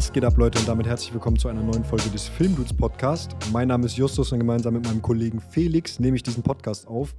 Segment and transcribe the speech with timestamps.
[0.00, 0.58] Was geht ab, Leute?
[0.58, 3.36] Und damit herzlich willkommen zu einer neuen Folge des Filmdudes Podcast.
[3.52, 7.14] Mein Name ist Justus und gemeinsam mit meinem Kollegen Felix nehme ich diesen Podcast auf.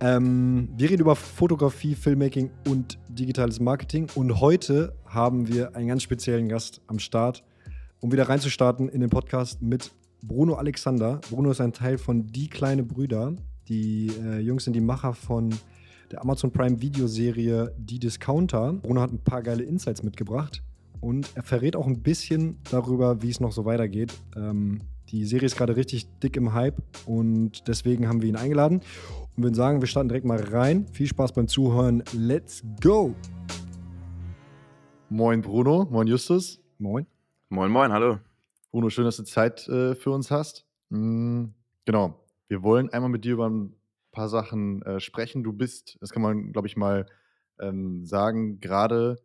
[0.00, 4.08] Ähm, wir reden über Fotografie, Filmmaking und digitales Marketing.
[4.16, 7.44] Und heute haben wir einen ganz speziellen Gast am Start,
[8.00, 11.20] um wieder reinzustarten in den Podcast mit Bruno Alexander.
[11.30, 13.36] Bruno ist ein Teil von Die kleine Brüder.
[13.68, 15.54] Die äh, Jungs sind die Macher von
[16.10, 18.72] der Amazon Prime Videoserie Die Discounter.
[18.72, 20.60] Bruno hat ein paar geile Insights mitgebracht
[21.00, 24.12] und er verrät auch ein bisschen darüber, wie es noch so weitergeht.
[24.36, 28.80] Ähm, die Serie ist gerade richtig dick im Hype und deswegen haben wir ihn eingeladen
[29.36, 30.86] und würden sagen, wir starten direkt mal rein.
[30.92, 32.02] Viel Spaß beim Zuhören.
[32.12, 33.14] Let's go!
[35.08, 36.60] Moin Bruno, moin Justus.
[36.78, 37.06] Moin.
[37.48, 38.18] Moin, moin, hallo.
[38.70, 40.64] Bruno, schön, dass du Zeit äh, für uns hast.
[40.90, 41.46] Mm,
[41.84, 43.74] genau, wir wollen einmal mit dir über ein
[44.12, 45.42] paar Sachen äh, sprechen.
[45.42, 47.06] Du bist, das kann man, glaube ich, mal
[47.58, 49.18] ähm, sagen, gerade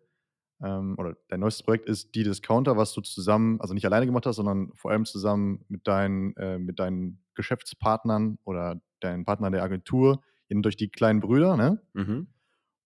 [0.64, 4.26] ähm, oder dein neuestes Projekt ist die Discounter, was du zusammen, also nicht alleine gemacht
[4.26, 9.64] hast, sondern vor allem zusammen mit deinen, äh, mit deinen Geschäftspartnern oder deinen Partnern der
[9.64, 11.82] Agentur, eben durch die kleinen Brüder, ne?
[11.94, 12.28] Mhm.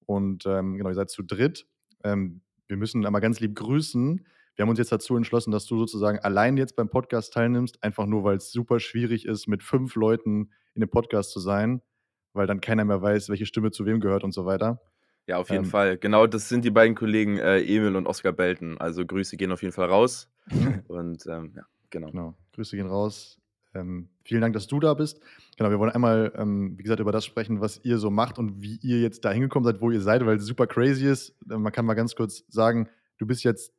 [0.05, 1.67] Und ähm, genau, ihr seid zu dritt.
[2.03, 4.25] Ähm, wir müssen einmal ganz lieb grüßen.
[4.55, 8.07] Wir haben uns jetzt dazu entschlossen, dass du sozusagen allein jetzt beim Podcast teilnimmst, einfach
[8.07, 11.81] nur, weil es super schwierig ist, mit fünf Leuten in dem Podcast zu sein,
[12.33, 14.81] weil dann keiner mehr weiß, welche Stimme zu wem gehört und so weiter.
[15.29, 15.97] Ja, auf jeden Ähm, Fall.
[15.99, 18.79] Genau, das sind die beiden Kollegen äh, Emil und Oskar Belten.
[18.79, 20.27] Also Grüße gehen auf jeden Fall raus.
[20.87, 22.09] Und ähm, ja, genau.
[22.09, 23.37] Genau, Grüße gehen raus.
[23.75, 25.19] Ähm, vielen Dank, dass du da bist.
[25.55, 28.63] Genau, wir wollen einmal, ähm, wie gesagt, über das sprechen, was ihr so macht und
[28.63, 31.35] wie ihr jetzt da hingekommen seid, wo ihr seid, weil es super crazy ist.
[31.47, 33.71] Äh, Man kann mal ganz kurz sagen, du bist jetzt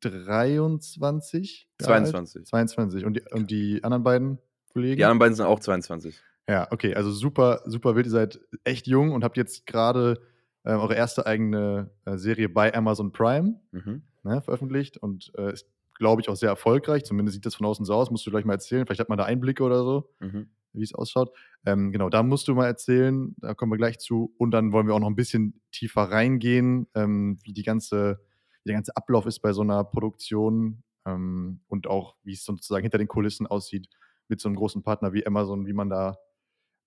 [0.00, 1.68] 23?
[1.80, 2.06] Jahre alt?
[2.08, 2.46] 22.
[2.46, 3.04] 22.
[3.04, 4.38] Und die, und die anderen beiden
[4.72, 4.96] Kollegen?
[4.96, 6.18] Die anderen beiden sind auch 22.
[6.48, 8.06] Ja, okay, also super, super wild.
[8.06, 10.20] Ihr seid echt jung und habt jetzt gerade
[10.66, 14.02] äh, eure erste eigene äh, Serie bei Amazon Prime Mhm.
[14.24, 17.04] ne, veröffentlicht und äh, ist, glaube ich, auch sehr erfolgreich.
[17.04, 18.10] Zumindest sieht das von außen so aus.
[18.10, 18.84] Musst du gleich mal erzählen.
[18.84, 20.50] Vielleicht hat man da Einblicke oder so, Mhm.
[20.74, 21.30] wie es ausschaut.
[21.64, 23.34] Ähm, genau, da musst du mal erzählen.
[23.38, 24.34] Da kommen wir gleich zu.
[24.38, 28.20] Und dann wollen wir auch noch ein bisschen tiefer reingehen, ähm, wie die ganze,
[28.62, 32.82] wie der ganze Ablauf ist bei so einer Produktion ähm, und auch, wie es sozusagen
[32.82, 33.88] hinter den Kulissen aussieht
[34.28, 36.18] mit so einem großen Partner wie Amazon, wie man da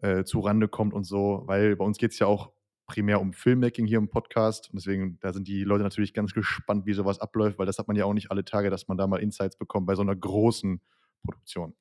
[0.02, 2.52] äh, zu Rande kommt und so, weil bei uns geht es ja auch
[2.90, 6.86] primär um Filmmaking hier im Podcast und deswegen, da sind die Leute natürlich ganz gespannt,
[6.86, 9.08] wie sowas abläuft, weil das hat man ja auch nicht alle Tage, dass man da
[9.08, 10.82] mal Insights bekommt bei so einer großen
[11.24, 11.74] Produktion.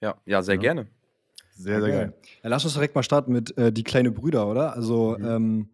[0.00, 0.60] Ja, ja, sehr Ja.
[0.60, 0.88] gerne.
[1.56, 2.14] Sehr, sehr geil.
[2.42, 4.74] Ja, lass uns direkt mal starten mit äh, Die kleine Brüder, oder?
[4.74, 5.24] Also, Mhm.
[5.24, 5.68] ähm,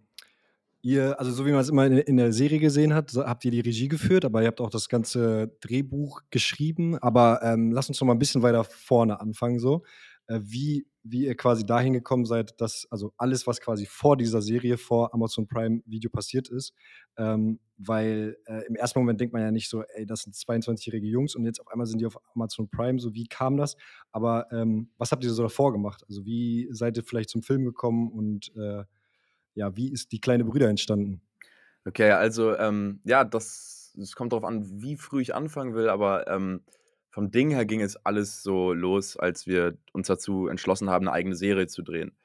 [0.82, 3.44] ihr, also so wie man es immer in, in der Serie gesehen hat, so, habt
[3.44, 6.98] ihr die Regie geführt, aber ihr habt auch das ganze Drehbuch geschrieben.
[6.98, 9.84] Aber ähm, lass uns noch mal ein bisschen weiter vorne anfangen, so.
[10.30, 14.42] Äh, wie, wie ihr quasi dahin gekommen seid, dass, also alles, was quasi vor dieser
[14.42, 16.72] Serie, vor Amazon Prime Video passiert ist.
[17.16, 21.08] Ähm, weil äh, im ersten Moment denkt man ja nicht so, ey, das sind 22-jährige
[21.08, 23.76] Jungs und jetzt auf einmal sind die auf Amazon Prime, so wie kam das?
[24.12, 26.04] Aber ähm, was habt ihr so davor gemacht?
[26.08, 28.84] Also wie seid ihr vielleicht zum Film gekommen und äh,
[29.54, 31.22] ja, wie ist die kleine Brüder entstanden?
[31.84, 36.28] Okay, also ähm, ja, das, es kommt darauf an, wie früh ich anfangen will, aber
[36.28, 36.62] ähm,
[37.10, 41.14] vom Ding her ging es alles so los, als wir uns dazu entschlossen haben, eine
[41.14, 42.16] eigene Serie zu drehen.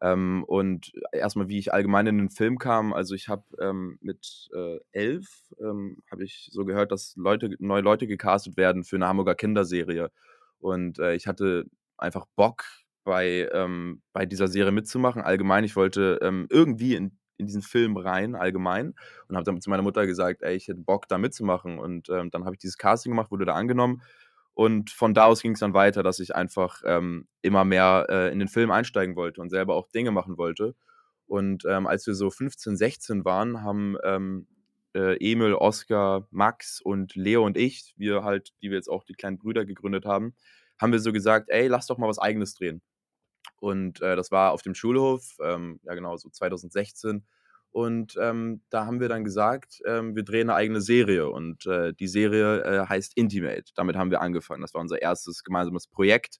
[0.00, 4.50] Ähm, und erstmal, wie ich allgemein in den Film kam, also ich habe ähm, mit
[4.54, 9.08] äh, elf, ähm, habe ich so gehört, dass Leute, neue Leute gecastet werden für eine
[9.08, 10.10] Hamburger Kinderserie.
[10.58, 11.64] Und äh, ich hatte
[11.96, 12.64] einfach Bock,
[13.04, 15.22] bei, ähm, bei dieser Serie mitzumachen.
[15.22, 18.94] Allgemein, ich wollte ähm, irgendwie in, in diesen Film rein, allgemein.
[19.28, 21.78] Und habe dann zu meiner Mutter gesagt, ey, ich hätte Bock, da mitzumachen.
[21.78, 24.02] Und ähm, dann habe ich dieses Casting gemacht, wurde da angenommen.
[24.54, 28.32] Und von da aus ging es dann weiter, dass ich einfach ähm, immer mehr äh,
[28.32, 30.76] in den Film einsteigen wollte und selber auch Dinge machen wollte.
[31.26, 34.46] Und ähm, als wir so 15, 16 waren, haben ähm,
[34.94, 39.14] äh, Emil, Oskar, Max und Leo und ich, wir halt, die wir jetzt auch die
[39.14, 40.34] kleinen Brüder gegründet haben,
[40.80, 42.80] haben wir so gesagt, ey, lass doch mal was eigenes drehen.
[43.60, 47.24] Und äh, das war auf dem Schulhof, ähm, ja genau, so 2016.
[47.74, 51.28] Und ähm, da haben wir dann gesagt, ähm, wir drehen eine eigene Serie.
[51.28, 53.64] Und äh, die Serie äh, heißt Intimate.
[53.74, 54.62] Damit haben wir angefangen.
[54.62, 56.38] Das war unser erstes gemeinsames Projekt,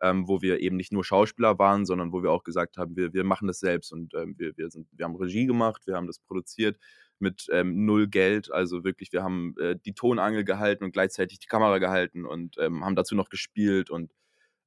[0.00, 3.12] ähm, wo wir eben nicht nur Schauspieler waren, sondern wo wir auch gesagt haben, wir,
[3.12, 3.92] wir machen das selbst.
[3.92, 6.78] Und ähm, wir, wir, sind, wir haben Regie gemacht, wir haben das produziert
[7.18, 8.52] mit ähm, null Geld.
[8.52, 12.84] Also wirklich, wir haben äh, die Tonangel gehalten und gleichzeitig die Kamera gehalten und ähm,
[12.84, 14.12] haben dazu noch gespielt und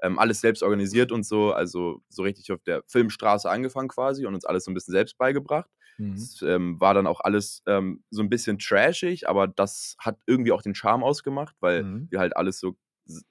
[0.01, 1.51] alles selbst organisiert und so.
[1.51, 5.17] Also so richtig auf der Filmstraße angefangen quasi und uns alles so ein bisschen selbst
[5.17, 5.69] beigebracht.
[5.99, 6.15] Mhm.
[6.15, 10.51] Es ähm, war dann auch alles ähm, so ein bisschen trashig, aber das hat irgendwie
[10.51, 12.07] auch den Charme ausgemacht, weil Mhm.
[12.09, 12.77] wir halt alles so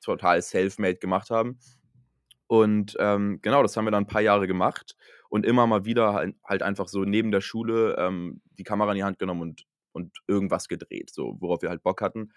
[0.00, 1.58] total self-made gemacht haben.
[2.46, 4.96] Und ähm, genau, das haben wir dann ein paar Jahre gemacht
[5.28, 8.96] und immer mal wieder halt, halt einfach so neben der Schule ähm, die Kamera in
[8.96, 12.32] die Hand genommen und, und irgendwas gedreht, so worauf wir halt Bock hatten.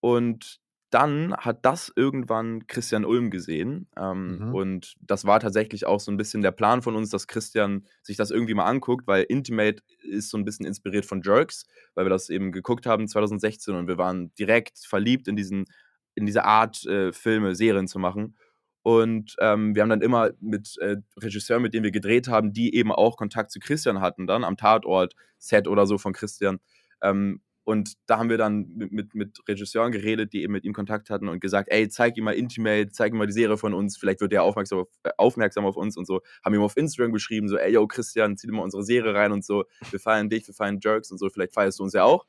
[0.00, 0.60] und
[0.96, 3.88] dann hat das irgendwann Christian Ulm gesehen.
[3.98, 4.54] Ähm, Mhm.
[4.54, 8.16] Und das war tatsächlich auch so ein bisschen der Plan von uns, dass Christian sich
[8.16, 12.10] das irgendwie mal anguckt, weil Intimate ist so ein bisschen inspiriert von Jerks, weil wir
[12.10, 15.66] das eben geguckt haben 2016 und wir waren direkt verliebt in diesen
[16.14, 18.36] in diese Art, äh, Filme, Serien zu machen.
[18.82, 22.74] Und, ähm, wir haben dann immer mit, äh, Regisseuren, mit denen wir gedreht haben, die
[22.74, 26.58] eben auch Kontakt zu Christian hatten dann am Tatort, Set oder so von Christian.
[27.02, 30.72] Ähm, und da haben wir dann mit mit mit Regisseuren geredet, die eben mit ihm
[30.74, 33.74] Kontakt hatten und gesagt: „Ey, zeig ihm mal Intimate, zeig ihm mal die Serie von
[33.74, 36.22] uns, vielleicht wird er aufmerksam auf aufmerksam auf uns“ und so.
[36.44, 39.32] Haben ihm auf Instagram geschrieben, so: „Ey, yo, Christian, zieh dir mal unsere Serie rein
[39.32, 39.64] und so.
[39.90, 42.26] Wir feiern dich, wir feiern Jerks und so, vielleicht feierst du uns ja auch.“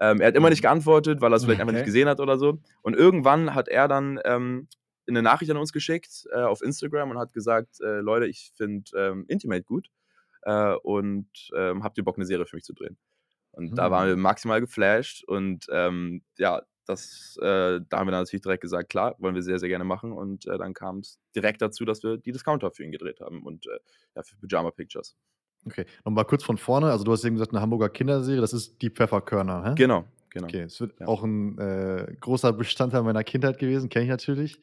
[0.00, 1.86] Ähm, er hat immer nicht geantwortet, weil er's vielleicht einfach nicht Okay.
[1.86, 2.60] gesehen hat oder so.
[2.82, 4.68] Und irgendwann hat er dann, ähm,
[5.08, 8.90] 'ne Nachricht an uns geschickt, äh, auf Instagram und hat gesagt: „Äh, Leute, ich finde,
[8.96, 9.88] ähm, Intimate gut,
[10.42, 12.96] äh, und, ähm, habt ihr Bock, 'ne Serie für mich zu drehen?“
[13.56, 14.18] Und da waren wir Hm.
[14.18, 19.16] maximal geflasht und, ähm, ja, das äh, da haben wir dann natürlich direkt gesagt: „Klar,
[19.18, 22.32] wollen wir sehr, sehr gerne machen.“ Und, äh, dann kam's direkt dazu, dass wir die
[22.32, 23.78] Discounter für ihn gedreht haben und, äh,
[24.16, 25.14] ja, für Pyjama Pictures.
[25.66, 26.90] Okay, noch mal kurz von vorne.
[26.90, 29.76] Also, du hast eben gesagt, 'ne Hamburger Kinderserie, das ist die Pfefferkörner, hä?
[29.76, 30.54] Genau, genau.
[30.54, 31.08] Okay, es wird Ja.
[31.08, 34.62] auch 'n, äh, großer Bestandteil meiner Kindheit gewesen, kenne ich natürlich.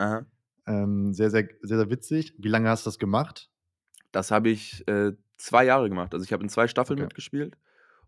[0.67, 2.35] Ähm, sehr, sehr sehr, sehr witzig.
[2.39, 3.49] Wie lange hast du das gemacht?
[4.11, 6.13] Das habe ich, äh, 2 Jahre gemacht.
[6.13, 7.07] Also, ich habe in 2 Staffeln Okay.
[7.07, 7.57] mitgespielt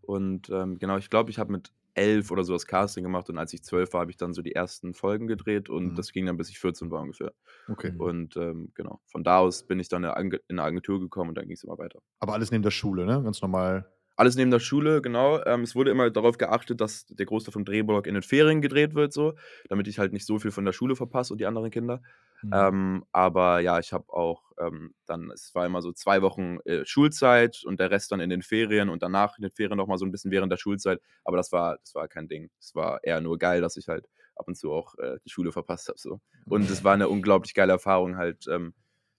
[0.06, 3.38] und, ähm, genau, ich glaube, ich habe mit 11 oder so das Casting gemacht und
[3.38, 5.98] als ich 12 war, habe ich dann so die ersten Folgen gedreht und Mhm.
[5.98, 7.32] das ging dann, bis ich 14 war ungefähr.
[7.68, 7.96] Okay.
[7.96, 11.00] Und, ähm, genau, von da aus bin ich dann in 'ne Agen in 'ne Agentur
[11.00, 12.00] gekommen und dann ging's immer weiter.
[12.20, 13.22] Aber alles neben der Schule, ne?
[13.22, 13.95] Ganz normal.
[14.18, 15.44] Alles neben der Schule, genau.
[15.44, 18.94] Ähm, es wurde immer darauf geachtet, dass der Großteil vom Drehblock in den Ferien gedreht
[18.94, 19.34] wird so,
[19.68, 22.00] damit ich halt nicht so viel von der Schule verpasse und die anderen Kinder.
[22.42, 22.66] Mhm.
[22.66, 26.86] Ähm, aber ja, ich habe auch, ähm, dann es war immer so 2 Wochen, äh,
[26.86, 29.98] Schulzeit und der Rest dann in den Ferien und danach in den Ferien noch mal
[29.98, 31.00] so 'n bisschen während der Schulzeit.
[31.24, 32.48] Aber das war das war kein Ding.
[32.58, 35.52] Es war eher nur geil, dass ich halt ab und zu auch, äh, die Schule
[35.52, 36.20] verpasst habe so.
[36.48, 38.72] Und es war 'ne unglaublich geile Erfahrung halt, ähm,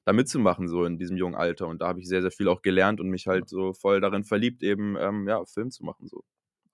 [0.08, 1.68] da mitzumachen so in diesem jungen Alter.
[1.68, 4.24] Und da habe ich sehr, sehr viel auch gelernt und mich halt so voll darin
[4.26, 6.24] verliebt, eben, ähm, ja, Film zu machen so.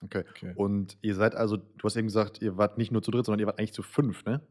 [0.03, 0.23] Okay.
[0.29, 0.55] Okay.
[0.55, 3.39] Und ihr seid also du hast eben gesagt, ihr wart nicht nur zu dritt, sondern
[3.39, 4.41] ihr wart eigentlich zu 5, ne?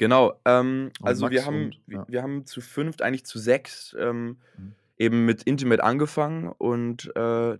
[0.00, 2.06] Genau, ähm, also wir haben und ja.
[2.06, 4.78] wir haben zu 5., eigentlich zu 6, ähm, Mhm.
[4.96, 7.58] eben mit Intimate angefangen und, äh,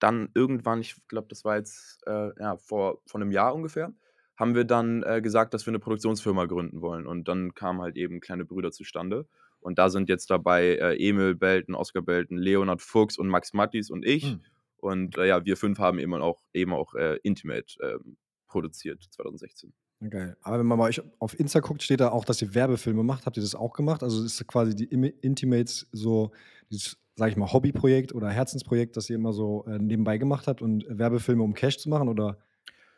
[0.00, 3.92] dann irgendwann, ich glaube, das war jetzt, äh, ja, vor vor 'nem Jahr ungefähr,
[4.36, 7.06] haben wir dann, äh, gesagt, dass wir 'ne Produktionsfirma gründen wollen.
[7.06, 9.28] Und dann kamen halt eben „Kleine Brüder“ zustande.
[9.60, 13.90] Und da sind jetzt dabei, äh, Emil Belten, Oskar Belten, Leonhard Fuchs und Max Mattis
[13.90, 14.24] und ich.
[14.24, 14.40] Hm.
[14.78, 18.16] Und, äh, ja, wir 5 haben eben auch eben auch, äh, Intimate, ähm,
[18.46, 19.72] produziert 2016.
[20.00, 20.36] Ja, geil.
[20.42, 23.26] Aber wenn man bei euch auf Insta guckt, steht da auch, dass ihr Werbefilme macht.
[23.26, 24.02] Habt ihr das auch gemacht?
[24.02, 26.30] Also, ist quasi die Intimates so
[26.70, 30.62] dieses, sage ich mal, Hobbyprojekt oder Herzensprojekt, das ihr immer so, äh, nebenbei gemacht habt
[30.62, 32.08] und Werbefilme, um Cash zu machen?
[32.08, 32.38] Oder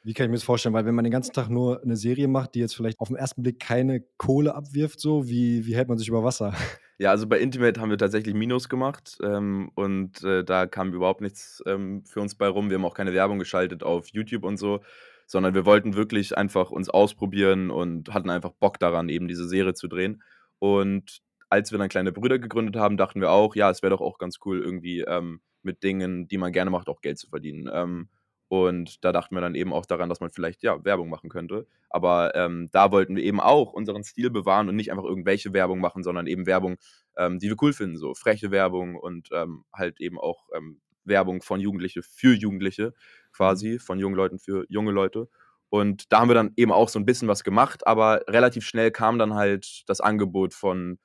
[0.04, 0.74] wie kann ich mir das vorstellen?
[0.74, 3.42] Weil wenn man den ganzen Tag nur 'ne Serie macht, die jetzt vielleicht auf'm ersten
[3.42, 6.54] Blick keine Kohle abwirft so, wie wie hält man sich über Wasser?
[7.02, 11.22] Ja, also bei Intimate haben wir tatsächlich Minus gemacht, ähm, und, äh, da kam überhaupt
[11.22, 12.68] nichts, ähm, für uns bei rum.
[12.68, 14.80] Wir haben auch keine Werbung geschaltet auf YouTube und so,
[15.26, 19.72] sondern wir wollten wirklich einfach uns ausprobieren und hatten einfach Bock daran, eben diese Serie
[19.72, 20.22] zu drehen.
[20.58, 24.02] Und als wir dann „Kleine Brüder“ gegründet haben, dachten wir auch: „Ja, es wäre doch
[24.02, 27.66] auch ganz cool, irgendwie, ähm, mit Dingen, die man gerne macht, auch Geld zu verdienen.“
[27.72, 28.08] Ähm,
[28.50, 31.68] und da dachten wir dann eben auch daran, dass man vielleicht, ja, Werbung machen könnte.
[31.88, 35.80] Aber, ähm, da wollten wir eben auch unseren Stil bewahren und nicht einfach irgendwelche Werbung
[35.80, 36.76] machen, sondern eben Werbung,
[37.16, 41.42] ähm, die wir cool finden, so freche Werbung und, ähm, halt eben auch, ähm, Werbung
[41.42, 42.94] von Jugendliche für Jugendliche
[43.32, 45.28] quasi, von jungen Leuten für junge Leute.
[45.70, 48.90] Und da haben wir dann eben auch so 'n bisschen was gemacht, aber relativ schnell
[48.90, 50.98] kam dann halt das Angebot von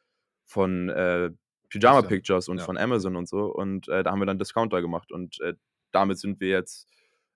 [0.48, 1.32] von, äh,
[1.70, 2.66] Pyjama Pictures und ja.
[2.66, 3.46] von Amazon und so.
[3.54, 5.54] Und, äh, da haben wir dann Discounter gemacht und, äh,
[5.92, 6.88] damit sind wir jetzt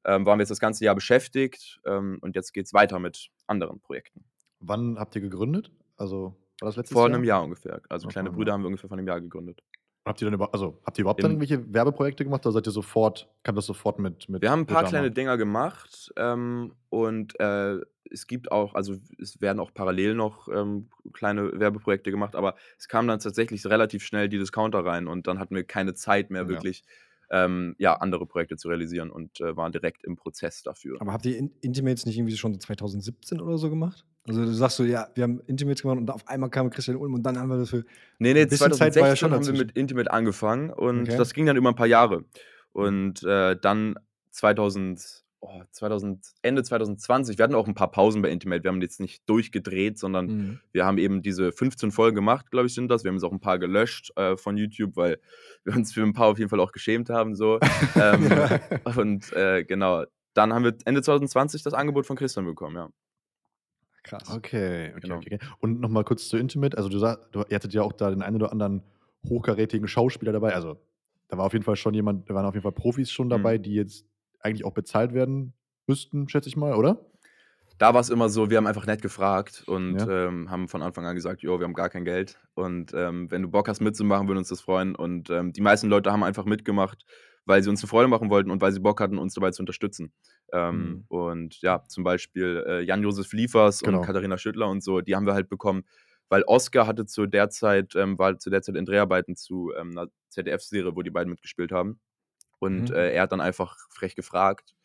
[0.06, 3.80] ähm, waren wir jetzt das ganze Jahr beschäftigt, ähm, und jetzt geht's weiter mit anderen
[3.82, 4.26] Projekten.
[4.62, 5.72] Wann habt ihr gegründet?
[5.98, 7.10] Also, war das letztes Vor Jahr?
[7.10, 7.82] 'nem Jahr ungefähr.
[7.90, 8.54] Also, Vor „Kleine Brüder“ Jahr.
[8.54, 9.62] haben wir ungefähr vor 'nem Jahr gegründet.
[10.06, 12.72] Habt ihr dann über also, habt ihr überhaupt dann irgendwelche Werbeprojekte gemacht oder seid ihr
[12.72, 17.38] sofort kam das sofort mit mit Wir haben 'n paar kleine Dinger gemacht, ähm, und,
[17.42, 17.80] äh,
[18.10, 22.88] es gibt auch also, es werden auch parallel noch, ähm, kleine Werbeprojekte gemacht, aber es
[22.88, 26.48] kam dann tatsächlich relativ schnell die Discounter rein und dann hatten wir keine Zeit mehr
[26.48, 26.66] Ja.
[27.32, 31.02] Ähm, ja, andere Projekte zu realisieren und, äh, waren direkt im Prozess dafür.
[31.02, 34.06] Aber habt ihr In Intimates nicht irgendwie schon so 2017 oder so gemacht?
[34.28, 37.14] Also, du sagst so: „Ja, wir haben Intimates gemacht und auf einmal kam Christian Ulm
[37.14, 37.86] und dann haben wir das für“
[38.22, 39.66] Ne, ne, 'n bisschen Zeit war ja 2016 schon haben wir dazwischen.
[39.66, 41.20] mit Intimate angefangen und Okay.
[41.20, 42.26] das ging dann über 'n paar Jahre.
[42.74, 43.96] Und, äh, dann
[44.30, 48.64] 2000 oh, 2000 Ende 2020 wir hatten auch 'n paar Pausen bei Intimate.
[48.64, 50.60] Wir haben jetzt nicht durchgedreht, sondern Mhm.
[50.74, 53.04] wir haben eben diese 15 Folgen gemacht, glaube ich, sind das.
[53.04, 55.20] Wir haben jetzt auch 'n paar gelöscht, äh, von YouTube, weil
[55.64, 57.60] wir uns für 'n paar auf jeden Fall auch geschämt haben so.
[57.96, 58.46] Ähm,
[58.98, 62.90] und, äh, genau, dann haben wir Ende 2020 das Angebot von Christian bekommen, ja.
[64.04, 64.30] Krass.
[64.30, 65.18] Okay, okay, Genau.
[65.18, 65.36] okay.
[65.36, 65.40] okay.
[65.60, 66.78] Und nochmal kurz zu Intimate.
[66.78, 68.84] Also, du sagst, du, ihr hattet ja auch da den einen oder anderen
[69.28, 70.54] hochkarätigen Schauspieler dabei.
[70.54, 70.78] Also,
[71.28, 73.58] da war auf jeden Fall schon jemand, da waren auf jeden Fall Profis schon dabei,
[73.58, 73.64] Mhm.
[73.64, 74.06] die jetzt
[74.42, 75.54] eigentlich auch bezahlt werden
[75.88, 77.06] müssten, schätze ich mal, oder?
[77.78, 80.28] Da war es immer so, wir haben einfach nett gefragt und Ja.
[80.28, 82.38] ähm, haben von Anfang an gesagt, jo, wir haben gar kein Geld.
[82.54, 84.96] Und ähm, wenn du Bock hast mitzumachen, würde uns das freuen.
[84.96, 87.06] Und ähm, die meisten Leute haben einfach mitgemacht,
[87.46, 89.62] weil sie uns eine Freude machen wollten und weil sie Bock hatten, uns dabei zu
[89.62, 90.12] unterstützen.
[90.52, 94.00] Ähm, Und ja, zum Beispiel äh, Jan-Josef Liefers Genau.
[94.00, 95.84] und Katharina Schüttler und so, die haben wir halt bekommen,
[96.28, 99.92] weil Oscar hatte zu der Zeit, ähm, war zu der Zeit in Dreharbeiten zu ähm,
[99.92, 102.00] einer ZDF-Serie, wo die beiden mitgespielt haben.
[102.60, 102.96] Und Mhm.
[102.96, 104.76] äh, er hat dann einfach frech gefragt.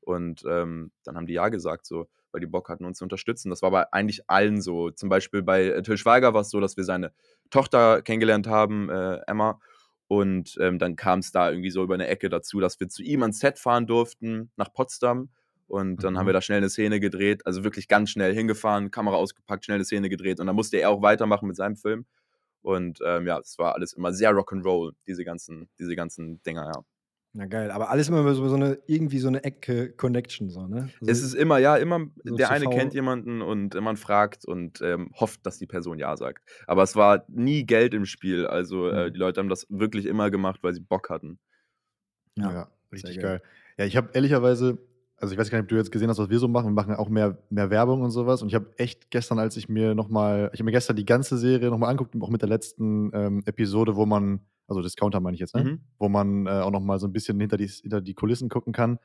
[0.00, 3.50] Und ähm, dann haben die ja gesagt, so, weil die Bock hatten, uns zu unterstützen.
[3.50, 4.90] Das war bei eigentlich allen so.
[4.90, 7.12] Zum Beispiel bei äh, Till Schweiger war es so, dass wir seine
[7.50, 9.60] Tochter kennengelernt haben, äh, Emma.
[10.08, 13.02] Und ähm, dann kam es da irgendwie so über eine Ecke dazu, dass wir zu
[13.02, 15.30] ihm ans Set fahren durften, nach Potsdam.
[15.66, 16.28] Und dann haben Mhm.
[16.28, 19.84] wir da schnell eine Szene gedreht, also wirklich ganz schnell hingefahren, Kamera ausgepackt, schnell eine
[19.86, 20.38] Szene gedreht.
[20.40, 22.04] Und dann musste er auch weitermachen mit seinem Film.
[22.62, 26.84] Und ähm, ja, es war alles immer sehr Rock'n'Roll, diese ganzen, diese ganzen Dinger, ja.
[27.36, 30.88] Na geil, aber alles immer so, so eine, irgendwie so eine Ecke-Connection, so, ne?
[31.00, 34.80] Also, Es ist immer, ja, immer, so der eine kennt jemanden und man fragt und
[34.82, 36.44] ähm, hofft, dass die Person Ja sagt.
[36.68, 38.46] Aber es war nie Geld im Spiel.
[38.46, 39.14] Also äh, Mhm.
[39.14, 41.40] die Leute haben das wirklich immer gemacht, weil sie Bock hatten.
[42.36, 42.52] ja.
[42.52, 43.42] Ja, richtig sehr geil.
[43.78, 44.78] Ja, ich habe ehrlicherweise,
[45.16, 46.66] also ich weiß gar nicht, ob du jetzt gesehen hast, was wir so machen.
[46.68, 48.42] Wir machen auch mehr, mehr Werbung und sowas.
[48.42, 51.36] Und ich habe echt gestern, als ich mir nochmal, ich habe mir gestern die ganze
[51.36, 55.40] Serie nochmal angeguckt, auch mit der letzten ähm, Episode, wo man, also Discounter meine ich
[55.40, 55.64] jetzt, ne?
[55.64, 55.80] Mhm.
[55.98, 58.98] wo man äh, auch nochmal so ein bisschen hinter die, hinter die Kulissen gucken kann.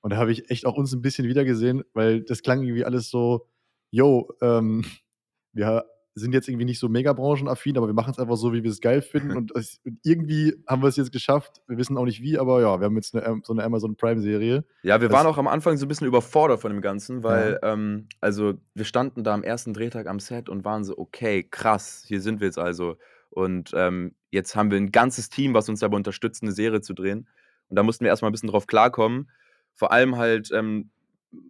[0.00, 3.08] Und da habe ich echt auch uns ein bisschen wiedergesehen, weil das klang irgendwie alles
[3.08, 3.46] so,
[3.90, 4.84] yo, ähm,
[5.52, 5.84] wir
[6.14, 8.70] sind jetzt irgendwie nicht so mega branchenaffin, aber wir machen es einfach so, wie wir
[8.70, 9.32] es geil finden.
[9.36, 11.62] und, es, und irgendwie haben wir es jetzt geschafft.
[11.68, 14.62] Wir wissen auch nicht wie, aber ja, wir haben jetzt eine, so eine Amazon Prime-Serie.
[14.82, 17.58] Ja, wir Das- waren auch am Anfang so ein bisschen überfordert von dem Ganzen, weil,
[17.62, 22.04] ähm, also wir standen da am ersten Drehtag am Set und waren so, okay, krass,
[22.06, 22.96] hier sind wir jetzt also.
[23.32, 26.92] Und ähm, jetzt haben wir ein ganzes Team, was uns dabei unterstützt, eine Serie zu
[26.92, 27.28] drehen.
[27.68, 29.30] Und da mussten wir erstmal ein bisschen drauf klarkommen.
[29.74, 30.90] Vor allem halt, ähm,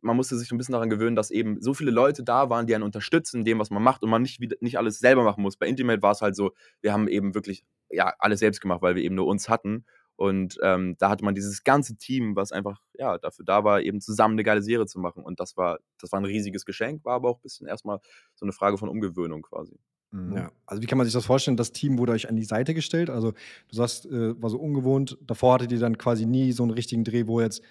[0.00, 2.74] man musste sich ein bisschen daran gewöhnen, dass eben so viele Leute da waren, die
[2.76, 5.56] einen unterstützen in dem, was man macht und man nicht, nicht alles selber machen muss.
[5.56, 8.94] Bei Intimate war es halt so, wir haben eben wirklich ja, alles selbst gemacht, weil
[8.94, 9.84] wir eben nur uns hatten.
[10.14, 14.00] Und ähm, da hatte man dieses ganze Team, was einfach ja, dafür da war, eben
[14.00, 15.24] zusammen eine geile Serie zu machen.
[15.24, 17.98] Und das war, das war ein riesiges Geschenk, war aber auch ein bisschen erstmal
[18.36, 19.80] so eine Frage von Umgewöhnung quasi.
[20.12, 20.32] Mhm.
[20.36, 21.56] Ja, also wie kann man sich das vorstellen?
[21.56, 23.10] Das Team wurde euch an die Seite gestellt.
[23.10, 25.18] Also du sagst, äh, war so ungewohnt.
[25.26, 27.62] Davor hattet ihr dann quasi nie so einen richtigen Dreh, wo jetzt,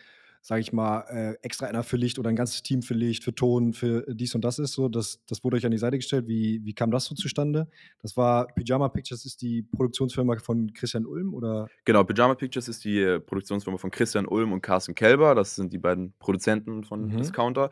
[0.43, 3.35] sag ich mal, äh, extra einer für Licht oder ein ganzes Team für Licht, für
[3.35, 4.89] Ton, für dies und das ist so.
[4.89, 6.27] Das, das wurde euch an die Seite gestellt.
[6.27, 7.67] Wie, wie kam das so zustande?
[8.01, 11.67] Das war Pyjama Pictures ist die Produktionsfirma von Christian Ulm oder?
[11.85, 15.35] Genau, Pyjama Pictures ist die äh, Produktionsfirma von Christian Ulm und Carsten Kelber.
[15.35, 17.17] Das sind die beiden Produzenten von Mhm.
[17.17, 17.69] Discounter.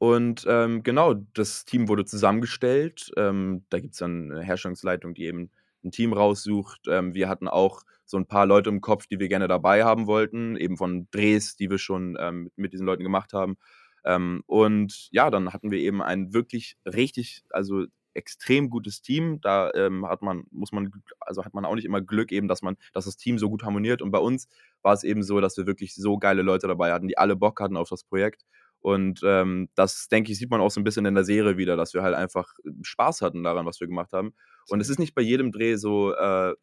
[0.00, 3.10] Und ähm, genau, das Team wurde zusammengestellt.
[3.18, 5.50] Ähm, da gibt es dann eine Herstellungsleitung, die eben
[5.84, 6.88] ein Team raussucht.
[6.88, 10.06] Ähm, wir hatten auch so ein paar Leute im Kopf, die wir gerne dabei haben
[10.06, 13.58] wollten, eben von Drehs, die wir schon ähm, mit, diesen Leuten gemacht haben.
[14.02, 19.42] Ähm, und ja, dann hatten wir eben ein wirklich richtig, also extrem gutes Team.
[19.42, 20.90] Da ähm, hat man, muss man,
[21.20, 23.64] also hat man auch nicht immer Glück eben, dass man, dass das Team so gut
[23.64, 24.00] harmoniert.
[24.00, 24.48] Und bei uns
[24.80, 27.60] war es eben so, dass wir wirklich so geile Leute dabei hatten, die alle Bock
[27.60, 28.46] hatten auf das Projekt.
[28.80, 31.76] Und ähm, das, denke ich, sieht man auch so ein bisschen in der Serie wieder,
[31.76, 34.34] dass wir halt einfach Spaß hatten daran, was wir gemacht haben.
[34.68, 36.54] Und es ist nicht bei jedem Dreh so, äh,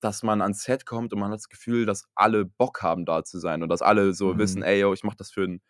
[0.00, 3.24] dass man ans Set kommt und man hat das Gefühl, dass alle Bock haben, da
[3.24, 4.38] zu sein und dass alle so Mhm.
[4.38, 5.60] wissen, ey, yo, ich mache das für ein,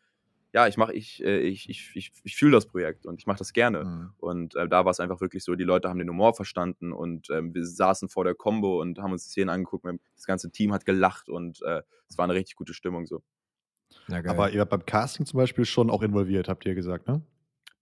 [0.55, 3.39] ja, ich mache, ich, äh, ich, ich, ich, ich fühle das Projekt und ich mache
[3.39, 3.85] das gerne.
[3.85, 4.11] Mhm.
[4.19, 7.31] Und äh, da war es einfach wirklich so, die Leute haben den Humor verstanden und
[7.31, 9.87] ähm, wir saßen vor der Combo und haben uns die Szenen angeguckt.
[10.17, 13.23] Das ganze Team hat gelacht und äh, es war eine richtig gute Stimmung so.
[14.09, 17.23] Ja, Aber ihr wart beim Casting zum Beispiel schon auch involviert, habt ihr gesagt, ne?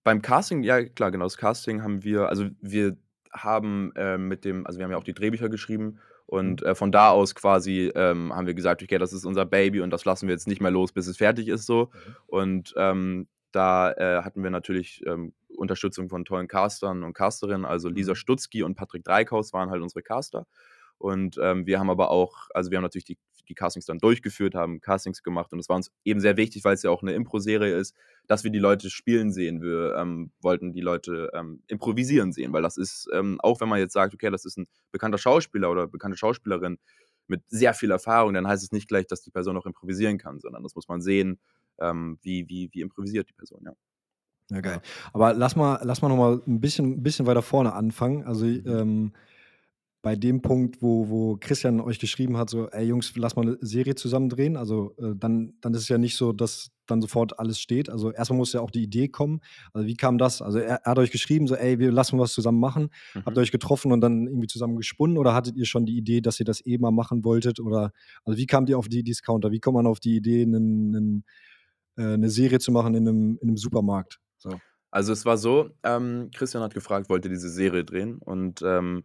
[0.05, 2.97] Beim Casting, ja klar, genau, das Casting haben wir, also wir
[3.33, 6.91] haben äh, mit dem, also wir haben ja auch die Drehbücher geschrieben und äh, von
[6.91, 10.27] da aus quasi ähm, haben wir gesagt, okay, das ist unser Baby und das lassen
[10.27, 11.91] wir jetzt nicht mehr los, bis es fertig ist so.
[12.27, 17.89] Und ähm, da äh, hatten wir natürlich ähm, Unterstützung von tollen Castern und Casterinnen, also
[17.89, 18.17] Lisa Mhm.
[18.17, 20.47] Stutzki und Patrick Dreikhaus waren halt unsere Caster.
[20.99, 24.55] Und ähm, wir haben aber auch, also wir haben natürlich die, die Castings dann durchgeführt,
[24.55, 27.12] haben Castings gemacht und es war uns eben sehr wichtig, weil es ja auch eine
[27.15, 27.95] Impro-Serie ist,
[28.26, 29.62] dass wir die Leute spielen sehen.
[29.62, 33.79] Wir ähm, wollten die Leute ähm, improvisieren sehen, weil das ist, ähm, auch wenn man
[33.79, 36.79] jetzt sagt, okay, das ist ein bekannter Schauspieler oder bekannte Schauspielerin
[37.29, 40.38] mit sehr viel Erfahrung, dann heißt es nicht gleich, dass die Person auch improvisieren kann,
[40.41, 41.41] sondern das muss man sehen,
[41.81, 43.73] ähm, wie, wie, wie improvisiert die Person, ja.
[44.50, 44.81] Ja, geil.
[45.12, 48.25] Aber lass mal, lass mal noch mal ein bisschen, ein bisschen weiter vorne anfangen.
[48.25, 48.62] Also, Mhm.
[48.67, 49.12] ähm,
[50.07, 53.59] bei dem Punkt, wo, wo Christian euch geschrieben hat, so, ey Jungs, lass mal eine
[53.61, 54.57] Serie zusammen drehen.
[54.57, 57.91] Also äh, dann, dann ist es ja nicht so, dass dann sofort alles steht.
[57.91, 59.41] Also erstmal muss ja auch die Idee kommen.
[59.73, 60.43] Also wie kam das?
[60.43, 62.91] Also er, er hat euch geschrieben, so, ey, wir lassen was zusammen machen.
[63.15, 63.27] Mhm.
[63.27, 66.21] Habt ihr euch getroffen und dann irgendwie zusammen gesponnen oder hattet ihr schon die Idee,
[66.21, 67.59] dass ihr das eh mal machen wolltet?
[67.59, 67.91] Oder
[68.25, 69.51] also wie kamt ihr auf die Discounter?
[69.51, 71.25] Wie kommt man auf die Idee, einen, einen,
[71.97, 74.21] äh, eine Serie zu machen in einem, in einem Supermarkt?
[74.39, 74.51] So.
[74.93, 79.03] Also es war so, ähm, Christian hat gefragt, wollte diese Serie drehen und ähm,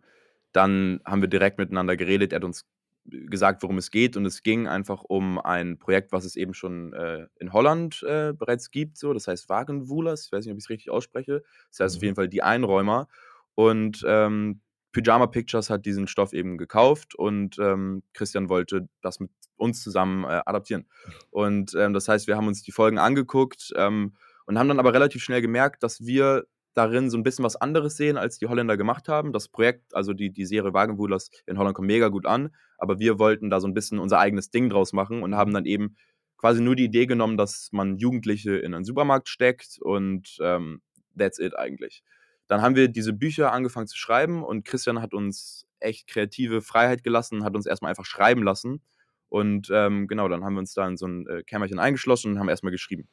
[0.52, 2.34] dann haben wir direkt miteinander geredet.
[2.34, 2.66] Er hat uns
[3.06, 4.16] gesagt, worum es geht.
[4.16, 8.34] Und es ging einfach um ein Projekt, was es eben schon äh, in Holland äh,
[8.34, 8.98] bereits gibt.
[8.98, 9.14] So.
[9.14, 10.26] Das heißt Wagenwulers.
[10.26, 11.44] Ich weiß nicht, ob ich es richtig ausspreche.
[11.70, 12.00] Das heißt mhm.
[12.00, 13.08] auf jeden Fall die Einräumer.
[13.56, 19.32] Und ähm, Pyjama Pictures hat diesen Stoff eben gekauft und ähm, Christian wollte das mit
[19.56, 20.86] uns zusammen äh, adaptieren.
[21.30, 24.14] Und ähm, das heißt, wir haben uns die Folgen angeguckt ähm,
[24.46, 27.98] und haben dann aber relativ schnell gemerkt, dass wir darin so ein bisschen was anderes
[27.98, 29.34] sehen, als die Holländer gemacht haben.
[29.34, 33.20] Das Projekt, also die, die Serie Wagenwulers in Holland kommt mega gut an, aber wir
[33.20, 35.96] wollten da so ein bisschen unser eigenes Ding draus machen und haben dann eben
[36.38, 40.82] quasi nur die Idee genommen, dass man Jugendliche in einen Supermarkt steckt und ähm,
[41.18, 42.04] that's it eigentlich.
[42.48, 47.04] Dann haben wir diese Bücher angefangen zu schreiben und Christian hat uns echt kreative Freiheit
[47.04, 48.82] gelassen, hat uns erstmal einfach schreiben lassen.
[49.30, 52.40] Und ähm, genau, dann haben wir uns da in so ein äh, Kämmerchen eingeschlossen und
[52.40, 53.08] haben erstmal geschrieben.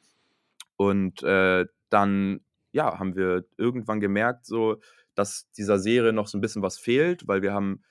[0.75, 4.77] Und äh, dann ja, haben wir irgendwann gemerkt, so,
[5.15, 7.83] dass dieser Serie noch so ein bisschen was fehlt, weil wir haben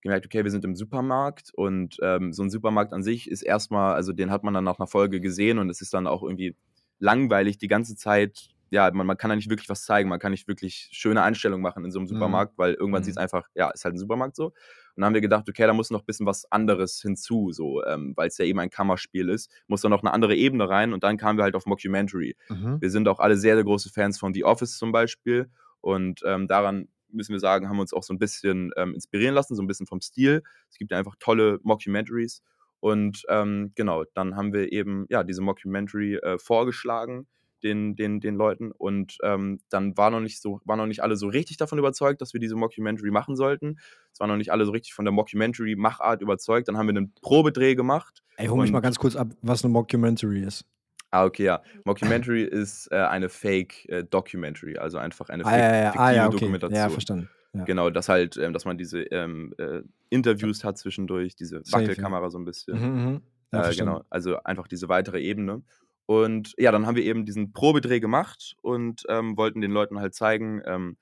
[0.00, 3.94] gemerkt, okay, wir sind im Supermarkt und ähm, so ein Supermarkt an sich ist erstmal,
[3.94, 6.54] also den hat man dann nach einer Folge gesehen und es ist dann auch irgendwie
[6.98, 8.48] langweilig die ganze Zeit.
[8.70, 11.62] Ja, man, man kann da nicht wirklich was zeigen, man kann nicht wirklich schöne Einstellungen
[11.62, 12.14] machen in so einem mhm.
[12.14, 12.62] Supermarkt, mhm.
[12.62, 13.04] weil irgendwann mhm.
[13.04, 14.46] sieht es einfach, ja, ist halt ein Supermarkt so.
[14.46, 14.54] Und
[14.96, 18.14] dann haben wir gedacht, okay, da muss noch ein bisschen was anderes hinzu, so, ähm,
[18.16, 21.04] weil es ja eben ein Kammerspiel ist, muss da noch eine andere Ebene rein und
[21.04, 22.36] dann kamen wir halt auf Mockumentary.
[22.48, 22.80] Mhm.
[22.80, 26.48] Wir sind auch alle sehr, sehr große Fans von The Office zum Beispiel und ähm,
[26.48, 29.62] daran müssen wir sagen, haben wir uns auch so ein bisschen ähm, inspirieren lassen, so
[29.62, 30.42] ein bisschen vom Stil.
[30.68, 32.42] Es gibt ja einfach tolle Mockumentaries
[32.80, 37.26] und ähm, genau, dann haben wir eben ja diese Mockumentary äh, vorgeschlagen
[37.62, 38.72] den, den, den Leuten.
[38.72, 42.20] Und ähm, dann war noch nicht so, waren noch nicht alle so richtig davon überzeugt,
[42.20, 43.78] dass wir diese Mockumentary machen sollten.
[44.12, 46.68] Es waren noch nicht alle so richtig von der Mockumentary-Machart überzeugt.
[46.68, 48.22] Dann haben wir einen Probedreh gemacht.
[48.36, 50.64] Ey, hol mich mal ganz kurz ab, was eine Mockumentary ist.
[51.10, 51.62] Ah, okay, ja.
[51.84, 56.26] Mockumentary ist äh, eine Fake-Documentary, äh, also einfach eine ah, Fake, ja, ja, ah, ja,
[56.26, 56.36] okay.
[56.36, 56.78] Dokumentation.
[56.78, 57.28] Ja, verstanden.
[57.54, 57.64] Ja.
[57.64, 62.38] Genau, dass halt, ähm, dass man diese ähm, äh, Interviews hat zwischendurch, diese Wackelkamera so
[62.38, 62.78] ein bisschen.
[62.78, 63.20] Mhm, mh.
[63.52, 65.62] ja, äh, genau, also einfach diese weitere Ebene.
[66.08, 70.14] Und ja, dann haben wir eben diesen Probedreh gemacht und ähm, wollten den Leuten halt
[70.14, 70.96] zeigen, ähm,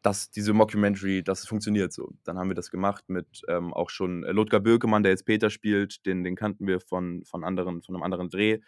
[0.00, 2.14] dass diese Mockumentary, dass es funktioniert so.
[2.24, 6.06] Dann haben wir das gemacht mit ähm, auch schon Ludger Bökemann, der jetzt Peter spielt,
[6.06, 8.60] den, den kannten wir von, von, anderen, von einem anderen Dreh.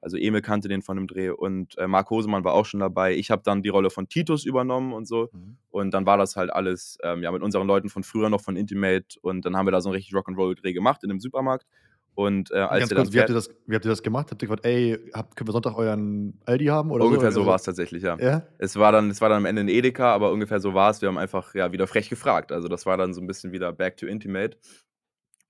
[0.00, 3.14] Also Emil kannte den von einem Dreh und äh, Marc Hosemann war auch schon dabei.
[3.14, 5.28] Ich habe dann die Rolle von Titus übernommen und so.
[5.30, 5.58] Mhm.
[5.68, 8.56] Und dann war das halt alles ähm, ja, mit unseren Leuten von früher noch von
[8.56, 9.18] Intimate.
[9.20, 11.66] Und dann haben wir da so einen richtig Rock'n'Roll-Dreh gemacht in einem Supermarkt.
[12.18, 14.32] Und äh, als Ganz kurz, wie habt, ihr das, wie habt ihr das gemacht?
[14.32, 16.90] Habt ihr gesagt, ey, habt, können wir Sonntag euren Aldi haben?
[16.90, 18.18] Oder ungefähr so, so war es tatsächlich, ja.
[18.18, 18.42] ja.
[18.58, 21.00] Es, war dann, es war dann am Ende ein Edeka, aber ungefähr so war es.
[21.00, 22.50] Wir haben einfach ja, wieder frech gefragt.
[22.50, 24.58] Also das war dann so ein bisschen wieder Back to Intimate.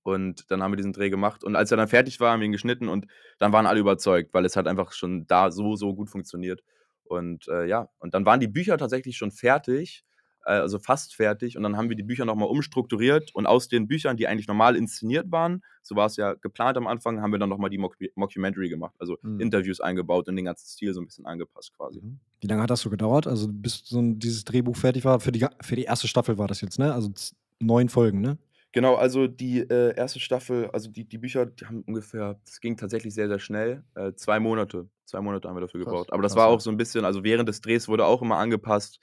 [0.02, 1.42] Und dann haben wir diesen Dreh gemacht.
[1.42, 3.07] Und als er dann fertig war, haben wir ihn geschnitten und
[3.38, 6.62] dann waren alle überzeugt, weil es hat einfach schon da so, so gut funktioniert.
[7.02, 10.04] Und äh, ja, und dann waren die Bücher tatsächlich schon fertig.
[10.49, 11.57] Äh, also fast fertig.
[11.57, 14.77] Und dann haben wir die Bücher nochmal umstrukturiert und aus den Büchern, die eigentlich normal
[14.77, 17.97] inszeniert waren, so war es ja geplant am Anfang, haben wir dann nochmal die Mock
[18.15, 19.41] Mockumentary gemacht, also mhm.
[19.41, 22.01] Interviews eingebaut und den ganzen Stil so ein bisschen angepasst quasi.
[22.01, 22.19] Mhm.
[22.41, 23.27] Wie lange hat das so gedauert?
[23.27, 25.21] Also bis so dieses Drehbuch fertig war?
[25.21, 26.95] Für die, für die erste Staffel war das jetzt, ne?
[26.95, 27.11] Also
[27.59, 28.39] neun Folgen, ne?
[28.73, 32.77] Genau, also die äh, erste Staffel, also die, die Bücher, die haben ungefähr, das ging
[32.77, 33.83] tatsächlich sehr, sehr schnell.
[33.95, 34.89] Äh, zwei Monate.
[35.07, 36.13] Zwei Monate haben wir dafür gebraucht.
[36.13, 39.01] Aber das war auch so ein bisschen, also während des Drehs wurde auch immer angepasst.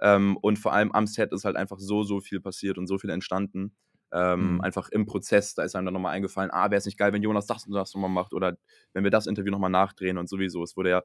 [0.00, 2.98] Ähm, und vor allem am Set ist halt einfach so, so viel passiert und so
[2.98, 3.74] viel entstanden.
[4.12, 4.60] Ähm, mhm.
[4.60, 7.22] Einfach im Prozess, da ist einem dann nochmal eingefallen, ah, wäre es nicht geil, wenn
[7.22, 8.56] Jonas das und das nochmal macht oder
[8.94, 10.62] wenn wir das Interview nochmal nachdrehen und sowieso.
[10.62, 11.02] Es wurde ja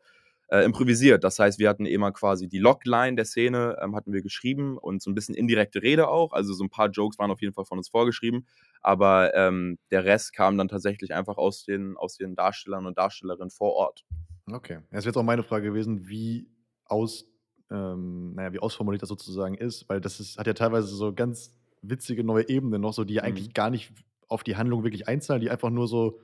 [0.50, 1.24] äh, improvisiert.
[1.24, 5.02] Das heißt, wir hatten immer quasi die Logline der Szene, ähm, hatten wir geschrieben und
[5.02, 6.32] so ein bisschen indirekte Rede auch.
[6.32, 8.46] Also so ein paar Jokes waren auf jeden Fall von uns vorgeschrieben,
[8.82, 13.50] aber ähm, der Rest kam dann tatsächlich einfach aus den, aus den Darstellern und Darstellerinnen
[13.50, 14.06] vor Ort.
[14.52, 14.80] Okay.
[14.92, 16.48] Das wäre jetzt auch meine Frage gewesen, wie
[16.86, 17.26] aus
[17.72, 21.56] ähm, naja, wie ausformuliert das sozusagen ist, weil das ist, hat ja teilweise so ganz
[21.82, 23.20] witzige neue Ebenen noch, so die mhm.
[23.20, 23.92] eigentlich gar nicht
[24.28, 26.20] auf die Handlung wirklich einzahlen, die einfach nur so,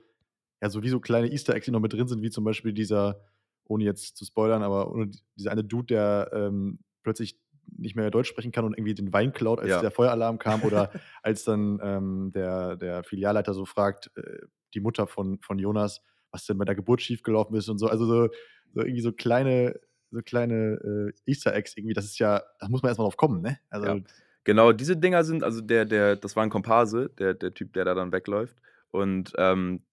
[0.62, 2.74] ja, so wie so kleine Easter Eggs, die noch mit drin sind, wie zum Beispiel
[2.74, 3.22] dieser,
[3.66, 7.40] ohne jetzt zu spoilern, aber dieser eine Dude, der ähm, plötzlich
[7.78, 9.82] nicht mehr Deutsch sprechen kann und irgendwie den Wein klaut, als ja.
[9.82, 10.92] der Feueralarm kam oder
[11.24, 14.40] als dann ähm, der, der Filialleiter so fragt, äh,
[14.74, 17.88] die Mutter von, von Jonas, was denn bei der Geburt schiefgelaufen ist und so.
[17.88, 18.30] Also so,
[18.74, 19.80] so irgendwie so kleine
[20.12, 23.42] so kleine äh, Easter Eggs irgendwie, das ist ja, da muss man erstmal drauf kommen,
[23.42, 23.60] ne?
[23.70, 24.00] Also, ja.
[24.44, 27.86] Genau, diese Dinger sind, also der, der, das war ein Komparse, der, der Typ, der
[27.86, 28.58] da dann wegläuft.
[28.92, 29.84] Und ähm,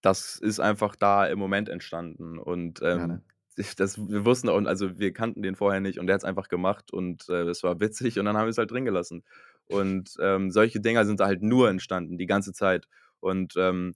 [0.00, 2.38] das ist einfach da im Moment entstanden.
[2.38, 3.22] Und ähm, Ja, ne?
[3.76, 6.48] das, wir wussten auch, also wir kannten den vorher nicht und der hat es einfach
[6.48, 9.24] gemacht und äh, es war witzig und dann haben wir es halt drin gelassen.
[9.66, 12.86] Und ähm, solche Dinger sind halt nur entstanden, die ganze Zeit.
[13.20, 13.94] Und ähm,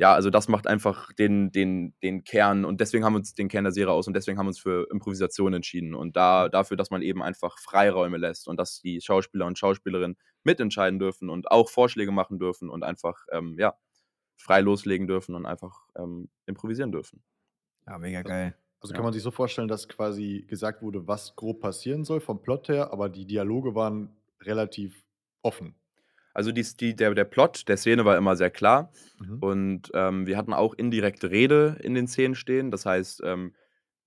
[0.00, 3.48] ja, also das macht einfach den, den, den Kern und deswegen haben wir uns den
[3.48, 6.78] Kern der Serie aus und deswegen haben wir uns für Improvisation entschieden und da, dafür,
[6.78, 11.50] dass man eben einfach Freiräume lässt und dass die Schauspieler und Schauspielerinnen mitentscheiden dürfen und
[11.50, 13.74] auch Vorschläge machen dürfen und einfach, ähm, ja,
[14.38, 17.22] frei loslegen dürfen und einfach ähm, improvisieren dürfen.
[17.86, 18.56] Ja, mega geil.
[18.80, 18.96] Also Ja.
[18.96, 22.68] kann man sich so vorstellen, dass quasi gesagt wurde, was grob passieren soll vom Plot
[22.68, 25.04] her, aber die Dialoge waren relativ
[25.42, 25.74] offen.
[26.34, 29.38] Also die, die, der, der Plot der Szene war immer sehr klar Mhm.
[29.40, 32.70] und ähm, wir hatten auch indirekte Rede in den Szenen stehen.
[32.70, 33.54] Das heißt, ähm,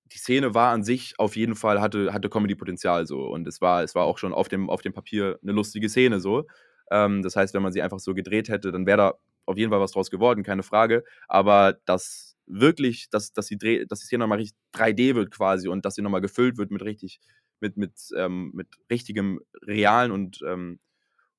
[0.06, 3.26] die Szene war an sich auf jeden Fall, hatte, hatte Comedy-Potenzial so.
[3.28, 6.20] Und es war, es war auch schon auf dem, auf dem Papier eine lustige Szene
[6.20, 6.46] so.
[6.92, 9.14] Ähm, das heißt, wenn man sie einfach so gedreht hätte, dann wäre da
[9.46, 11.04] auf jeden Fall was draus geworden, keine Frage.
[11.28, 15.68] Aber das wirklich, dass, dass, die, Dreh, dass die Szene nochmal richtig 3D wird quasi
[15.68, 17.20] und dass sie nochmal gefüllt wird mit richtig,
[17.60, 20.42] mit, mit, ähm, mit richtigem, realen und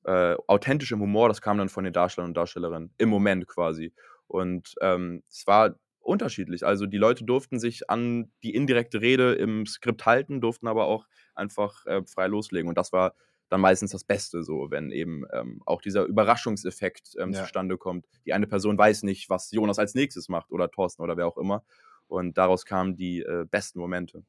[0.04, 3.92] äh, authentischem Humor, das kam dann von den Darstellern und Darstellerinnen im Moment quasi.
[4.26, 6.66] Und ähm, es war unterschiedlich.
[6.66, 11.06] Also die Leute durften sich an die indirekte Rede im Skript halten, durften aber auch
[11.34, 12.68] einfach äh, frei loslegen.
[12.68, 13.14] Und das war
[13.48, 17.42] dann meistens das Beste, so wenn eben ähm, auch dieser Überraschungseffekt ähm, Ja.
[17.42, 18.06] zustande kommt.
[18.26, 21.38] Die eine Person weiß nicht, was Jonas als nächstes macht oder Thorsten oder wer auch
[21.38, 21.64] immer.
[22.06, 24.24] Und daraus kamen die äh, besten Momente.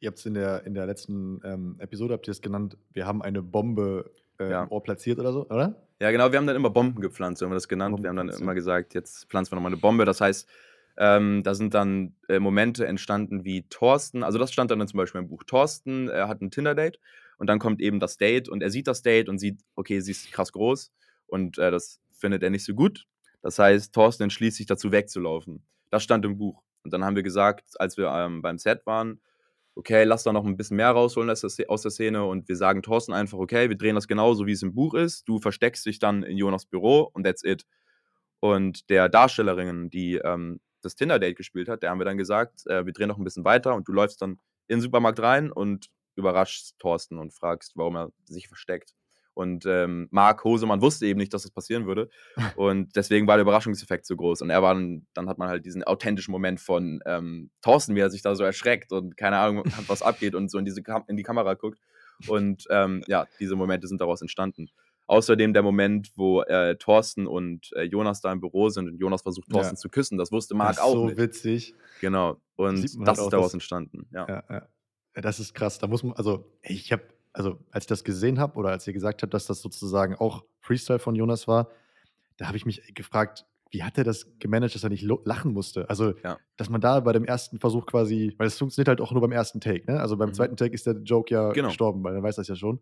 [0.00, 3.06] Ihr habt es in der, in der letzten ähm, Episode, habt ihr es genannt, wir
[3.06, 4.62] haben eine Bombe äh, Ja.
[4.64, 5.74] im Ohr platziert oder so, oder?
[6.00, 8.02] Ja, genau, wir haben dann immer Bomben gepflanzt, so haben wir das genannt.
[8.02, 10.04] Wir haben dann immer gesagt, jetzt pflanzen wir nochmal eine Bombe.
[10.04, 10.48] Das heißt,
[10.96, 15.20] ähm, da sind dann äh, Momente entstanden wie Thorsten, also das stand dann zum Beispiel
[15.20, 15.42] im Buch.
[15.44, 17.00] Thorsten er hat ein Tinder-Date
[17.38, 20.12] und dann kommt eben das Date und er sieht das Date und sieht, okay, sie
[20.12, 20.92] ist krass groß
[21.26, 23.06] und äh, das findet er nicht so gut.
[23.42, 25.62] Das heißt, Thorsten entschließt sich dazu wegzulaufen.
[25.90, 26.62] Das stand im Buch.
[26.82, 29.20] Und dann haben wir gesagt, als wir ähm, beim Set waren,
[29.74, 33.12] okay, lass da noch ein bisschen mehr rausholen aus der, Szene und wir sagen Thorsten
[33.12, 35.28] einfach, okay, wir drehen das genauso, wie es im Buch ist.
[35.28, 37.66] Du versteckst dich dann in Jonas Büro und that's it.
[38.40, 42.86] Und der Darstellerin, die ähm, das Tinder-Date gespielt hat, der haben wir dann gesagt, äh,
[42.86, 44.32] wir drehen noch ein bisschen weiter und du läufst dann
[44.68, 48.94] in den Supermarkt rein und überraschst Thorsten und fragst, warum er sich versteckt.
[49.34, 52.08] Und ähm, Marc Hosemann wusste eben nicht, dass das passieren würde.
[52.56, 54.42] Und deswegen war der Überraschungseffekt so groß.
[54.42, 58.00] Und er war dann, dann hat man halt diesen authentischen Moment von ähm, Thorsten, wie
[58.00, 60.82] er sich da so erschreckt und keine Ahnung hat, was abgeht und so in, diese
[60.82, 61.78] Kam in die Kamera guckt.
[62.28, 64.68] Und ähm, ja, diese Momente sind daraus entstanden.
[65.06, 69.20] Außerdem der Moment, wo äh, Thorsten und äh, Jonas da im Büro sind und Jonas
[69.22, 69.54] versucht, Ja.
[69.54, 70.16] Thorsten zu küssen.
[70.16, 71.18] Das wusste Marc das ist auch so nicht.
[71.18, 71.74] witzig.
[72.00, 72.40] Genau.
[72.56, 74.06] Und das halt ist auch, daraus dass- entstanden.
[74.12, 74.26] Ja.
[74.28, 74.68] Ja, ja.
[75.16, 75.78] ja, das ist krass.
[75.78, 77.02] Da muss man, also ich habe,
[77.34, 80.44] also als ich das gesehen habe oder als ihr gesagt habt, dass das sozusagen auch
[80.60, 81.68] Freestyle von Jonas war,
[82.38, 85.90] da habe ich mich gefragt, wie hat er das gemanagt, dass er nicht lachen musste?
[85.90, 86.38] Also, Ja.
[86.56, 89.32] dass man da bei dem ersten Versuch quasi, weil es funktioniert halt auch nur beim
[89.32, 90.00] ersten Take, ne?
[90.00, 90.34] Also beim Mhm.
[90.34, 91.68] zweiten Take ist der Joke ja Genau.
[91.68, 92.80] gestorben, weil er weiß das ja schon.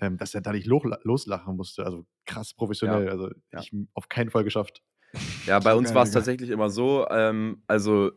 [0.00, 1.84] Ähm, dass er da nicht lo loslachen musste.
[1.86, 3.08] Also krass professionell.
[3.08, 3.60] Also Ja.
[3.60, 4.82] ich auf keinen Fall geschafft.
[5.46, 8.12] Ja, bei uns war es tatsächlich immer so, ähm, also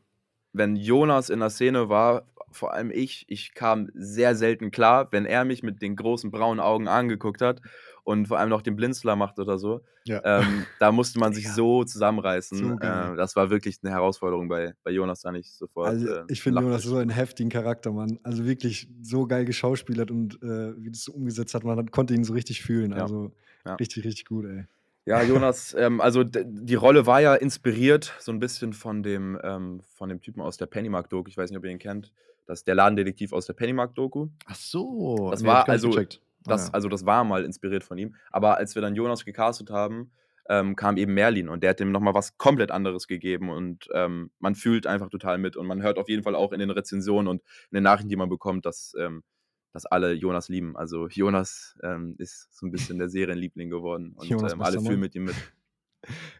[0.53, 5.25] wenn Jonas in der Szene war, vor allem ich, ich kam sehr selten klar, wenn
[5.25, 7.61] er mich mit den großen braunen Augen angeguckt hat
[8.03, 9.81] und vor allem noch den Blinzler macht oder so.
[10.05, 10.21] Ja.
[10.23, 11.55] Ähm, da musste man sich Digga.
[11.55, 12.57] so zusammenreißen.
[12.57, 15.89] So äh, das war wirklich eine Herausforderung bei, bei Jonas, da nicht sofort.
[15.89, 18.19] Also äh, ich finde Jonas so einen heftigen Charakter, Mann.
[18.23, 22.23] Also wirklich so geil geschauspielert und äh, wie das so umgesetzt hat, man konnte ihn
[22.23, 22.91] so richtig fühlen.
[22.91, 23.03] Ja.
[23.03, 23.31] Also
[23.65, 23.75] Ja.
[23.75, 24.65] richtig, richtig gut, ey.
[25.05, 29.81] Ja, Jonas, ähm, also die Rolle war ja inspiriert so ein bisschen von dem, ähm,
[29.95, 31.27] von dem Typen aus der Pennymark-Doku.
[31.27, 32.11] Ich weiß nicht, ob ihr ihn kennt.
[32.45, 34.27] Das ist der Ladendetektiv aus der Pennymark-Doku.
[34.45, 35.29] Ach so.
[35.31, 36.21] Das nee, war also- gecheckt.
[36.45, 36.73] Ah, Das, ja.
[36.73, 38.15] Also das war mal inspiriert von ihm.
[38.31, 40.11] Aber als wir dann Jonas gecastet haben,
[40.49, 44.31] ähm, kam eben Merlin und der hat dem nochmal was komplett anderes gegeben und ähm,
[44.39, 47.27] man fühlt einfach total mit und man hört auf jeden Fall auch in den Rezensionen
[47.27, 49.23] und in den Nachrichten, die man bekommt, dass, ähm,
[49.71, 50.75] dass alle Jonas lieben.
[50.75, 55.13] Also Jonas ähm, ist so ein bisschen der Serienliebling geworden und ähm, alle fühlen mit
[55.15, 55.35] ihm mit.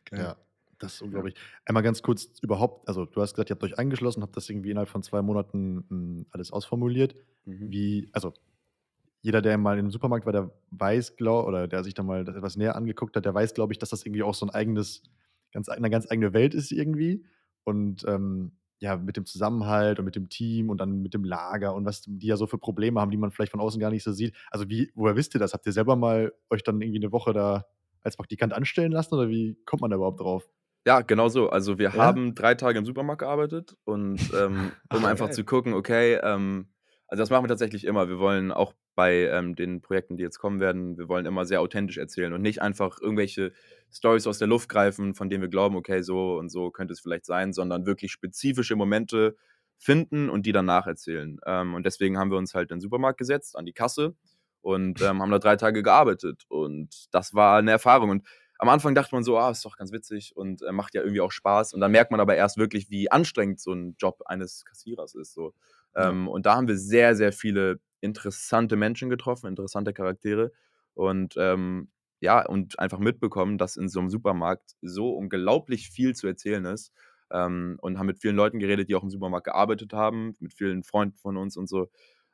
[0.06, 0.20] Geil.
[0.20, 0.36] Ja,
[0.82, 1.36] das ist unglaublich.
[1.66, 4.72] Einmal ganz kurz überhaupt, also du hast gesagt, ihr habt euch eingeschlossen, habt das irgendwie
[4.72, 7.16] innerhalb von zwei Monaten mh, alles ausformuliert.
[7.46, 7.72] Mhm.
[7.72, 8.34] Wie, also
[9.22, 12.36] jeder, der mal im Supermarkt war, der weiß, glaube oder der sich da mal das
[12.36, 15.04] etwas näher angeguckt hat, der weiß, glaube ich, dass das irgendwie auch so ein eigenes,
[15.52, 17.24] ganz, eine ganz eigene Welt ist irgendwie.
[17.64, 21.76] Und ähm, ja, mit dem Zusammenhalt und mit dem Team und dann mit dem Lager
[21.76, 24.04] und was die ja so für Probleme haben, die man vielleicht von außen gar nicht
[24.04, 24.36] so sieht.
[24.50, 25.54] Also wie, woher wisst ihr das?
[25.54, 27.66] Habt ihr selber mal euch dann irgendwie eine Woche da
[28.02, 30.50] als Praktikant anstellen lassen oder wie kommt man da überhaupt drauf?
[30.86, 31.50] Ja, genau so.
[31.50, 31.94] Also wir Ja?
[31.94, 35.36] haben drei Tage im Supermarkt gearbeitet und ähm, um Ach, einfach geil.
[35.36, 36.68] zu gucken, okay, ähm,
[37.08, 38.08] Also das machen wir tatsächlich immer.
[38.08, 41.62] Wir wollen auch bei ähm, den Projekten, die jetzt kommen werden, wir wollen immer sehr
[41.62, 43.52] authentisch erzählen und nicht einfach irgendwelche
[43.92, 47.00] Stories aus der Luft greifen, von denen wir glauben, okay, so und so könnte es
[47.02, 49.36] vielleicht sein, sondern wirklich spezifische Momente
[49.78, 51.40] finden und die dann nacherzählen.
[51.46, 54.16] Ähm, und deswegen haben wir uns halt in den Supermarkt gesetzt, an die Kasse
[54.62, 56.44] und ähm, haben da drei Tage gearbeitet.
[56.50, 58.10] Und das war eine Erfahrung.
[58.10, 58.28] Und
[58.62, 61.22] am Anfang dachte man so, ah, ist doch ganz witzig und äh, macht ja irgendwie
[61.22, 61.74] auch Spaß.
[61.74, 65.34] Und dann merkt man aber erst wirklich, wie anstrengend so ein Job eines Kassierers ist.
[65.34, 65.56] So.
[65.96, 66.32] Ähm, ja.
[66.32, 70.52] Und da haben wir sehr, sehr viele interessante Menschen getroffen, interessante Charaktere.
[70.94, 76.28] Und ähm, ja, und einfach mitbekommen, dass in so einem Supermarkt so unglaublich viel zu
[76.28, 76.94] erzählen ist.
[77.32, 80.84] Ähm, und haben mit vielen Leuten geredet, die auch im Supermarkt gearbeitet haben, mit vielen
[80.84, 81.90] Freunden von uns und so,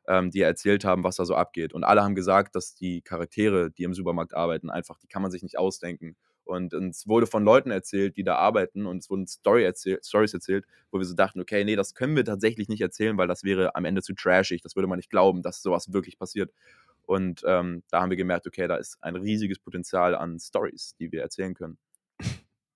[0.08, 1.74] ähm, die erzählt haben, was da so abgeht.
[1.74, 5.32] Und alle haben gesagt, dass die Charaktere, die im Supermarkt arbeiten, einfach, die kann man
[5.32, 6.15] sich nicht ausdenken.
[6.46, 10.34] Und es wurde von Leuten erzählt, die da arbeiten, und es wurden Story erzähl Stories
[10.34, 13.43] erzählt, wo wir so dachten, okay, nee, das können wir tatsächlich nicht erzählen, weil das
[13.43, 14.62] wäre am Ende zu trashig.
[14.62, 16.52] Das würde man nicht glauben, dass sowas wirklich passiert.
[17.06, 21.12] Und ähm, da haben wir gemerkt, okay, da ist ein riesiges Potenzial an Stories, die
[21.12, 21.78] wir erzählen können.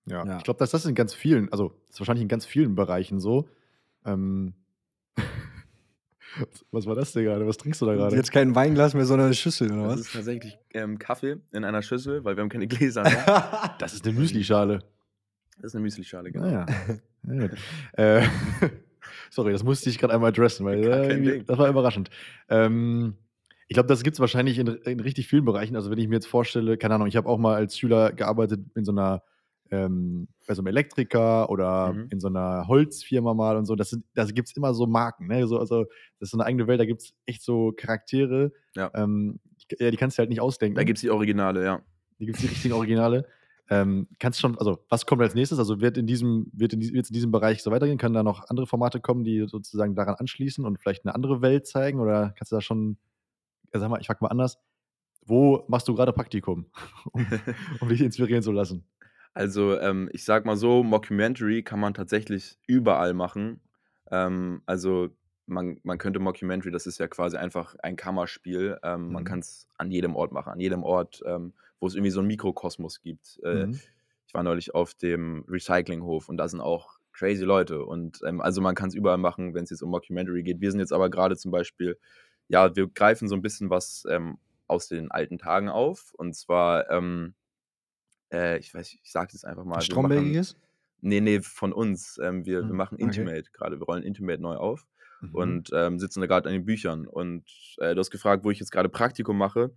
[0.06, 0.38] Ja, ja.
[0.38, 3.20] ich glaube, dass das in ganz vielen, also das ist wahrscheinlich in ganz vielen Bereichen
[3.20, 3.48] so.
[4.04, 4.54] Ähm,
[6.70, 7.46] was war das denn gerade?
[7.46, 8.16] Was trinkst du da gerade?
[8.16, 9.96] Jetzt kein Weinglas mehr, sondern eine Schüssel, oder was?
[9.96, 13.74] Das ist tatsächlich ähm, Kaffee in einer Schüssel, weil wir haben keine Gläser mehr.
[13.78, 14.80] das ist eine Müslischale.
[15.56, 16.46] Das ist eine Müslischale, genau.
[16.46, 16.66] Ah,
[17.28, 17.48] ja.
[18.02, 18.26] äh,
[19.30, 22.10] sorry, das musste ich gerade einmal adressen, weil äh, das war überraschend.
[22.48, 23.14] Ähm,
[23.68, 25.76] ich glaube, das gibt es wahrscheinlich in, in, richtig vielen Bereichen.
[25.76, 28.60] Also wenn ich mir jetzt vorstelle, keine Ahnung, ich habe auch mal als Schüler gearbeitet
[28.74, 29.22] in so einer
[29.72, 32.08] ähm, bei so einem Elektriker oder mhm.
[32.10, 33.74] in so einer Holzfirma mal und so.
[33.74, 35.26] Das, das gibt es immer so Marken.
[35.26, 35.46] Ne?
[35.46, 35.84] So, also,
[36.20, 38.52] das ist so eine eigene Welt, da gibt es echt so Charaktere.
[38.76, 38.90] Ja.
[38.94, 39.40] Ähm,
[39.80, 40.76] ja, die kannst du halt nicht ausdenken.
[40.76, 41.82] Da gibt es die Originale, ja.
[42.18, 43.26] Die gibt es die richtigen Originale.
[43.70, 45.58] Ähm, kannst schon, also was kommt als nächstes?
[45.58, 47.96] Also wird in diesem, wird in, wird in diesem Bereich so weitergehen?
[47.96, 51.66] Können da noch andere Formate kommen, die sozusagen daran anschließen und vielleicht eine andere Welt
[51.66, 51.98] zeigen?
[51.98, 52.98] Oder kannst du da schon,
[53.72, 54.58] sag mal, ich frage mal anders,
[55.24, 56.66] wo machst du gerade Praktikum,
[57.12, 57.26] um,
[57.80, 58.84] um dich inspirieren zu lassen?
[59.34, 63.60] Also, ähm, ich sag mal so, Mockumentary kann man tatsächlich überall machen.
[64.10, 65.08] Ähm, also,
[65.46, 68.78] man, man könnte Mockumentary, das ist ja quasi einfach ein Kammerspiel.
[68.82, 69.26] Ähm, Man mhm.
[69.26, 72.28] kann es an jedem Ort machen, an jedem Ort, ähm, wo es irgendwie so einen
[72.28, 73.40] Mikrokosmos gibt.
[73.42, 73.80] Äh, Mhm.
[74.26, 77.84] ich war neulich auf dem Recyclinghof und da sind auch crazy Leute.
[77.84, 80.60] Und ähm, also man kann es überall machen, wenn es jetzt um Mockumentary geht.
[80.60, 81.98] Wir sind jetzt aber gerade zum Beispiel,
[82.48, 86.12] ja, wir greifen so ein bisschen was ähm, aus den alten Tagen auf.
[86.16, 87.34] Und zwar ähm,
[88.32, 89.80] äh, ich weiß, ich sage das einfach mal.
[89.80, 90.56] Strombergiges?
[91.00, 92.18] Nee, nee, von uns.
[92.22, 93.50] Ähm, wir, hm, wir machen Intimate okay.
[93.52, 93.78] gerade.
[93.78, 94.86] Wir rollen Intimate neu auf
[95.20, 95.34] mhm.
[95.34, 97.06] und ähm, sitzen da gerade an den Büchern.
[97.06, 97.44] Und
[97.78, 99.74] äh, du hast gefragt, wo ich jetzt gerade Praktikum mache.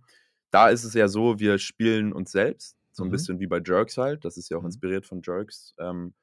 [0.50, 2.76] Da ist es ja so, wir spielen uns selbst.
[2.92, 3.12] So ein mhm.
[3.12, 4.24] bisschen wie bei Jerks halt.
[4.24, 4.68] Das ist ja auch mhm.
[4.68, 5.74] inspiriert von Jerks.
[5.78, 6.14] Ähm,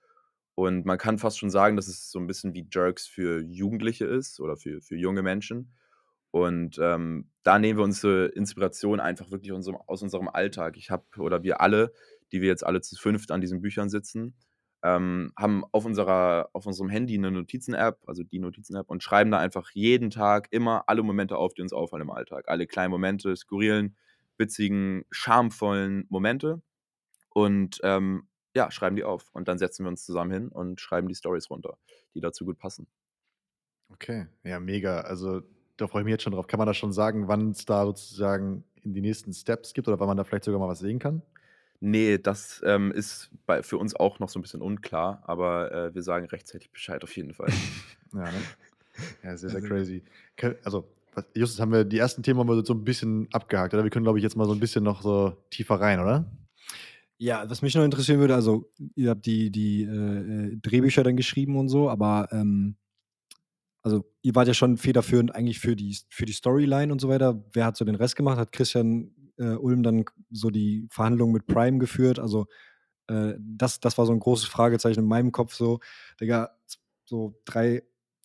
[0.55, 4.05] und man kann fast schon sagen, dass es so ein bisschen wie Jerks für Jugendliche
[4.05, 5.73] ist oder für, für junge Menschen.
[6.31, 10.77] Und ähm, da nehmen wir unsere Inspiration einfach wirklich unserem, aus unserem Alltag.
[10.77, 11.93] Ich habe, oder wir alle,
[12.33, 14.35] die wir jetzt alle zu fünft an diesen Büchern sitzen,
[14.83, 19.37] ähm, haben auf, unserer, auf unserem Handy eine Notizen-App, also die Notizen-App, und schreiben da
[19.37, 22.49] einfach jeden Tag immer alle Momente auf, die uns auffallen im Alltag.
[22.49, 23.95] Alle kleinen Momente, skurrilen,
[24.37, 26.61] witzigen, schamvollen Momente.
[27.29, 29.29] Und ähm, ja, schreiben die auf.
[29.31, 31.77] Und dann setzen wir uns zusammen hin und schreiben die Stories runter,
[32.13, 32.87] die dazu gut passen.
[33.89, 35.01] Okay, ja, mega.
[35.01, 35.41] Also
[35.77, 36.47] da freue ich mich jetzt schon drauf.
[36.47, 39.99] Kann man da schon sagen, wann es da sozusagen in die nächsten Steps gibt oder
[39.99, 41.21] wann man da vielleicht sogar mal was sehen kann?
[41.85, 45.93] Nee, das ähm, ist bei, für uns auch noch so ein bisschen unklar, aber äh,
[45.93, 47.49] wir sagen rechtzeitig Bescheid auf jeden Fall.
[48.13, 48.31] ja, ne?
[49.21, 50.01] ja, sehr, sehr crazy.
[50.63, 50.87] Also,
[51.35, 53.83] Justus, haben wir die ersten Themen mal so ein bisschen abgehakt, oder?
[53.83, 56.25] Wir können, glaube ich, jetzt mal so ein bisschen noch so tiefer rein, oder?
[57.17, 61.57] Ja, was mich noch interessieren würde, also ihr habt die, die äh, Drehbücher dann geschrieben
[61.57, 62.77] und so, aber ähm,
[63.81, 67.43] also ihr wart ja schon federführend eigentlich für die, für die Storyline und so weiter.
[67.51, 68.37] Wer hat so den Rest gemacht?
[68.37, 72.19] Hat Christian äh, Ulm dann so die Verhandlungen mit Prime geführt.
[72.19, 72.45] Also
[73.07, 75.53] äh, das, das war so ein großes Fragezeichen in meinem Kopf.
[75.53, 75.79] So,
[76.19, 76.51] Digga,
[77.05, 77.83] so drei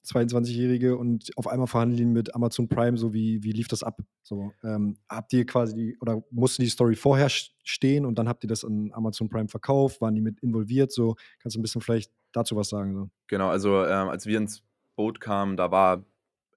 [0.09, 4.01] 22-Jährige und auf einmal verhandeln mit Amazon Prime, so wie, wie lief das ab?
[4.23, 8.45] So, ähm, habt ihr quasi die, oder musste die Story vorher stehen und dann habt
[8.45, 10.01] ihr das an Amazon Prime verkauft?
[10.01, 10.93] Waren die mit involviert?
[10.93, 12.95] So, kannst du ein bisschen vielleicht dazu was sagen?
[12.95, 13.11] So?
[13.27, 14.63] Genau, also ähm, als wir ins
[14.97, 16.05] Boot kamen, da war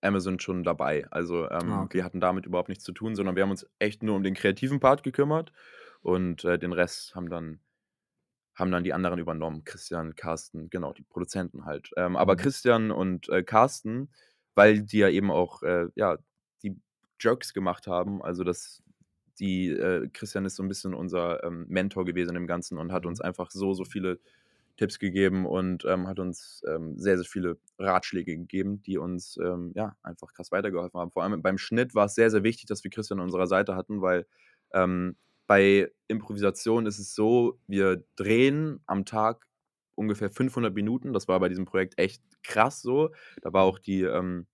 [0.02, 1.06] Amazon schon dabei.
[1.12, 2.00] Also ähm, ah, okay.
[2.00, 4.34] wir hatten damit überhaupt nichts zu tun, sondern wir haben uns echt nur um den
[4.34, 5.52] kreativen Part gekümmert
[6.02, 7.60] und äh, den Rest haben dann
[8.56, 9.64] haben dann die anderen übernommen.
[9.64, 11.92] Christian, Carsten, genau, die Produzenten halt.
[11.96, 12.38] Ähm, aber mhm.
[12.38, 14.10] Christian und äh, Carsten,
[14.56, 16.18] weil die ja eben auch äh, ja,
[16.62, 16.76] die
[17.20, 18.84] Jokes gemacht haben, also das,
[19.40, 23.06] die, äh, Christian ist so ein bisschen unser ähm, Mentor gewesen im Ganzen und hat
[23.06, 23.26] uns mhm.
[23.26, 24.20] einfach so, so viele
[24.78, 29.72] Tipps gegeben und ähm, hat uns ähm, sehr, sehr viele Ratschläge gegeben, die uns ähm,
[29.76, 31.12] ja einfach krass weitergeholfen haben.
[31.12, 33.76] Vor allem beim Schnitt war es sehr, sehr wichtig, dass wir Christian an unserer Seite
[33.76, 34.26] hatten, weil
[34.74, 35.16] ähm,
[35.48, 39.48] bei Improvisation ist es so, wir drehen am Tag
[39.96, 41.14] ungefähr 500 Minuten.
[41.14, 43.12] Das war bei diesem Projekt echt krass so.
[43.42, 44.48] Da war auch die, ähm,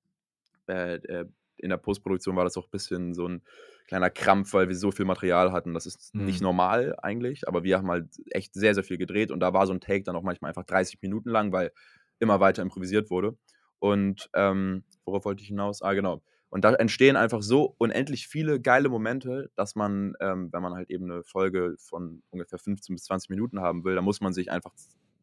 [0.67, 1.25] äh, äh,
[1.57, 3.43] in der Postproduktion war das auch ein bisschen so ein
[3.87, 5.73] kleiner Krampf, weil wir so viel Material hatten.
[5.73, 6.25] Das ist mhm.
[6.25, 9.65] nicht normal eigentlich, aber wir haben halt echt sehr, sehr viel gedreht und da war
[9.65, 11.71] so ein Take dann auch manchmal einfach 30 Minuten lang, weil
[12.19, 13.37] immer weiter improvisiert wurde.
[13.79, 15.81] Und ähm, worauf wollte ich hinaus?
[15.81, 16.21] Ah, genau.
[16.49, 20.89] Und da entstehen einfach so unendlich viele geile Momente, dass man, ähm, wenn man halt
[20.89, 24.49] eben eine Folge von ungefähr 15 bis 20 Minuten haben will, dann muss man sich
[24.49, 24.71] einfach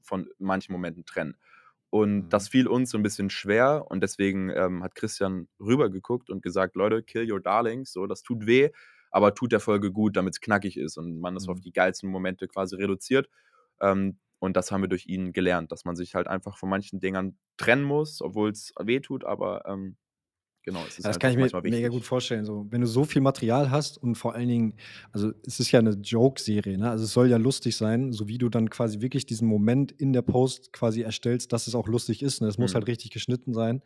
[0.03, 1.37] von manchen Momenten trennen.
[1.95, 2.29] Und mhm.
[2.29, 6.75] das fiel uns so ein bisschen schwer und deswegen ähm, hat Christian rübergeguckt und gesagt,
[6.75, 8.71] Leute, kill your darlings, so, das tut weh,
[9.13, 11.53] aber tut der Folge gut, damit es knackig ist und man das mhm.
[11.53, 13.29] auf die geilsten Momente quasi reduziert.
[13.81, 16.99] Ähm, und das haben wir durch ihn gelernt, dass man sich halt einfach von manchen
[16.99, 19.97] Dingern trennen muss, obwohl es weh tut, aber ähm,
[20.65, 22.47] Genau, es ist das kann ich mir mega gut vorstellen.
[22.47, 24.75] So, wenn du so viel Material hast und vor allen Dingen,
[25.13, 26.91] also es ist ja eine Joke-Serie, ne?
[26.91, 30.15] Also es soll ja lustig sein, so wie du dann quasi wirklich diesen Moment in
[30.15, 32.41] der Post quasi erstellst, dass es auch lustig ist.
[32.41, 32.49] Ne?
[32.49, 32.65] Es mhm.
[32.65, 33.83] muss halt richtig geschnitten sein,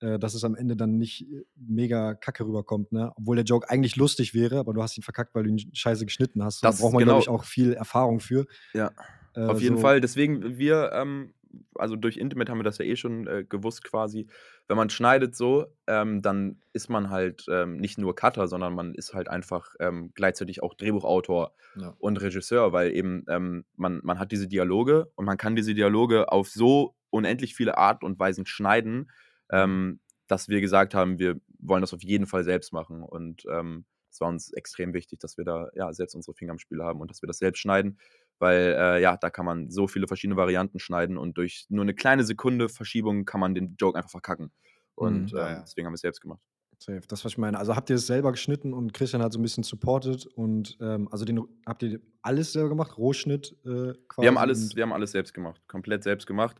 [0.00, 3.12] äh, dass es am Ende dann nicht äh, mega kacke rüberkommt, ne?
[3.16, 6.06] Obwohl der Joke eigentlich lustig wäre, aber du hast ihn verkackt, weil du ihn scheiße
[6.06, 6.64] geschnitten hast.
[6.64, 7.12] Das da braucht man, genau.
[7.12, 8.46] glaube ich, auch viel Erfahrung für.
[8.72, 8.90] Ja.
[9.34, 9.82] Äh, Auf jeden so.
[9.82, 10.00] Fall.
[10.00, 11.34] Deswegen, wir ähm,
[11.74, 14.26] also durch Intimate haben wir das ja eh schon äh, gewusst quasi.
[14.68, 18.94] Wenn man schneidet so, ähm, dann ist man halt ähm, nicht nur Cutter, sondern man
[18.94, 21.94] ist halt einfach ähm, gleichzeitig auch Drehbuchautor ja.
[21.98, 26.30] und Regisseur, weil eben ähm, man, man hat diese Dialoge und man kann diese Dialoge
[26.30, 29.10] auf so unendlich viele Art und Weisen schneiden,
[29.50, 33.02] ähm, dass wir gesagt haben, wir wollen das auf jeden Fall selbst machen.
[33.02, 36.58] Und ähm, es war uns extrem wichtig, dass wir da ja selbst unsere Finger im
[36.58, 37.98] Spiel haben und dass wir das selbst schneiden
[38.42, 41.94] weil äh, ja, da kann man so viele verschiedene Varianten schneiden und durch nur eine
[41.94, 44.50] kleine Sekunde Verschiebung kann man den Joke einfach verkacken.
[44.96, 45.60] Und mhm, ja, ähm, ja.
[45.60, 46.40] deswegen haben wir es selbst gemacht.
[46.80, 47.56] Safe, das was ich meine.
[47.56, 51.08] Also habt ihr es selber geschnitten und Christian hat so ein bisschen supported und ähm,
[51.12, 54.22] also den habt ihr alles selber gemacht, Rohschnitt äh, quasi?
[54.22, 56.56] Wir haben alles, wir haben alles selbst gemacht, komplett selbst gemacht.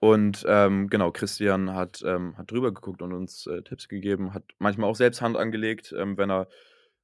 [0.00, 4.44] Und ähm, genau, Christian hat, ähm, hat drüber geguckt und uns äh, Tipps gegeben, hat
[4.58, 6.48] manchmal auch selbst Hand angelegt, ähm, wenn er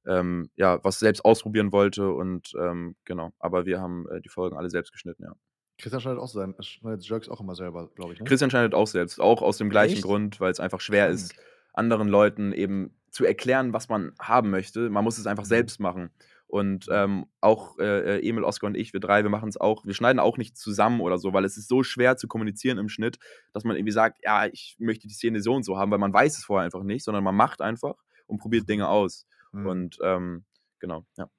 [0.07, 4.57] ähm, ja, was selbst ausprobieren wollte und ähm, genau, aber wir haben äh, die Folgen
[4.57, 5.33] alle selbst geschnitten, ja.
[5.77, 8.19] Christian schneidet auch sein, schneidet Jerks auch immer selber, glaube ich.
[8.19, 8.25] Ne?
[8.25, 10.03] Christian schneidet auch selbst, auch aus dem gleichen Echt?
[10.03, 11.35] Grund, weil es einfach schwer ist,
[11.73, 14.89] anderen Leuten eben zu erklären, was man haben möchte.
[14.89, 15.49] Man muss es einfach mhm.
[15.49, 16.11] selbst machen.
[16.47, 19.85] Und ähm, auch äh, äh, Emil, Oskar und ich, wir drei, wir machen es auch,
[19.85, 22.87] wir schneiden auch nicht zusammen oder so, weil es ist so schwer zu kommunizieren im
[22.87, 23.17] Schnitt,
[23.51, 26.13] dass man irgendwie sagt, ja, ich möchte die Szene so und so haben, weil man
[26.13, 27.95] weiß es vorher einfach nicht, sondern man macht einfach
[28.27, 29.25] und probiert Dinge aus.
[29.55, 29.65] Mhm.
[29.65, 30.43] Und ähm,
[30.79, 31.29] genau, ja.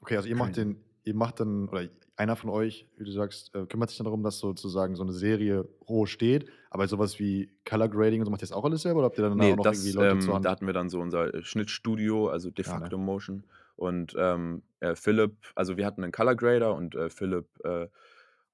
[0.00, 3.54] Okay, also ihr macht den, ihr macht dann, oder einer von euch, wie du sagst,
[3.54, 7.50] äh, kümmert sich dann darum, dass sozusagen so eine Serie roh steht, aber sowas wie
[7.64, 9.54] Color Grading und so macht ihr das auch alles selber oder habt ihr dann nee,
[9.54, 10.44] noch das, irgendwie Leute ähm, zur Hand?
[10.44, 13.04] Da hatten wir dann so unser äh, Schnittstudio, also de facto ja, ne?
[13.04, 13.44] Motion.
[13.76, 17.86] Und ähm, äh, Philipp, also wir hatten einen Color Grader und äh, Philipp, äh,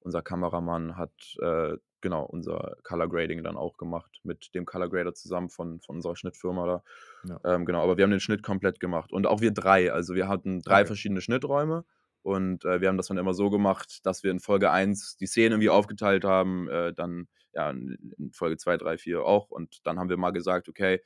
[0.00, 5.14] unser Kameramann, hat äh, genau, unser Color Grading dann auch gemacht mit dem Color Grader
[5.14, 6.82] zusammen von, von unserer Schnittfirma da.
[7.28, 7.54] Ja.
[7.54, 9.12] Ähm, genau, aber wir haben den Schnitt komplett gemacht.
[9.12, 9.90] Und auch wir drei.
[9.90, 10.86] Also wir hatten drei okay.
[10.86, 11.84] verschiedene Schnitträume
[12.22, 15.26] und äh, wir haben das dann immer so gemacht, dass wir in Folge 1 die
[15.26, 19.50] Szene irgendwie aufgeteilt haben, äh, dann ja in Folge 2, 3, 4 auch.
[19.50, 21.00] Und dann haben wir mal gesagt, okay,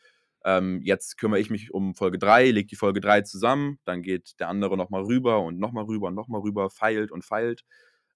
[0.44, 4.38] ähm, jetzt kümmere ich mich um Folge 3, lege die Folge 3 zusammen, dann geht
[4.40, 7.64] der andere nochmal rüber und nochmal rüber und nochmal rüber, feilt und feilt.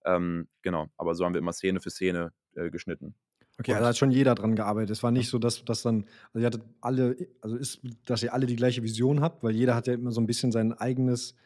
[0.05, 3.15] Ähm, genau, aber so haben wir immer Szene für Szene äh, geschnitten.
[3.59, 4.91] Okay, also hat schon jeder dran gearbeitet.
[4.91, 8.33] Es war nicht so, dass, dass dann, also ihr hattet alle, also ist, dass ihr
[8.33, 11.37] alle die gleiche Vision habt, weil jeder hat ja immer so ein bisschen sein eigenes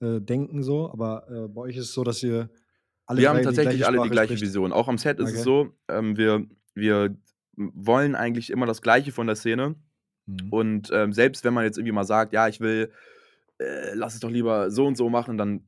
[0.00, 2.50] äh, Denken so, aber äh, bei euch ist es so, dass ihr
[3.06, 4.42] alle Wir haben tatsächlich die alle die gleiche spricht.
[4.42, 4.72] Vision.
[4.72, 5.38] Auch am Set ist okay.
[5.38, 7.16] es so, ähm, wir, wir
[7.56, 9.76] wollen eigentlich immer das Gleiche von der Szene.
[10.26, 10.48] Mhm.
[10.50, 12.92] Und ähm, selbst wenn man jetzt irgendwie mal sagt, ja, ich will,
[13.58, 15.66] äh, lass es doch lieber so und so machen, dann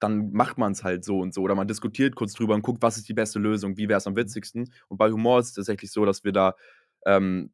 [0.00, 1.42] dann macht man es halt so und so.
[1.42, 4.06] Oder man diskutiert kurz drüber und guckt, was ist die beste Lösung, wie wäre es
[4.06, 4.72] am witzigsten.
[4.88, 6.54] Und bei Humor ist es tatsächlich so, dass wir da
[7.06, 7.52] ähm,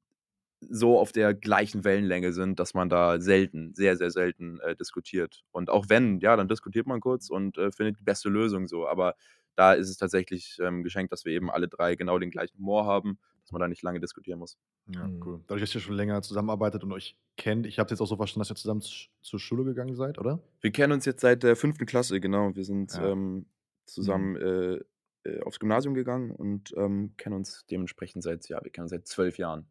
[0.61, 5.45] so auf der gleichen Wellenlänge sind, dass man da selten, sehr, sehr selten äh, diskutiert.
[5.51, 8.89] Und auch wenn, ja, dann diskutiert man kurz und äh, findet die beste Lösung so.
[8.89, 9.14] Aber
[9.57, 12.87] da ist es tatsächlich ähm, geschenkt, dass wir eben alle drei genau den gleichen Humor
[12.87, 14.59] haben, dass man da nicht lange diskutieren muss.
[14.89, 15.23] Ja, mhm.
[15.25, 15.41] cool.
[15.47, 18.41] Dadurch, dass ihr schon länger zusammenarbeitet und euch kennt, ich habe jetzt auch so verstanden,
[18.41, 20.41] dass ihr zusammen zur Schule gegangen seid, oder?
[20.61, 22.57] Wir kennen uns jetzt seit der fünften Klasse, genau.
[22.57, 23.13] Wir sind ja.
[23.13, 23.47] ähm,
[23.85, 24.83] zusammen mhm.
[25.25, 28.91] äh, äh, aufs Gymnasium gegangen und ähm, kennen uns dementsprechend seit, ja, wir kennen uns
[28.91, 29.69] seit zwölf Jahren.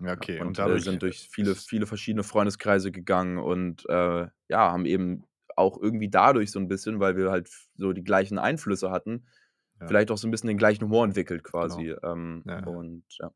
[0.00, 0.40] Ja, okay.
[0.40, 4.86] Und, und dadurch, äh, sind durch viele, viele verschiedene Freundeskreise gegangen und äh, ja, haben
[4.86, 5.24] eben
[5.56, 9.26] auch irgendwie dadurch so ein bisschen, weil wir halt so die gleichen Einflüsse hatten,
[9.80, 9.86] Ja.
[9.86, 11.94] vielleicht auch so ein bisschen den gleichen Humor entwickelt quasi.
[12.02, 12.64] Ähm, Ja.
[12.66, 13.30] Und ja,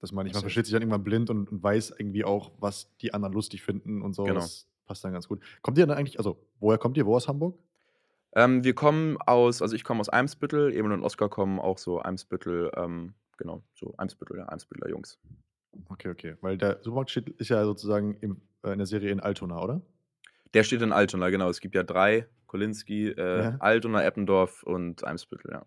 [0.00, 2.52] Das meine ich, man ist versteht sich dann irgendwann blind und, und weiß irgendwie auch,
[2.58, 4.24] was die anderen lustig finden und so.
[4.24, 4.40] Genau.
[4.40, 5.42] Das passt dann ganz gut.
[5.62, 7.06] Kommt ihr dann eigentlich, also woher kommt ihr?
[7.06, 7.58] Wo aus Hamburg?
[8.34, 12.00] Ähm, wir kommen aus, also ich komme aus Eimsbüttel, Emil und Oskar kommen auch so
[12.00, 15.18] Eimsbüttel, ähm, genau, so Eimsbüttel, ja, Eimsbütteler Jungs.
[15.88, 16.36] Okay, okay.
[16.42, 19.80] Weil der Supermarkt steht, ist ja sozusagen im, äh, in der Serie in Altona, oder?
[20.54, 21.48] Der steht in Altona, genau.
[21.48, 23.56] Es gibt ja drei, Kolinski, äh, Ja.
[23.60, 25.66] Altona, Eppendorf und Eimsbüttel, ja.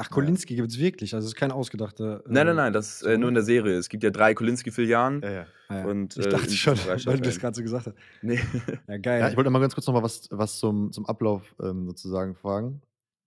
[0.00, 1.14] Ach, Kolinski gibt es wirklich.
[1.14, 2.22] Also es ist kein ausgedachter.
[2.26, 3.76] Nein, äh, nein, nein, das ist äh, nur in der Serie.
[3.76, 5.22] Es gibt ja drei Kolinski-Filialen.
[5.22, 5.46] Ja, ja.
[5.68, 5.84] Ah, ja.
[5.86, 7.96] Und, ich äh, dachte in schon, weil du das gerade so gesagt hast.
[8.22, 8.40] Nee.
[8.86, 9.20] Ja, geil.
[9.20, 12.34] Ja, ich wollte mal ganz kurz noch mal was, was zum, zum Ablauf ähm, sozusagen
[12.36, 12.80] fragen.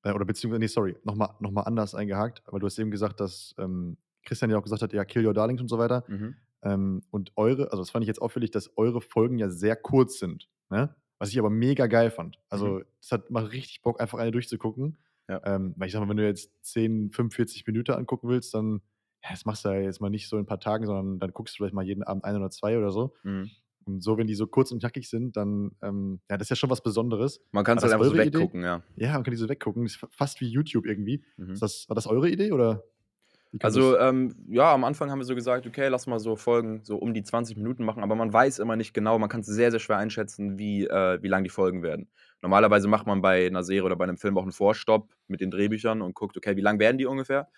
[0.04, 3.20] Äh, oder beziehungsweise, nee, sorry, nochmal noch mal anders eingehakt, weil du hast eben gesagt,
[3.20, 6.04] dass ähm, Christian ja auch gesagt hat, ja, kill your darlings und so weiter.
[6.08, 6.36] mhm.
[6.64, 10.20] Ähm, und eure, also das fand ich jetzt auffällig, dass eure Folgen ja sehr kurz
[10.20, 10.48] sind.
[10.70, 10.94] Ne?
[11.18, 12.38] Was ich aber mega geil fand.
[12.50, 12.84] Also, Mhm.
[13.02, 14.96] das hat macht richtig Bock, einfach eine durchzugucken.
[15.32, 15.42] Ja.
[15.46, 18.82] Ähm, weil ich sag mal, wenn du jetzt 10, 45 Minuten angucken willst, dann,
[19.24, 21.32] ja, das machst du ja jetzt mal nicht so in ein paar Tagen, sondern dann
[21.32, 23.14] guckst du vielleicht mal jeden Abend ein oder zwei oder so.
[23.24, 23.50] Mhm.
[23.86, 26.56] Und so, wenn die so kurz und knackig sind, dann, ähm, ja, das ist ja
[26.56, 27.42] schon was Besonderes.
[27.52, 28.38] Man kann es halt einfach so eure Idee?
[28.38, 28.84] weggucken, ja.
[28.96, 29.84] Ja, man kann die so weggucken.
[29.84, 31.24] Das ist fa- fast wie YouTube irgendwie.
[31.38, 31.52] Mhm.
[31.54, 32.84] Ist das, war das eure Idee oder?
[33.60, 36.96] Also, ähm, ja, am Anfang haben wir so gesagt, okay, lass mal so Folgen so
[36.96, 39.72] um die 20 Minuten machen, aber man weiß immer nicht genau, man kann es sehr,
[39.72, 42.08] sehr schwer einschätzen, wie, äh, wie lang die Folgen werden.
[42.42, 45.52] Normalerweise macht man bei einer Serie oder bei einem Film auch einen Vorstopp mit den
[45.52, 47.50] Drehbüchern und guckt, okay, wie lang werden die ungefähr?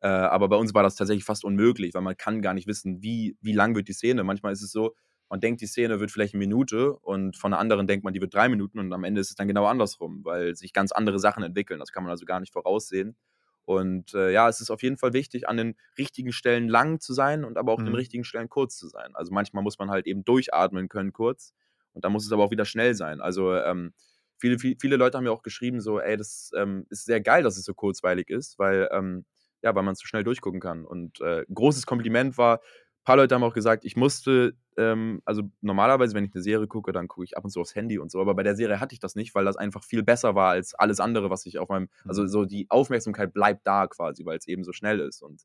[0.00, 3.02] Äh, aber bei uns war das tatsächlich fast unmöglich, weil man kann gar nicht wissen,
[3.02, 4.24] wie, wie lang wird die Szene.
[4.24, 4.94] Manchmal ist es so,
[5.28, 8.20] man denkt, die Szene wird vielleicht eine Minute und von einer anderen denkt man, die
[8.20, 11.18] wird drei Minuten und am Ende ist es dann genau andersrum, weil sich ganz andere
[11.18, 11.80] Sachen entwickeln.
[11.80, 13.16] Das kann man also gar nicht voraussehen.
[13.64, 17.12] Und äh, ja, es ist auf jeden Fall wichtig, an den richtigen Stellen lang zu
[17.14, 17.96] sein und aber auch an den Mhm.
[17.96, 19.10] richtigen Stellen kurz zu sein.
[19.14, 21.52] Also manchmal muss man halt eben durchatmen können kurz
[21.92, 23.20] und dann muss es aber auch wieder schnell sein.
[23.20, 23.92] Also ähm,
[24.38, 27.42] viele, viele, viele Leute haben mir auch geschrieben, so, ey, das ähm, ist sehr geil,
[27.42, 29.24] dass es so kurzweilig ist, weil, ähm,
[29.62, 30.84] ja, weil man es so schnell durchgucken kann.
[30.84, 35.42] Und äh, großes Kompliment war, ein paar Leute haben auch gesagt, ich musste, ähm, also
[35.60, 38.10] normalerweise, wenn ich eine Serie gucke, dann gucke ich ab und zu aufs Handy und
[38.10, 40.50] so, aber bei der Serie hatte ich das nicht, weil das einfach viel besser war
[40.50, 42.28] als alles andere, was ich auf meinem, also Mhm.
[42.28, 45.42] so die Aufmerksamkeit bleibt da quasi, weil es eben so schnell ist und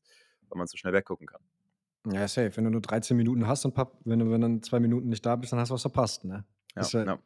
[0.48, 1.40] weil man so schnell weggucken kann.
[2.10, 2.56] Ja, safe.
[2.56, 5.36] Wenn du nur 13 Minuten hast und wenn du wenn dann zwei Minuten nicht da
[5.36, 6.44] bist, dann hast du was verpasst, ne?
[6.74, 7.18] Ja, ist, ja,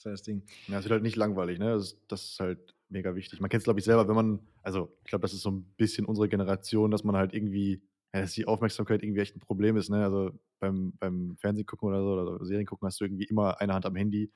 [0.00, 0.42] ist ja das Ding.
[0.68, 1.72] Ja, es wird halt nicht langweilig, ne?
[1.72, 3.40] Das, das ist halt mega wichtig.
[3.40, 5.62] Man kennt es, glaube ich, selber, wenn man, also ich glaube, das ist so ein
[5.76, 7.82] bisschen unsere Generation, dass man halt irgendwie,
[8.12, 10.02] ja, dass die Aufmerksamkeit irgendwie echt ein Problem ist, ne?
[10.02, 13.74] Also beim, beim Fernsehen gucken oder so, oder Serien gucken, hast du irgendwie immer eine
[13.74, 14.32] Hand am Handy.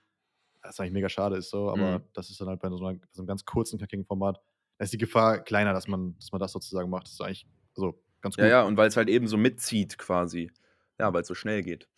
[0.63, 2.05] Was eigentlich mega schade ist so, aber Mhm.
[2.15, 4.41] das ist dann halt bei so, einer, bei so einem ganz kurzen, knackigen Format,
[4.79, 7.07] da ist die Gefahr kleiner, dass man, dass man das sozusagen macht.
[7.07, 7.47] Das ist eigentlich
[7.77, 8.45] also ganz gut.
[8.45, 10.51] Ja, ja, und weil es halt eben so mitzieht quasi.
[10.99, 11.89] Ja, weil es so schnell geht.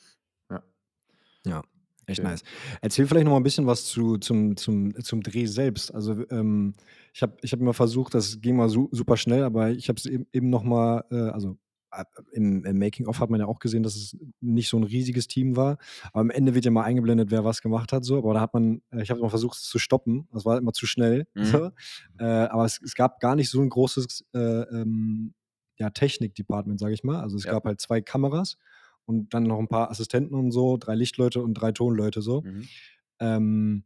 [1.44, 1.62] Ja,
[2.06, 2.42] echt nice.
[2.80, 5.94] Erzähl vielleicht noch mal ein bisschen was zu, zum, zum, zum Dreh selbst.
[5.94, 6.74] Also ähm,
[7.12, 9.98] ich habe ich hab immer versucht, das ging mal su super schnell, aber ich habe
[9.98, 11.56] es eben, eben noch mal, äh, also
[12.32, 15.56] im, im Making-of hat man ja auch gesehen, dass es nicht so ein riesiges Team
[15.56, 15.78] war.
[16.12, 18.04] Aber am Ende wird ja mal eingeblendet, wer was gemacht hat.
[18.04, 18.18] So.
[18.18, 20.28] Aber da hat man, äh, ich habe immer versucht, es zu stoppen.
[20.32, 21.26] Das war immer zu schnell.
[21.34, 21.44] Mhm.
[21.44, 21.70] So.
[22.18, 25.32] Äh, aber es, es gab gar nicht so ein großes äh, ähm,
[25.78, 27.20] ja, Technik-Department, sage ich mal.
[27.20, 27.52] Also es Ja.
[27.52, 28.56] gab halt zwei Kameras
[29.06, 32.42] und dann noch ein paar Assistenten und so, drei Lichtleute und drei Tonleute so.
[32.42, 32.68] Mhm.
[33.20, 33.84] Ähm,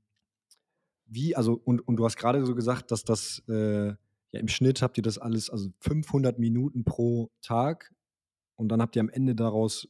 [1.06, 4.80] wie, also, und, und du hast gerade so gesagt, dass das, äh, ja, im Schnitt
[4.80, 7.92] habt ihr das alles, also 500 Minuten pro Tag
[8.56, 9.88] und dann habt ihr am Ende daraus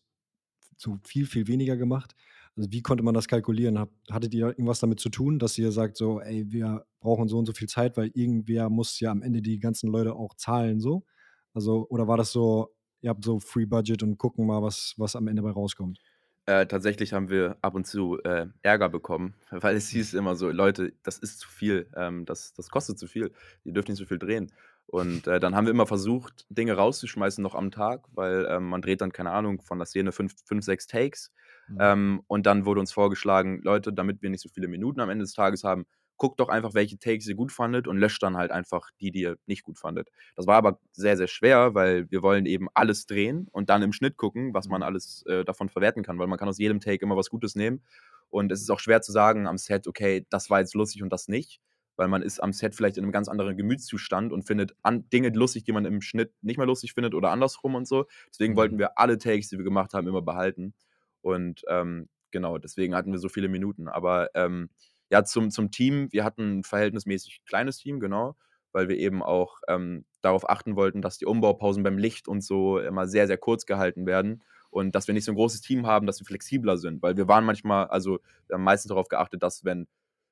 [0.76, 2.16] so viel, viel weniger gemacht.
[2.57, 3.78] Also, wie konnte man das kalkulieren?
[3.78, 7.39] Hab, hattet ihr irgendwas damit zu tun, dass ihr sagt, so, ey, wir brauchen so
[7.39, 10.81] und so viel Zeit, weil irgendwer muss ja am Ende die ganzen Leute auch zahlen,
[10.81, 11.05] so?
[11.53, 15.17] Also, oder war das so, ihr habt so Free Budget und gucken mal, was, was
[15.17, 15.99] am Ende bei rauskommt?
[16.47, 20.51] Äh, tatsächlich haben wir ab und zu äh, Ärger bekommen, weil es hieß immer so,
[20.51, 23.33] Leute, das ist zu viel, ähm, das, das kostet zu viel,
[23.65, 24.51] ihr dürft nicht so viel drehen.
[24.87, 28.83] Und äh, dann haben wir immer versucht, Dinge rauszuschmeißen noch am Tag, weil ähm, man
[28.83, 31.31] dreht dann, keine Ahnung, von der Szene fünf, fünf sechs Takes.
[31.69, 31.79] Mhm.
[31.81, 35.23] Ähm, und dann wurde uns vorgeschlagen, Leute, damit wir nicht so viele Minuten am Ende
[35.23, 35.87] des Tages haben,
[36.21, 39.23] guckt doch einfach, welche Takes ihr gut fandet und löscht dann halt einfach die, die
[39.23, 40.11] ihr nicht gut fandet.
[40.37, 43.93] Das war aber sehr, sehr schwer, weil wir wollen eben alles drehen und dann im
[43.93, 44.85] Schnitt gucken, was man Mhm.
[44.85, 47.83] alles äh, davon verwerten kann, weil man kann aus jedem Take immer was Gutes nehmen.
[48.29, 51.12] Und es ist auch schwer zu sagen am Set, okay, das war jetzt lustig und
[51.12, 51.61] das nicht,
[51.97, 54.75] weil man ist am Set vielleicht in einem ganz anderen Gemütszustand und findet
[55.12, 58.07] Dinge lustig, die man im Schnitt nicht mehr lustig findet oder andersrum und so.
[58.31, 58.57] Deswegen Mhm.
[58.57, 60.75] wollten wir alle Takes, die wir gemacht haben, immer behalten.
[61.23, 63.89] Und ähm, genau, deswegen hatten wir so viele Minuten.
[63.89, 64.71] Aber ähm,
[65.11, 68.37] ja, zum, zum Team, wir hatten ein verhältnismäßig kleines Team, genau,
[68.73, 72.79] weil wir eben auch ähm, darauf achten wollten, dass die Umbaupausen beim Licht und so
[72.79, 76.07] immer sehr, sehr kurz gehalten werden und dass wir nicht so ein großes Team haben,
[76.07, 79.65] dass wir flexibler sind, weil wir waren manchmal, also wir haben meistens darauf geachtet, dass
[79.65, 79.89] wenn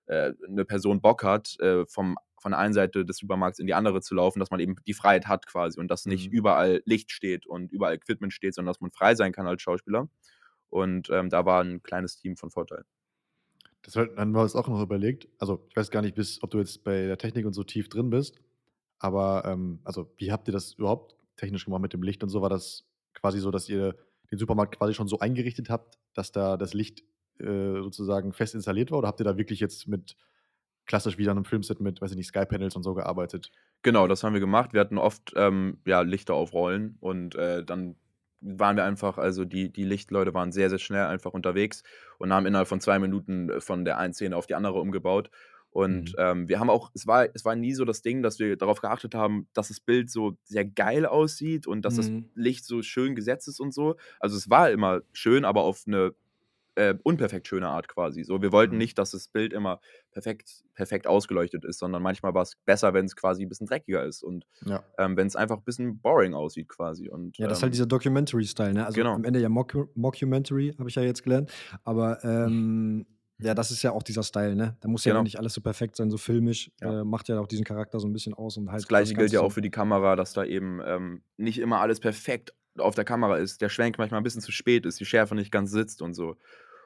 [0.06, 3.74] äh, eine Person Bock hat, äh, vom von der einen Seite des Supermarkts in die
[3.74, 6.32] andere zu laufen, dass man eben die Freiheit hat quasi und dass nicht Mhm.
[6.32, 10.08] überall Licht steht und überall Equipment steht, sondern dass man frei sein kann als Schauspieler.
[10.70, 12.84] Und ähm, da war ein kleines Team von Vorteil.
[13.88, 15.28] Das haben wir uns auch noch überlegt.
[15.38, 17.88] Also, ich weiß gar nicht, bis, ob du jetzt bei der Technik und so tief
[17.88, 18.38] drin bist.
[18.98, 22.42] Aber, ähm, also, wie habt ihr das überhaupt technisch gemacht mit dem Licht und so?
[22.42, 22.84] War das
[23.14, 23.96] quasi so, dass ihr
[24.30, 27.02] den Supermarkt quasi schon so eingerichtet habt, dass da das Licht
[27.38, 28.98] äh, sozusagen fest installiert war?
[28.98, 30.16] Oder habt ihr da wirklich jetzt mit
[30.84, 33.52] klassisch wie an einem Filmset mit, weiß ich nicht, Skypanels und so gearbeitet?
[33.80, 34.74] Genau, das haben wir gemacht.
[34.74, 37.96] Wir hatten oft ähm, ja, Lichter auf Rollen und äh, dann
[38.40, 41.82] waren wir einfach, also die, die Lichtleute waren sehr, sehr schnell einfach unterwegs
[42.18, 45.30] und haben innerhalb von zwei Minuten äh, von der einen Szene auf die andere umgebaut.
[45.70, 46.14] Und Mhm.
[46.18, 48.80] ähm, wir haben auch, es war, es war nie so das Ding, dass wir darauf
[48.80, 52.30] geachtet haben, dass das Bild so sehr geil aussieht und dass das Mhm.
[52.34, 53.96] Licht so schön gesetzt ist und so.
[54.18, 56.14] Also es war immer schön, aber auf eine
[56.78, 58.22] äh, unperfekt schöne Art quasi.
[58.24, 58.78] So, wir wollten Mhm.
[58.78, 59.80] nicht, dass das Bild immer
[60.12, 64.04] perfekt, perfekt ausgeleuchtet ist, sondern manchmal war es besser, wenn es quasi ein bisschen dreckiger
[64.04, 64.82] ist und Ja.
[64.98, 67.08] ähm, wenn es einfach ein bisschen boring aussieht quasi.
[67.08, 68.86] Und, Ja, das ist ähm, halt dieser Documentary-Style, ne?
[68.86, 69.14] Also Genau.
[69.14, 71.50] am Ende ja Mock Mockumentary, habe ich ja jetzt gelernt.
[71.84, 73.06] Aber ähm,
[73.40, 74.76] ja, das ist ja auch dieser Style, ne?
[74.80, 75.22] Da muss ja Genau.
[75.22, 76.70] nicht alles so perfekt sein, so filmisch.
[76.80, 77.00] Ja.
[77.00, 78.80] Äh, macht ja auch diesen Charakter so ein bisschen aus und halt.
[78.82, 82.00] Das gleiche gilt ja auch für die Kamera, dass da eben ähm, nicht immer alles
[82.00, 83.60] perfekt auf der Kamera ist.
[83.60, 86.36] Der Schwenk manchmal ein bisschen zu spät ist, die Schärfe nicht ganz sitzt und so.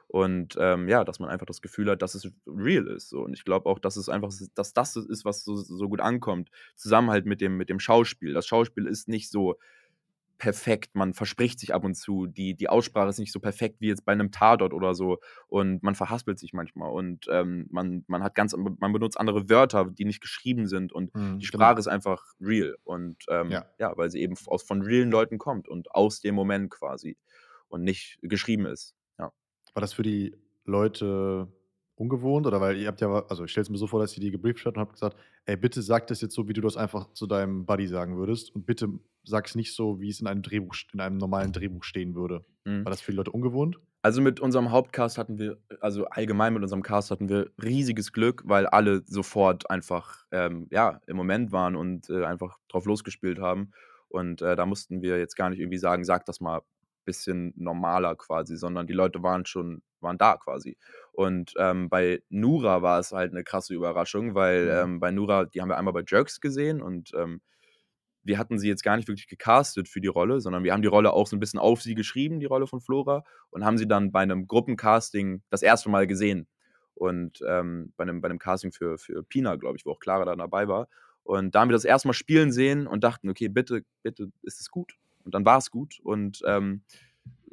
[0.07, 3.09] Und ähm, ja, dass man einfach das Gefühl hat, dass es real ist.
[3.09, 3.21] So.
[3.21, 6.49] Und ich glaube auch, dass es einfach, dass das ist, was so, so gut ankommt.
[6.75, 8.33] Zusammen halt mit dem, mit dem Schauspiel.
[8.33, 9.57] Das Schauspiel ist nicht so
[10.39, 13.87] perfekt, man verspricht sich ab und zu, die, die Aussprache ist nicht so perfekt wie
[13.87, 18.23] jetzt bei einem Tatort oder so und man verhaspelt sich manchmal und ähm, man, man
[18.23, 21.63] hat ganz, man benutzt andere Wörter, die nicht geschrieben sind und Mhm, die genau.
[21.63, 23.65] Sprache ist einfach real und ähm, Ja.
[23.79, 23.93] ja.
[23.95, 27.15] weil sie eben aus, von realen Leuten kommt und aus dem Moment quasi
[27.69, 28.95] und nicht geschrieben ist.
[29.73, 31.47] War das für die Leute
[31.95, 32.45] ungewohnt?
[32.47, 34.31] Oder weil ihr habt ja, also ich stelle es mir so vor, dass ihr die
[34.31, 37.11] gebrieft habt und habt gesagt, ey, bitte sag das jetzt so, wie du das einfach
[37.13, 38.53] zu deinem Buddy sagen würdest.
[38.55, 38.87] Und bitte
[39.23, 42.45] sag es nicht so, wie es in einem Drehbuch, in einem normalen Drehbuch stehen würde.
[42.65, 42.85] Mhm.
[42.85, 43.79] War das für die Leute ungewohnt?
[44.01, 48.43] Also mit unserem Hauptcast hatten wir, also allgemein mit unserem Cast hatten wir riesiges Glück,
[48.45, 53.71] weil alle sofort einfach ähm, ja, im Moment waren und äh, einfach drauf losgespielt haben.
[54.09, 56.61] Und äh, da mussten wir jetzt gar nicht irgendwie sagen, sag das mal
[57.05, 60.77] bisschen normaler quasi, sondern die Leute waren schon, waren da quasi.
[61.11, 64.71] Und ähm, bei Nura war es halt eine krasse Überraschung, weil Mhm.
[64.71, 67.41] ähm, bei Nura, die haben wir einmal bei Jerks gesehen und ähm,
[68.23, 70.87] wir hatten sie jetzt gar nicht wirklich gecastet für die Rolle, sondern wir haben die
[70.87, 73.87] Rolle auch so ein bisschen auf sie geschrieben, die Rolle von Flora, und haben sie
[73.87, 76.47] dann bei einem Gruppencasting das erste Mal gesehen.
[76.95, 80.23] Und ähm, bei, einem, bei einem Casting für, für Pina, glaube ich, wo auch Clara
[80.25, 80.87] dann dabei war.
[81.23, 84.61] Und da haben wir das erste Mal spielen sehen und dachten, okay, bitte, bitte ist
[84.61, 84.95] es gut.
[85.23, 85.99] Und dann war es gut.
[86.03, 86.83] Und ähm,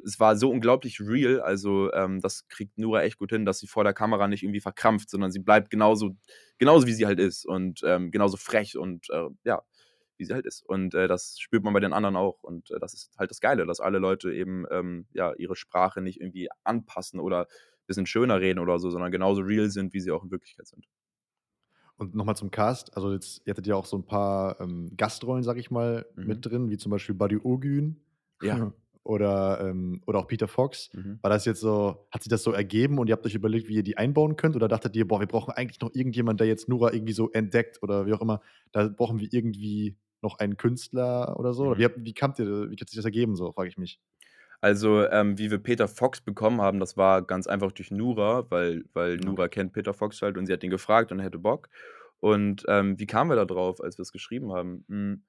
[0.03, 1.41] es war so unglaublich real.
[1.41, 4.61] Also, ähm, das kriegt Nura echt gut hin, dass sie vor der Kamera nicht irgendwie
[4.61, 6.15] verkrampft, sondern sie bleibt genauso,
[6.57, 9.61] genauso wie sie halt ist und ähm, genauso frech und äh, ja,
[10.17, 10.63] wie sie halt ist.
[10.67, 12.43] Und äh, das spürt man bei den anderen auch.
[12.43, 16.01] Und äh, das ist halt das Geile, dass alle Leute eben ähm, ja, ihre Sprache
[16.01, 19.99] nicht irgendwie anpassen oder ein bisschen schöner reden oder so, sondern genauso real sind, wie
[19.99, 20.85] sie auch in Wirklichkeit sind.
[22.01, 22.95] Und nochmal zum Cast.
[22.97, 26.25] Also jetzt, ihr hattet ja auch so ein paar ähm, Gastrollen, sag ich mal, Mhm.
[26.27, 28.01] mit drin, wie zum Beispiel Buddy Ogün
[28.41, 28.73] Ja.
[29.03, 30.89] oder, ähm, oder auch Peter Fox.
[30.93, 31.19] Mhm.
[31.21, 33.75] War das jetzt so, hat sich das so ergeben und ihr habt euch überlegt, wie
[33.75, 34.55] ihr die einbauen könnt?
[34.55, 37.83] Oder dachtet ihr, boah, wir brauchen eigentlich noch irgendjemand, der jetzt Nura irgendwie so entdeckt
[37.83, 38.41] oder wie auch immer,
[38.71, 41.65] da brauchen wir irgendwie noch einen Künstler oder so?
[41.65, 41.79] Oder Mhm.
[41.79, 43.99] wie, habt, wie, kamt ihr, wie hat sich das ergeben, so, frage ich mich.
[44.61, 48.83] Also, ähm, wie wir Peter Fox bekommen haben, das war ganz einfach durch Nura, weil,
[48.93, 49.17] weil.
[49.17, 51.69] Nura kennt Peter Fox halt und sie hat ihn gefragt und er hätte Bock.
[52.19, 54.85] Und ähm, wie kamen wir da drauf, als wir es geschrieben haben?
[54.87, 55.23] Hm,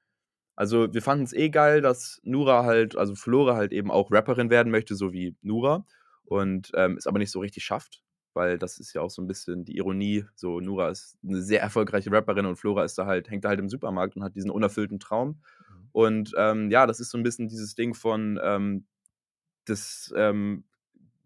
[0.56, 4.50] Also, wir fanden es eh geil, dass Nura halt, also Flora halt eben auch Rapperin
[4.50, 5.86] werden möchte, so wie Nura.
[6.24, 8.02] Und ähm, es aber nicht so richtig schafft,
[8.34, 10.24] weil das ist ja auch so ein bisschen die Ironie.
[10.36, 13.60] So, Nura ist eine sehr erfolgreiche Rapperin und Flora ist da halt, hängt da halt
[13.60, 15.42] im Supermarkt und hat diesen unerfüllten Traum.
[15.92, 18.86] Und ähm, ja, das ist so ein bisschen dieses Ding von, ähm,
[19.66, 20.64] das ähm,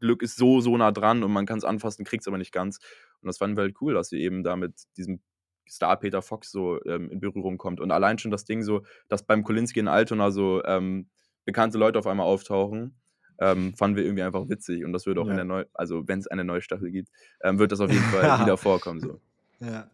[0.01, 2.53] Glück ist so, so nah dran und man kann es anfassen, kriegt es aber nicht
[2.53, 2.79] ganz.
[3.23, 5.21] Und das fanden wir halt cool, dass sie eben da mit diesem
[5.69, 7.81] Star Peter Fox so ähm, in Berührung kommt.
[7.81, 11.09] Und allein schon das Ding so, dass beim Kolinski in Altona so ähm,
[11.45, 12.95] bekannte Leute auf einmal auftauchen,
[13.39, 14.85] ähm, fanden wir irgendwie einfach witzig.
[14.85, 15.37] Und das wird auch in Ja.
[15.37, 17.09] der neuen, also wenn es eine neue Staffel gibt,
[17.43, 18.05] ähm, wird das auf jeden
[18.39, 19.01] Fall wieder vorkommen.
[19.01, 19.21] So.
[19.61, 19.91] Ja.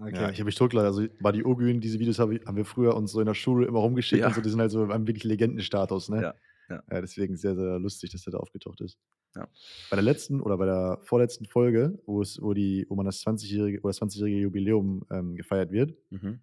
[0.00, 0.14] Okay.
[0.14, 0.86] Ja, ich habe mich totgeladen.
[0.88, 3.66] Also Buddy Ogün, diese Videos hab ich, haben wir früher uns so in der Schule
[3.66, 4.28] immer rumgeschickt Ja.
[4.28, 6.22] und so, die sind halt so haben wirklich Legendenstatus, ne?
[6.22, 6.34] Ja,
[6.68, 6.82] ja.
[7.00, 8.98] deswegen sehr, sehr lustig, dass der da aufgetaucht ist.
[9.36, 9.48] Ja.
[9.90, 13.20] Bei der letzten oder bei der vorletzten Folge, wo es, wo die, wo man das
[13.24, 16.40] 20-jährige oder 20-jährige Jubiläum ähm, gefeiert wird, Mhm.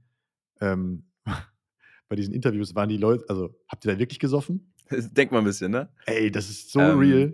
[0.59, 1.03] ähm,
[2.09, 4.73] bei diesen Interviews waren die Leute, also habt ihr da wirklich gesoffen?
[4.89, 5.89] Denkt mal ein bisschen, ne?
[6.05, 7.33] Ey, das ist so Ähm, real.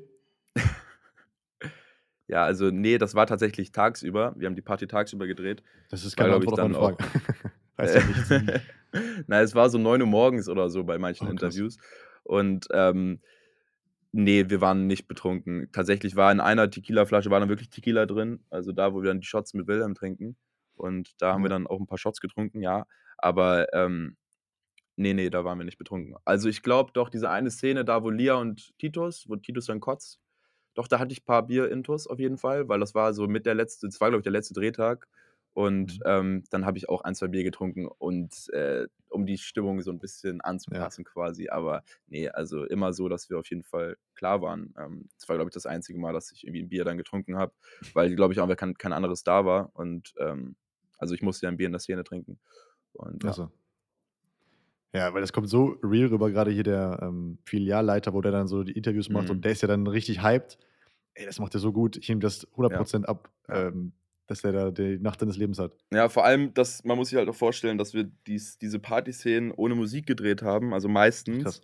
[2.29, 4.33] Ja, also nee, das war tatsächlich tagsüber.
[4.37, 5.63] Wir haben die Party tagsüber gedreht.
[5.89, 6.99] Das ist keine glaube ich, Antwort auf dann meine auch.
[6.99, 7.51] Frage.
[7.77, 8.29] Weiß ja nichts.
[9.27, 11.55] Nein, es war so 9 Uhr morgens oder so bei manchen Oh, krass.
[12.27, 13.21] Und ähm,
[14.11, 15.69] nee, wir waren nicht betrunken.
[15.71, 18.43] Tatsächlich war in einer Tequila-Flasche war dann wirklich Tequila drin.
[18.49, 20.37] Also da, wo wir dann die Shots mit Wilhelm trinken.
[20.75, 21.55] Und da haben wir Ja.
[21.55, 22.85] dann auch ein paar Shots getrunken, ja.
[23.17, 24.17] Aber ähm,
[24.95, 26.15] nee, nee, da waren wir nicht betrunken.
[26.25, 29.79] Also ich glaube doch, diese eine Szene da, wo Lia und Titus, wo Titus dann
[29.79, 30.19] kotzt,
[30.75, 33.45] doch, da hatte ich ein paar Bier-Intos auf jeden Fall, weil das war so mit
[33.47, 35.07] der letzte, das war, glaube ich, der letzte Drehtag.
[35.57, 36.03] Und Mhm.
[36.05, 39.89] ähm, dann habe ich auch ein, zwei Bier getrunken und äh, um die Stimmung so
[39.91, 41.49] ein bisschen anzupassen quasi.
[41.49, 44.75] Aber nee, also immer so, dass wir auf jeden Fall klar waren.
[44.77, 47.37] Ähm, das war, glaube ich, das einzige Mal, dass ich irgendwie ein Bier dann getrunken
[47.37, 47.53] habe,
[47.95, 49.71] weil, glaube ich, auch kein, kein anderes da war.
[49.73, 50.57] Und ähm,
[50.99, 52.37] also ich musste ja ein Bier in der Szene trinken.
[52.93, 53.29] Und ja.
[53.31, 53.51] Achso.
[54.93, 58.47] Ja, weil das kommt so real rüber, gerade hier der ähm, Filialleiter, wo der dann
[58.47, 59.31] so die Interviews macht Mhm.
[59.31, 60.57] und der ist ja dann richtig hyped.
[61.13, 61.97] Ey, das macht er so gut.
[61.97, 63.67] Ich nehme das 100% ab, Ja.
[63.67, 63.93] ähm,
[64.27, 65.73] dass der da die Nacht seines Lebens hat.
[65.91, 69.51] Ja, vor allem, dass man muss sich halt auch vorstellen, dass wir dies, diese Partyszenen
[69.51, 71.43] ohne Musik gedreht haben, also meistens.
[71.43, 71.61] Krass.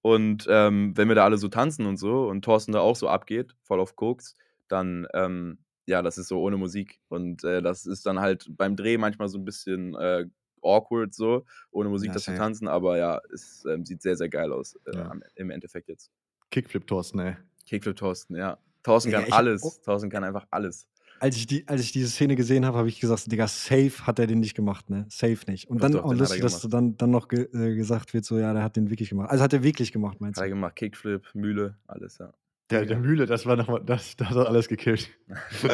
[0.00, 3.08] Und ähm, wenn wir da alle so tanzen und so und Thorsten da auch so
[3.08, 4.36] abgeht, voll auf Koks,
[4.68, 7.00] dann, ähm, ja, das ist so ohne Musik.
[7.08, 10.26] Und äh, das ist dann halt beim Dreh manchmal so ein bisschen äh,
[10.62, 14.28] awkward so, ohne Musik Ja, das zu tanzen, aber ja, es ähm, sieht sehr, sehr
[14.28, 15.12] geil aus äh, Ja.
[15.36, 16.10] im Endeffekt jetzt.
[16.50, 17.36] Kickflip Thorsten, ey.
[17.66, 18.58] Kickflip Thorsten, ja.
[18.82, 19.80] Thorsten Digga, kann hab alles.
[19.82, 20.86] Thorsten kann einfach alles.
[21.24, 24.18] Als ich, die, als ich diese Szene gesehen habe, habe ich gesagt, Digga, safe hat
[24.18, 25.06] er den nicht gemacht, ne?
[25.08, 25.70] Safe nicht.
[25.70, 28.38] Und Doch, dann auch hat lustig, dass dann, dann noch ge äh, gesagt wird, so,
[28.38, 29.30] ja, der hat den wirklich gemacht.
[29.30, 30.54] Also hat er wirklich gemacht, meinst Hat er du?
[30.56, 32.34] gemacht, Kickflip, Mühle, alles, ja.
[32.70, 35.08] Der, der Mühle, das war nochmal, das, das hat alles gekillt.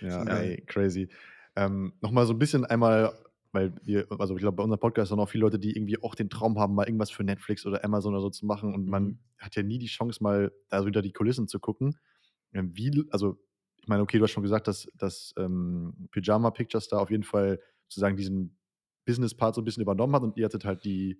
[0.00, 0.38] ja, Ja.
[0.38, 1.08] ey, crazy.
[1.56, 3.12] Ähm, nochmal so ein bisschen einmal,
[3.52, 6.14] weil wir, also ich glaube, bei unserem Podcast sind auch viele Leute, die irgendwie auch
[6.14, 9.04] den Traum haben, mal irgendwas für Netflix oder Amazon oder so zu machen und man
[9.04, 9.18] Mhm.
[9.38, 11.96] hat ja nie die Chance, mal da so hinter die Kulissen zu gucken.
[12.52, 13.38] Ähm, Wie, also,
[13.84, 17.22] ich meine, okay, du hast schon gesagt, dass, dass ähm, Pyjama Pictures da auf jeden
[17.22, 18.56] Fall sozusagen diesen
[19.04, 21.18] Business-Part so ein bisschen übernommen hat und ihr hattet halt die,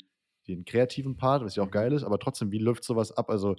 [0.49, 1.71] den kreativen Part, was ja auch Mhm.
[1.71, 3.29] geil ist, aber trotzdem, wie läuft sowas ab?
[3.29, 3.57] Also,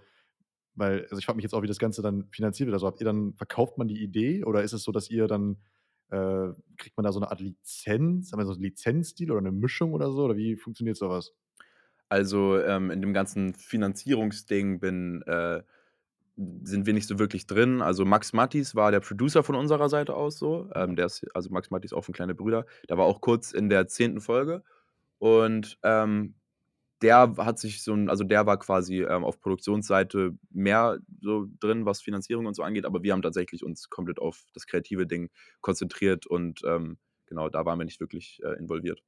[0.75, 2.73] weil, also ich frage mich jetzt auch, wie das Ganze dann finanziert wird.
[2.75, 5.57] Also habt ihr dann, verkauft man die Idee oder ist es so, dass ihr dann,
[6.09, 9.51] äh, kriegt man da so eine Art Lizenz, haben wir so einen Lizenzdeal oder eine
[9.51, 10.25] Mischung oder so?
[10.25, 11.33] Oder wie funktioniert sowas?
[12.09, 15.63] Also ähm, in dem ganzen Finanzierungsding bin, äh,
[16.37, 17.81] sind wir nicht so wirklich drin.
[17.81, 20.69] Also Max Mattis war der Producer von unserer Seite aus so.
[20.75, 22.65] Ähm, der ist, also Max Mattis auch von Kleine Brüder.
[22.89, 24.63] Der war auch kurz in der zehnten Folge.
[25.17, 26.35] Und ähm,
[27.01, 31.85] der hat sich so ein, also der war quasi ähm, auf Produktionsseite mehr so drin,
[31.85, 35.29] was Finanzierung und so angeht, aber wir haben tatsächlich uns komplett auf das kreative Ding
[35.61, 39.03] konzentriert und ähm, genau, da waren wir nicht wirklich äh, involviert.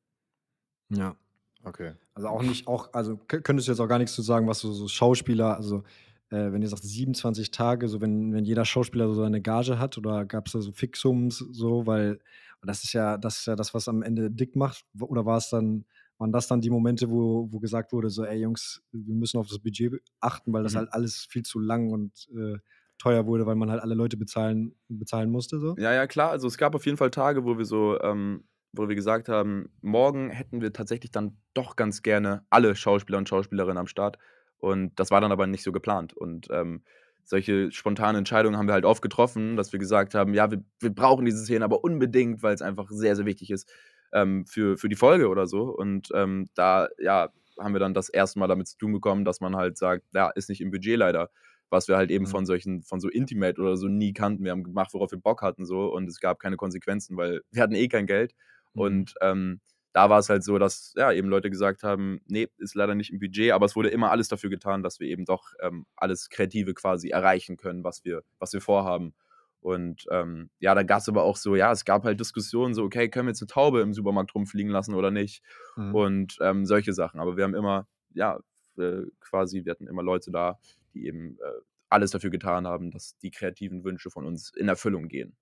[0.89, 1.15] Ja.
[1.63, 1.93] Okay.
[2.13, 4.71] Also auch nicht, auch, also könntest du jetzt auch gar nichts zu sagen, was so,
[4.71, 5.83] so Schauspieler, also
[6.29, 9.97] äh, wenn ihr sagt 27 Tage, so wenn, wenn jeder Schauspieler so seine Gage hat
[9.97, 12.19] oder gab es da so Fixums so, weil
[12.63, 14.83] das ist ja, das ist ja das, was am Ende dick macht.
[14.99, 15.85] Oder war es dann,
[16.17, 19.47] waren das dann die Momente, wo, wo gesagt wurde, so, ey Jungs, wir müssen auf
[19.47, 20.77] das Budget achten, weil das Mhm.
[20.79, 22.57] halt alles viel zu lang und äh,
[22.97, 25.59] teuer wurde, weil man halt alle Leute bezahlen, bezahlen musste.
[25.59, 25.75] So.
[25.77, 26.31] Ja, ja, klar.
[26.31, 29.69] Also es gab auf jeden Fall Tage, wo wir so, ähm, wo wir gesagt haben,
[29.81, 34.17] morgen hätten wir tatsächlich dann doch ganz gerne alle Schauspieler und Schauspielerinnen am Start.
[34.59, 36.13] Und das war dann aber nicht so geplant.
[36.13, 36.83] Und ähm,
[37.23, 40.89] solche spontanen Entscheidungen haben wir halt oft getroffen, dass wir gesagt haben, ja, wir, wir
[40.93, 43.69] brauchen diese Szene aber unbedingt, weil es einfach sehr, sehr wichtig ist
[44.13, 45.63] ähm, für, für die Folge oder so.
[45.75, 47.29] Und ähm, da, ja,
[47.59, 50.29] haben wir dann das erste Mal damit zu tun bekommen, dass man halt sagt, ja,
[50.35, 51.29] ist nicht im Budget leider.
[51.69, 52.29] Was wir halt eben Mhm.
[52.29, 54.43] von solchen, von so Intimate oder so nie kannten.
[54.45, 57.61] Wir haben gemacht, worauf wir Bock hatten, so und es gab keine Konsequenzen, weil wir
[57.61, 58.33] hatten eh kein Geld.
[58.73, 58.81] Mhm.
[58.81, 59.59] Und ähm,
[59.97, 63.11] da war es halt so, dass ja eben Leute gesagt haben, nee, ist leider nicht
[63.11, 66.29] im Budget, aber es wurde immer alles dafür getan, dass wir eben doch ähm, alles
[66.29, 69.15] Kreative quasi erreichen können, was wir, was wir vorhaben.
[69.59, 72.83] Und ähm, ja, da gab es aber auch so, ja, es gab halt Diskussionen, so,
[72.83, 75.41] okay, können wir jetzt eine Taube im Supermarkt rumfliegen lassen oder nicht?
[75.75, 75.95] Mhm.
[75.95, 77.19] Und ähm, solche Sachen.
[77.19, 78.39] Aber wir haben immer, ja,
[78.77, 80.59] äh, quasi, wir hatten immer Leute da,
[80.93, 85.07] die eben äh, alles dafür getan haben, dass die kreativen Wünsche von uns in Erfüllung
[85.07, 85.35] gehen.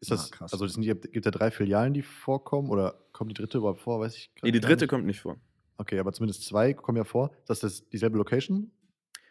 [0.00, 0.52] Ist das, Ah, krass.
[0.52, 4.00] also es sind, gibt ja drei Filialen, die vorkommen oder kommt die dritte überhaupt vor?
[4.00, 4.90] Weiß ich Nee, die dritte nicht.
[4.90, 5.36] kommt nicht vor.
[5.76, 7.30] Okay, aber zumindest zwei kommen ja vor.
[7.48, 8.70] Ist das dieselbe Location?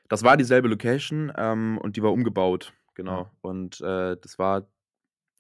[0.10, 3.22] Das war dieselbe Location ähm, und die war umgebaut, genau.
[3.24, 3.32] Ja.
[3.42, 4.68] Und äh, das war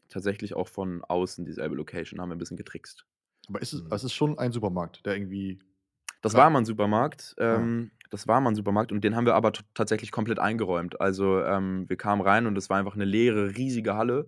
[0.09, 3.05] tatsächlich auch von außen dieselbe Location, haben wir ein bisschen getrickst.
[3.47, 3.89] Aber ist es, Mhm.
[3.91, 5.59] es ist schon ein Supermarkt, der irgendwie.
[6.21, 6.39] Das Ja.
[6.39, 7.35] war mal ein Supermarkt.
[7.39, 10.99] Ähm, Das war mal ein Supermarkt und den haben wir aber tatsächlich komplett eingeräumt.
[10.99, 14.27] Also ähm, wir kamen rein und es war einfach eine leere, riesige Halle.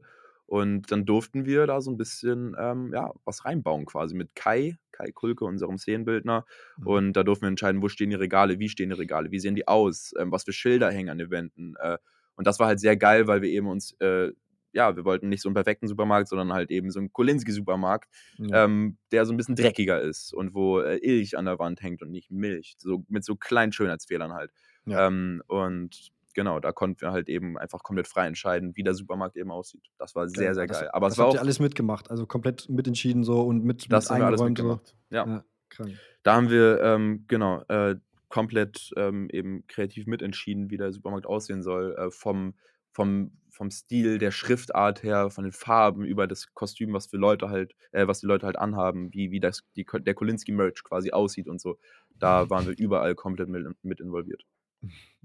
[0.52, 4.76] Und dann durften wir da so ein bisschen ähm, ja, was reinbauen quasi mit Kai,
[4.92, 6.44] Kai Kulke, unserem Szenenbildner.
[6.76, 6.88] Mhm.
[6.88, 9.56] Und da durften wir entscheiden, wo stehen die Regale, wie stehen die Regale, wie sehen
[9.56, 11.76] die aus, ähm, was für Schilder hängen an den Wänden.
[11.80, 11.98] Äh,
[12.36, 14.32] Und das war halt sehr geil, weil wir eben uns, äh,
[14.74, 18.66] ja, wir wollten nicht so einen perfekten Supermarkt, sondern halt eben so einen Kolinski-Supermarkt, Ja.
[18.66, 22.02] ähm, der so ein bisschen dreckiger ist und wo äh, Ilch an der Wand hängt
[22.02, 22.76] und nicht Milch.
[22.78, 24.52] So mit so kleinen Schönheitsfehlern halt.
[24.86, 25.08] Ja.
[25.08, 29.36] Ähm, und genau, da konnten wir halt eben einfach komplett frei entscheiden, wie der Supermarkt
[29.38, 29.84] eben aussieht.
[29.98, 30.90] Das war sehr, sehr Das- geil.
[30.94, 33.92] Aber das es war habt auch, ihr alles mitgemacht, also komplett mitentschieden so und mit,
[33.92, 34.58] das mit haben wir alles eingeräumt.
[34.58, 34.64] so.
[34.66, 34.96] mitgemacht.
[35.10, 35.26] Ja.
[35.28, 35.98] Ja, krank.
[36.24, 37.96] Da haben wir, ähm, genau, äh,
[38.30, 41.96] komplett ähm, eben kreativ mitentschieden, wie der Supermarkt aussehen soll.
[41.98, 42.54] Äh, vom,
[42.94, 47.50] vom, vom Stil, der Schriftart her, von den Farben, über das Kostüm, was für Leute
[47.50, 51.48] halt, äh, was die Leute halt anhaben, wie, wie das, die, der Kolinski-Merch quasi aussieht
[51.48, 51.78] und so.
[52.16, 54.44] Da waren wir überall komplett mit, mit involviert.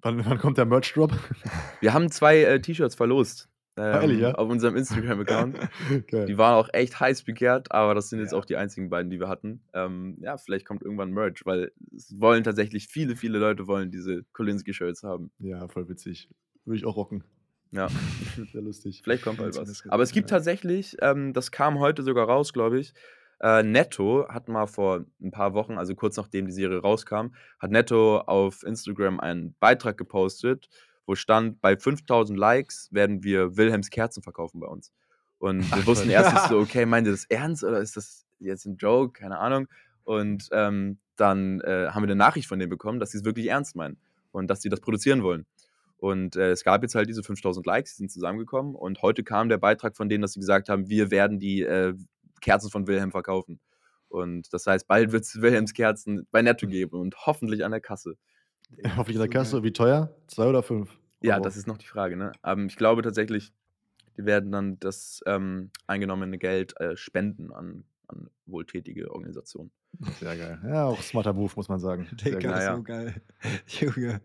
[0.02, 1.12] Wann, wann kommt der Merch-Drop?
[1.80, 3.48] Wir haben zwei äh, T-Shirts verlost.
[3.78, 4.32] Ähm, ehrlich, ja?
[4.32, 5.58] Auf unserem Instagram-Account.
[6.08, 6.26] Geil.
[6.26, 8.38] Die waren auch echt heiß begehrt, aber das sind jetzt Ja.
[8.38, 9.60] auch die einzigen beiden, die wir hatten.
[9.74, 14.22] Ähm, ja, vielleicht kommt irgendwann Merch, weil es wollen tatsächlich viele, viele Leute wollen diese
[14.32, 15.30] Kolinski-Shirts haben.
[15.38, 16.30] Ja, voll witzig.
[16.64, 17.24] Würde ich auch rocken.
[17.72, 17.88] Ja,
[18.52, 19.02] Sehr lustig.
[19.04, 19.84] vielleicht kommt bald was.
[19.88, 22.94] Aber es gibt tatsächlich, ähm, das kam heute sogar raus, glaube ich.
[23.40, 27.70] Äh, Netto hat mal vor ein paar Wochen, also kurz nachdem die Serie rauskam, hat
[27.70, 30.68] Netto auf Instagram einen Beitrag gepostet,
[31.06, 34.92] wo stand, bei 5000 Likes werden wir Wilhelms Kerzen verkaufen bei uns.
[35.38, 38.24] Und wir Ach, wussten erst nicht so, okay, meint ihr das ernst oder ist das
[38.38, 39.12] jetzt ein Joke?
[39.20, 39.68] Keine Ahnung.
[40.04, 43.48] Und ähm, dann äh, haben wir eine Nachricht von denen bekommen, dass sie es wirklich
[43.48, 43.98] ernst meinen
[44.32, 45.46] und dass sie das produzieren wollen.
[45.98, 48.74] Und äh, es gab jetzt halt diese 5000 Likes, die sind zusammengekommen.
[48.74, 51.94] Und heute kam der Beitrag von denen, dass sie gesagt haben, wir werden die äh,
[52.40, 53.60] Kerzen von Wilhelm verkaufen.
[54.08, 57.80] Und das heißt, bald wird es Wilhelms Kerzen bei Netto geben und hoffentlich an der
[57.80, 58.16] Kasse.
[58.96, 59.56] Hoffentlich in der Kasse.
[59.56, 59.64] geil.
[59.64, 60.14] Wie teuer?
[60.26, 60.90] Zwei oder fünf?
[61.22, 61.44] Ja, Euro?
[61.44, 62.16] das ist noch die Frage.
[62.16, 62.32] Ne?
[62.44, 63.52] Ähm, ich glaube tatsächlich,
[64.16, 69.70] die werden dann das ähm, eingenommene Geld äh, spenden an, an wohltätige Organisationen.
[70.20, 70.60] Sehr geil.
[70.66, 72.08] Ja, auch smarter Move, muss man sagen.
[72.22, 72.76] Sehr Digga, ja.
[72.76, 73.20] so geil.
[73.66, 74.20] Junge.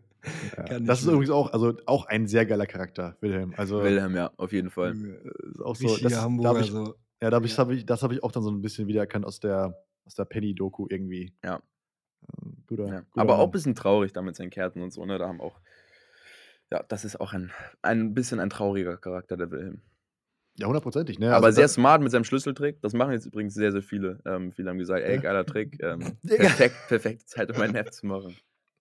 [0.56, 0.80] Ja.
[0.80, 1.16] Das ist mehr.
[1.16, 3.56] übrigens auch, also auch ein sehr geiler Charakter, Wilhelm.
[3.58, 4.94] Also Wilhelm, ja, auf jeden Fall.
[4.94, 6.60] Ist auch so, das, da Hamburger.
[6.60, 6.94] ich, so.
[7.22, 7.58] Ja, da hab ich, Ja.
[7.60, 10.26] hab ich, das habe ich auch dann so ein bisschen wiedererkannt aus der, aus der
[10.26, 11.34] Penny-Doku irgendwie.
[11.44, 11.62] Ja.
[12.42, 13.00] Ähm, Guter, Ja.
[13.02, 13.52] guter Aber auch ein Mann.
[13.52, 15.18] bisschen traurig da mit seinen Kerzen und so, ne?
[15.18, 15.60] Da haben auch.
[16.72, 17.52] Ja, das ist auch ein,
[17.82, 19.82] ein bisschen ein trauriger Charakter, der Wilhelm.
[20.58, 21.34] Ja, hundertprozentig, ne?
[21.34, 22.82] Aber Also sehr smart mit seinem Schlüsseltrick.
[22.82, 24.20] Das machen jetzt übrigens sehr, sehr viele.
[24.26, 25.78] Ähm, viele haben gesagt, ey, geiler Trick.
[25.84, 28.36] Ähm, perfekt, perfekte Zeit, um ein Nap zu machen.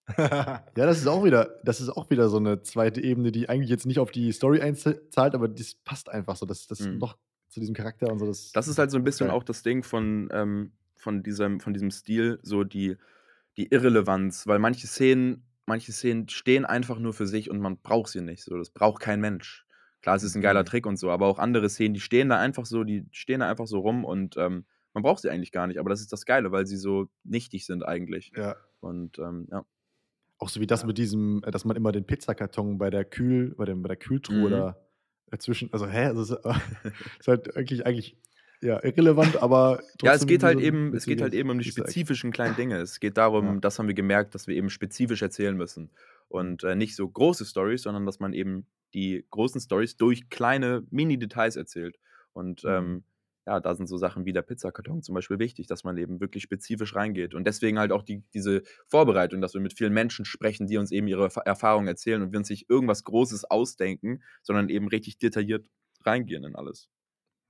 [0.19, 3.71] Ja, das ist auch wieder, das ist auch wieder so eine zweite Ebene, die eigentlich
[3.71, 6.47] jetzt nicht auf die Story einzahlt, aber das passt einfach so.
[6.47, 6.99] Das, das Mhm.
[6.99, 7.17] noch
[7.51, 8.27] zu diesem Charakter und so.
[8.27, 9.37] Das, Das ist halt so ein bisschen geil.
[9.37, 12.97] auch das Ding von, ähm, von, diesem, von diesem Stil, so die,
[13.57, 18.09] die Irrelevanz, weil manche Szenen, manche Szenen stehen einfach nur für sich und man braucht
[18.11, 18.43] sie nicht.
[18.45, 19.67] So, das braucht kein Mensch.
[20.03, 20.67] Klar, es ist ein geiler Mhm.
[20.67, 23.51] Trick und so, aber auch andere Szenen, die stehen da einfach so, die stehen da
[23.51, 25.79] einfach so rum und ähm, man braucht sie eigentlich gar nicht.
[25.79, 28.33] Aber das ist das Geile, weil sie so nichtig sind eigentlich.
[28.37, 28.57] Ja.
[28.81, 29.65] Und ähm, ja.
[30.39, 33.55] Auch so wie das mit diesem, äh, dass man immer den Pizzakarton bei der Kühl,
[33.57, 34.51] bei, dem, bei der Kühltruhe Mhm.
[34.51, 34.77] da
[35.31, 36.39] dazwischen, also hä, also, es ist,
[37.21, 38.17] ist halt eigentlich, eigentlich
[38.63, 42.31] ja, irrelevant, aber Ja, es geht halt eben, es geht halt eben um die spezifischen
[42.31, 42.77] kleinen Dinge.
[42.77, 43.57] Es geht darum, Ja.
[43.61, 45.91] das haben wir gemerkt, dass wir eben spezifisch erzählen müssen.
[46.29, 50.83] Und äh, nicht so große Stories, sondern dass man eben die großen Stories durch kleine
[50.91, 51.97] Mini-Details erzählt.
[52.35, 52.71] Und Mhm.
[52.71, 53.05] ähm,
[53.47, 56.43] ja, da sind so Sachen wie der Pizzakarton zum Beispiel wichtig, dass man eben wirklich
[56.43, 57.35] spezifisch reingeht.
[57.35, 60.93] Und deswegen halt auch die, diese Vorbereitung, dass wir mit vielen Menschen sprechen, die uns
[60.93, 65.19] eben ihre Erfa- Erfahrungen erzählen und wir uns nicht irgendwas Großes ausdenken, sondern eben richtig
[65.19, 65.67] detailliert
[66.05, 66.89] reingehen in alles.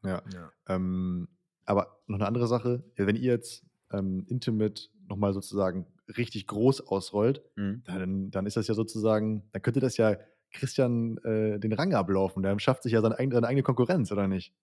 [0.05, 0.23] Ja.
[0.33, 0.53] Ja.
[0.69, 1.29] Ähm,
[1.65, 5.87] aber noch eine andere Sache, wenn ihr jetzt ähm, Intimate nochmal sozusagen
[6.17, 7.83] richtig groß ausrollt, Mhm.
[7.85, 10.17] dann, dann ist das ja sozusagen, dann könnte das ja
[10.53, 12.43] Christian äh, den Rang ablaufen.
[12.43, 14.55] Der schafft sich ja seine, eigene- seine eigene Konkurrenz, oder nicht?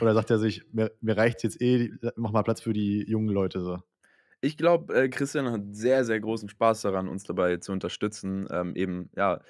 [0.00, 3.28] Oder sagt er sich, mir, mir reicht jetzt eh, mach mal Platz für die jungen
[3.28, 3.78] Leute so.
[4.40, 8.74] Ich glaube, äh, Christian hat sehr, sehr großen Spaß daran, uns dabei zu unterstützen, ähm,
[8.74, 9.40] eben, ja,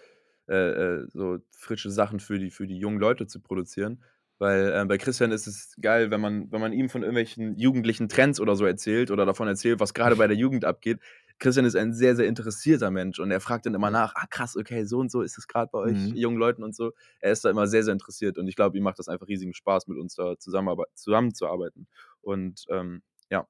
[0.49, 4.03] äh, äh, so frische Sachen für die, für die jungen Leute zu produzieren.
[4.39, 8.09] Weil äh, bei Christian ist es geil, wenn man, wenn man ihm von irgendwelchen jugendlichen
[8.09, 10.99] Trends oder so erzählt oder davon erzählt, was gerade bei der Jugend abgeht.
[11.41, 14.57] Christian ist ein sehr, sehr interessierter Mensch und er fragt dann immer nach, ah krass,
[14.57, 16.15] okay, so und so ist es gerade bei euch Mhm.
[16.15, 16.93] jungen Leuten und so.
[17.21, 19.55] Er ist da immer sehr, sehr interessiert und ich glaube, ihm macht das einfach riesigen
[19.55, 21.89] Spaß, mit uns da zusammenzuarbeiten.
[22.23, 23.47] Und ähm, ja,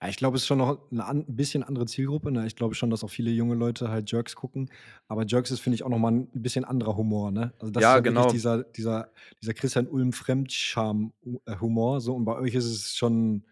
[0.00, 2.30] Ja, ich glaube, es ist schon noch eine an, ein bisschen andere Zielgruppe.
[2.30, 2.46] Ne?
[2.46, 4.70] Ich glaube schon, dass auch viele junge Leute halt Jerks gucken.
[5.08, 7.30] Aber Jerks ist, finde ich, auch noch mal ein bisschen anderer Humor.
[7.30, 7.52] Ne?
[7.58, 8.24] Also das Ja, ist ja genau.
[8.24, 9.10] dieser, dieser,
[9.40, 12.00] dieser Christian Ulm Fremdscham-Humor.
[12.00, 13.44] So, und bei euch ist es schon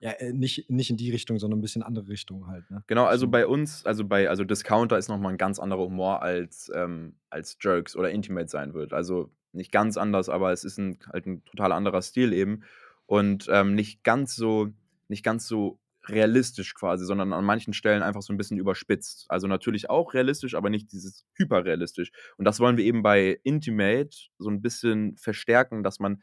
[0.00, 2.70] ja, äh, nicht, nicht in die Richtung, sondern ein bisschen andere Richtung halt.
[2.70, 2.82] Ne?
[2.86, 3.30] Genau, also So.
[3.30, 7.58] bei uns, also bei, also Discounter ist nochmal ein ganz anderer Humor als, ähm, als
[7.60, 8.92] Jerks oder Intimate sein wird.
[8.94, 12.62] Also nicht ganz anders, aber es ist ein, halt ein total anderer Stil eben.
[13.06, 14.68] Und ähm, nicht ganz so,
[15.08, 19.26] nicht ganz so realistisch quasi, sondern an manchen Stellen einfach so ein bisschen überspitzt.
[19.28, 22.10] Also natürlich auch realistisch, aber nicht dieses hyperrealistisch.
[22.38, 26.22] Und das wollen wir eben bei Intimate so ein bisschen verstärken, dass man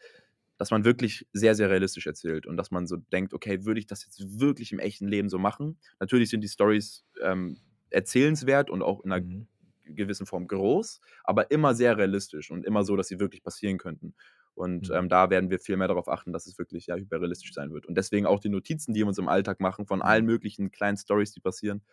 [0.57, 3.87] dass man wirklich sehr, sehr realistisch erzählt und dass man so denkt, okay, würde ich
[3.87, 5.79] das jetzt wirklich im echten Leben so machen?
[5.99, 7.57] Natürlich sind die Stories ähm,
[7.89, 9.47] erzählenswert und auch in einer Mhm.
[9.85, 14.15] gewissen Form groß, aber immer sehr realistisch und immer so, dass sie wirklich passieren könnten.
[14.53, 14.93] Und Mhm.
[14.93, 17.85] ähm, da werden wir viel mehr darauf achten, dass es wirklich ja, hyperrealistisch sein wird.
[17.85, 20.97] Und deswegen auch die Notizen, die wir uns im Alltag machen, von allen möglichen kleinen
[20.97, 21.83] Stories, die passieren,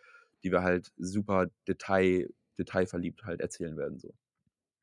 [0.43, 3.99] die wir halt super detail, detailverliebt halt erzählen werden.
[3.99, 4.13] So.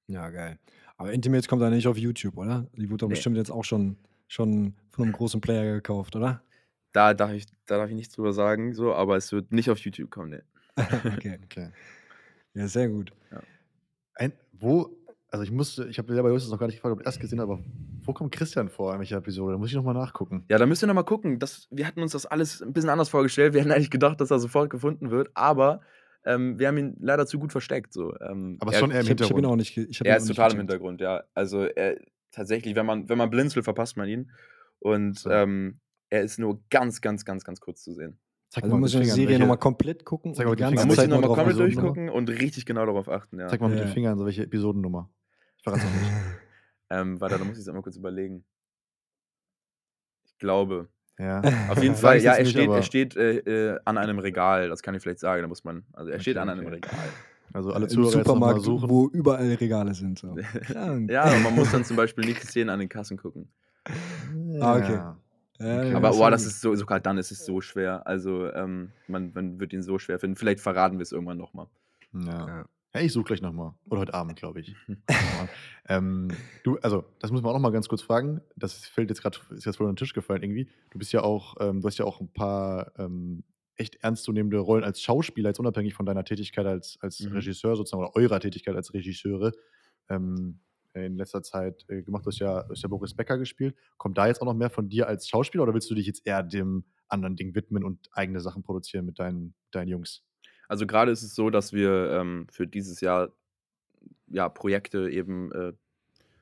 [0.06, 0.58] Ja, geil.
[0.96, 2.66] Aber Intimates kommt da nicht auf YouTube, oder?
[2.76, 3.14] Die wurde doch Nee.
[3.14, 3.96] bestimmt jetzt auch schon,
[4.28, 6.42] schon von einem großen Player gekauft, oder?
[6.92, 9.78] Da darf ich, da darf ich nichts drüber sagen, so, aber es wird nicht auf
[9.78, 10.30] YouTube kommen.
[10.30, 10.42] Nee.
[11.16, 11.38] okay.
[11.44, 11.68] Okay.
[12.54, 13.12] Ja, sehr gut.
[14.14, 14.90] Ein, wo,
[15.30, 17.40] also ich musste, ich habe bei Justus noch gar nicht gefragt, ob er das gesehen
[17.40, 17.60] hat, aber
[18.02, 19.52] wo kommt Christian vor in welcher Episode?
[19.52, 20.44] Da muss ich nochmal nachgucken.
[20.50, 21.38] Ja, da müsst ihr nochmal gucken.
[21.38, 23.54] Das, wir hatten uns das alles ein bisschen anders vorgestellt.
[23.54, 25.80] Wir hätten eigentlich gedacht, dass er sofort gefunden wird, aber
[26.24, 27.92] ähm, wir haben ihn leider zu gut versteckt.
[27.92, 28.14] So.
[28.20, 29.46] Ähm, Aber er, schon eher im Ich habe hab ihn Hintergrund.
[29.46, 29.76] auch nicht.
[29.76, 30.58] Ich hab ihn er auch ist nicht total im.
[30.58, 31.24] Hintergrund, ja.
[31.34, 31.98] Also er,
[32.30, 34.30] tatsächlich, wenn man, wenn man blinzelt, verpasst man ihn.
[34.78, 35.30] Und So.
[35.30, 38.18] ähm, er ist nur ganz, ganz, ganz, ganz kurz zu sehen.
[38.50, 40.34] Zeig Also mal muss ich die Serie nochmal komplett gucken.
[40.34, 43.38] Sag und mal die Fingern, muss zeig nochmal komplett durchgucken und richtig genau darauf achten,
[43.40, 43.48] ja.
[43.48, 43.84] Zeig mal mit Ja.
[43.86, 45.10] den Fingern, so welche Episodennummer.
[45.56, 46.12] Ich verrate noch nicht.
[46.90, 48.44] Ähm, warte, da muss ich es einmal kurz überlegen.
[50.26, 50.88] Ich glaube.
[51.18, 51.40] Ja.
[51.70, 53.38] Auf jeden Fall, ja, er steht, er steht äh,
[53.72, 56.36] äh, an einem Regal, das kann ich vielleicht sagen, da muss man, also er steht
[56.36, 56.74] Okay, an einem okay.
[56.76, 57.08] Regal.
[57.52, 58.88] Also alle Im Zuhörer mal Supermarkt, suchen.
[58.88, 60.18] wo überall Regale sind.
[60.18, 60.36] So.
[61.08, 63.48] Ja, man muss dann zum Beispiel nicht Szenen an den Kassen gucken.
[64.60, 64.92] Ah, okay.
[64.94, 65.16] Ja.
[65.58, 65.94] Okay.
[65.94, 68.06] Aber boah, das ist so, sogar dann ist es so schwer.
[68.06, 70.36] Also ähm, man, man wird ihn so schwer finden.
[70.36, 71.66] Vielleicht verraten wir es irgendwann nochmal.
[72.12, 72.46] Ja.
[72.48, 72.64] Ja.
[72.94, 73.72] Hey, ich suche gleich nochmal.
[73.88, 74.76] Oder heute Abend, glaube ich.
[75.88, 76.28] ähm,
[76.62, 78.42] du, also, das muss man auch nochmal ganz kurz fragen.
[78.54, 80.68] Das fällt jetzt gerade, ist jetzt wohl auf den Tisch gefallen irgendwie.
[80.90, 83.44] Du bist ja auch, ähm, du hast ja auch ein paar ähm,
[83.76, 87.32] echt ernstzunehmende Rollen als Schauspieler, jetzt unabhängig von deiner Tätigkeit als, als Mhm.
[87.32, 89.52] Regisseur sozusagen oder eurer Tätigkeit als Regisseure.
[90.10, 90.60] Ähm,
[90.94, 92.26] in letzter Zeit äh, gemacht.
[92.26, 93.74] Du hast, ja, du hast ja Boris Becker gespielt.
[93.96, 96.26] Kommt da jetzt auch noch mehr von dir als Schauspieler oder willst du dich jetzt
[96.26, 100.22] eher dem anderen Ding widmen und eigene Sachen produzieren mit deinen, deinen Jungs?
[100.68, 103.30] Also gerade ist es so, dass wir ähm, für dieses Jahr
[104.28, 105.72] ja, Projekte eben äh,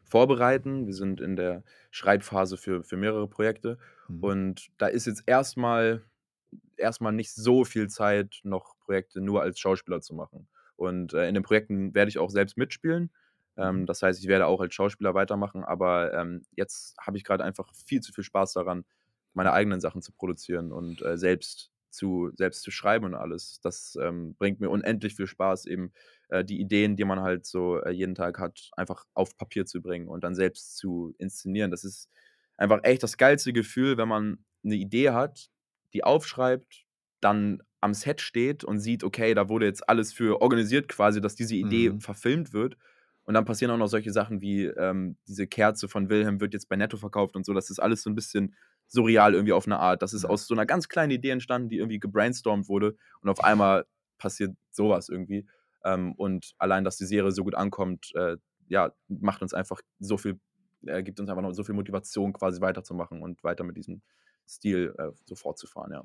[0.05, 0.87] vorbereiten.
[0.87, 3.79] Wir sind in der Schreibphase für, für mehrere Projekte.
[4.09, 4.25] Mhm.
[4.25, 6.03] Und da ist jetzt erstmal
[6.77, 10.49] erstmal nicht so viel Zeit, noch Projekte nur als Schauspieler zu machen.
[10.77, 13.11] Und äh, in den Projekten werde ich auch selbst mitspielen.
[13.57, 17.45] Ähm, das heißt, ich werde auch als Schauspieler weitermachen, aber ähm, jetzt habe ich gerade
[17.45, 18.85] einfach viel zu viel Spaß daran,
[19.35, 23.61] meine eigenen Sachen zu produzieren und äh, selbst zu, selbst zu schreiben und alles.
[23.63, 25.93] Das ähm, bringt mir unendlich viel Spaß, eben
[26.29, 29.83] äh, die Ideen, die man halt so äh, jeden Tag hat, einfach auf Papier zu
[29.83, 31.71] bringen und dann selbst zu inszenieren.
[31.71, 32.09] Das ist
[32.57, 35.49] einfach echt das geilste Gefühl, wenn man eine Idee hat,
[35.95, 36.85] die aufschreibt,
[37.21, 41.35] dann am Set steht und sieht, okay, da wurde jetzt alles für organisiert quasi, dass
[41.35, 41.99] diese Idee Mhm.
[41.99, 42.77] verfilmt wird.
[43.25, 46.69] Und dann passieren auch noch solche Sachen wie ähm, diese Kerze von Wilhelm wird jetzt
[46.69, 47.55] bei Netto verkauft und so.
[47.55, 48.55] Das ist alles so ein bisschen
[48.91, 50.03] surreal irgendwie auf eine Art.
[50.03, 50.29] Das ist Ja.
[50.31, 53.87] aus so einer ganz kleinen Idee entstanden, die irgendwie gebrainstormt wurde und auf einmal
[54.19, 55.47] passiert sowas irgendwie.
[55.85, 58.37] Ähm, und allein, dass die Serie so gut ankommt, äh,
[58.69, 60.39] ja, macht uns einfach so viel,
[60.87, 64.03] äh, gibt uns einfach noch so viel Motivation, quasi weiterzumachen und weiter mit diesem
[64.47, 66.01] Stil äh, so fortzufahren, ja.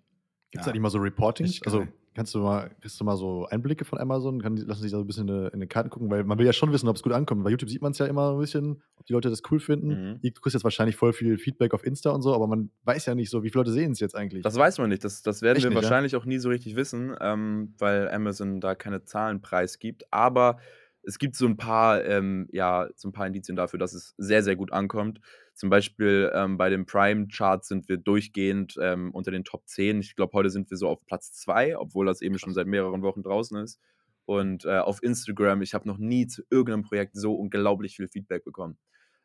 [0.51, 0.71] Gibt es Ja.
[0.71, 1.49] eigentlich mal so Reportings?
[1.61, 1.87] Richtig Also.
[2.15, 4.41] Kannst du mal, kriegst du mal so Einblicke von Amazon?
[4.41, 6.45] Kann, lassen sich da so ein bisschen in, in den Karten gucken, weil man will
[6.45, 7.43] ja schon wissen, ob es gut ankommt.
[7.43, 9.87] Bei YouTube sieht man es ja immer ein bisschen, ob die Leute das cool finden.
[9.87, 10.19] Mhm.
[10.21, 13.15] Ihr kriegst jetzt wahrscheinlich voll viel Feedback auf Insta und so, aber man weiß ja
[13.15, 14.43] nicht so, wie viele Leute sehen es jetzt eigentlich.
[14.43, 15.03] Das weiß man nicht.
[15.03, 15.83] Das, das werden Echt wir nicht, ja?
[15.83, 20.05] wahrscheinlich auch nie so richtig wissen, ähm, weil Amazon da keine Zahlen preisgibt.
[20.11, 20.57] Aber
[21.03, 24.41] es gibt so ein paar, ähm, ja, so ein paar Indizien dafür, dass es sehr,
[24.41, 25.19] sehr gut ankommt.
[25.55, 30.01] Zum Beispiel ähm, bei den Prime-Charts sind wir durchgehend ähm, unter den Top 10.
[30.01, 33.01] Ich glaube, heute sind wir so auf Platz 2, obwohl das eben schon seit mehreren
[33.01, 33.79] Wochen draußen ist.
[34.25, 38.43] Und äh, auf Instagram, ich habe noch nie zu irgendeinem Projekt so unglaublich viel Feedback
[38.43, 38.77] bekommen.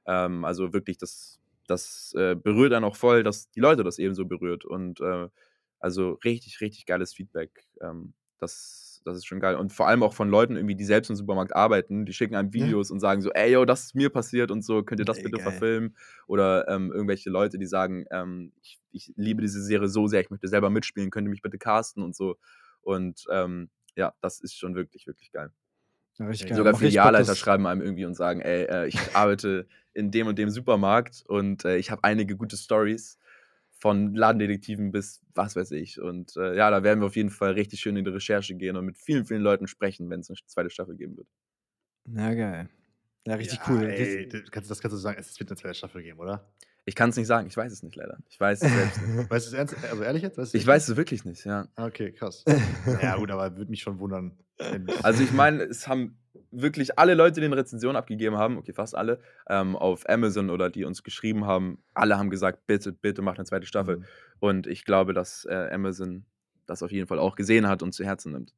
[0.07, 4.15] Ähm, also wirklich, das, das äh, berührt einen auch voll, dass die Leute das eben
[4.15, 4.65] so berührt.
[4.65, 5.29] Und äh,
[5.81, 7.67] also richtig, richtig geiles Feedback.
[7.81, 8.15] Ähm,
[9.01, 9.57] das, das ist schon geil.
[9.57, 12.53] Und vor allem auch von Leuten irgendwie, die selbst im Supermarkt arbeiten, die schicken einem
[12.55, 12.65] Ja.
[12.65, 15.19] Videos und sagen so, ey, yo, das ist mir passiert und so, könnt ihr das
[15.19, 15.53] Ey, bitte geil.
[15.53, 15.97] verfilmen?
[16.27, 20.31] Oder ähm, irgendwelche Leute, die sagen, ähm, ich, ich liebe diese Serie so sehr, ich
[20.31, 22.37] möchte selber mitspielen, könnt ihr mich bitte casten und so.
[22.83, 25.51] Und ähm, ja, das ist schon wirklich, wirklich geil.
[26.19, 26.55] Ja, richtig.
[26.55, 30.51] Sogar Filialleiter schreiben einem irgendwie und sagen, ey, äh, ich arbeite in dem und dem
[30.51, 33.19] Supermarkt und äh, ich habe einige gute Stories
[33.81, 36.01] von Ladendetektiven bis was weiß ich.
[36.01, 38.77] Und äh, ja, da werden wir auf jeden Fall richtig schön in die Recherche gehen
[38.77, 41.27] und mit vielen, vielen Leuten sprechen, wenn es eine zweite Staffel geben wird.
[42.07, 42.69] Na geil.
[43.27, 43.85] Ja, richtig cool.
[43.85, 46.51] Ey, das kannst, das kannst du sagen, es wird eine zweite Staffel geben, oder?
[46.87, 48.19] Ich kann es nicht sagen, ich weiß es nicht leider.
[48.29, 49.31] Ich weiß es selbst nicht.
[49.31, 49.77] Weißt du es ernst?
[49.85, 50.39] Also ehrlich jetzt?
[50.39, 51.69] Weißt du Ich weiß es wirklich nicht, ja.
[51.77, 52.45] Ah, Okay, krass.
[53.03, 54.33] ja, gut, aber würde mich schon wundern.
[54.59, 56.19] wenn- Also ich meine, es haben
[56.51, 60.69] wirklich alle Leute, die eine Rezension abgegeben haben, okay, fast alle, ähm, auf Amazon oder
[60.71, 63.99] die uns geschrieben haben, alle haben gesagt, bitte, bitte macht eine zweite Staffel.
[63.99, 64.05] Mhm.
[64.41, 66.25] Und ich glaube, dass äh, Amazon
[66.67, 68.55] das auf jeden Fall auch gesehen hat und zu Herzen nimmt.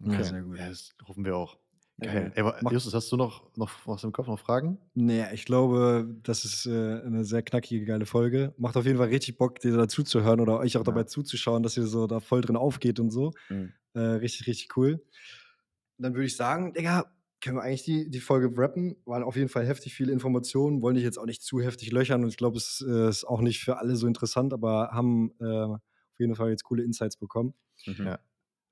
[0.00, 0.58] Ja, sehr gut.
[0.58, 1.58] Ja, das hoffen wir auch.
[2.00, 2.30] Geil.
[2.36, 4.78] Ey, wa- mach- Justus, hast du noch, noch was im Kopf, noch Fragen?
[4.94, 6.70] Nee, ich glaube, das ist äh,
[7.04, 8.54] eine sehr knackige, geile Folge.
[8.56, 10.84] Macht auf jeden Fall richtig Bock, dir dazu zu hören oder euch auch Ja.
[10.84, 13.32] dabei zuzuschauen, dass ihr so da voll drin aufgeht und so.
[13.48, 13.72] Mhm.
[13.94, 15.02] Äh, richtig, richtig cool.
[15.98, 17.10] Dann würde ich sagen, Digga,
[17.40, 18.96] können wir eigentlich die, die Folge rappen?
[19.04, 22.22] Waren auf jeden Fall heftig viele Informationen, wollen dich jetzt auch nicht zu heftig löchern
[22.24, 25.44] und ich glaube, es äh, ist auch nicht für alle so interessant, aber haben äh,
[25.44, 25.80] auf
[26.18, 27.54] jeden Fall jetzt coole Insights bekommen.
[27.86, 28.04] Mhm.
[28.04, 28.18] Ja.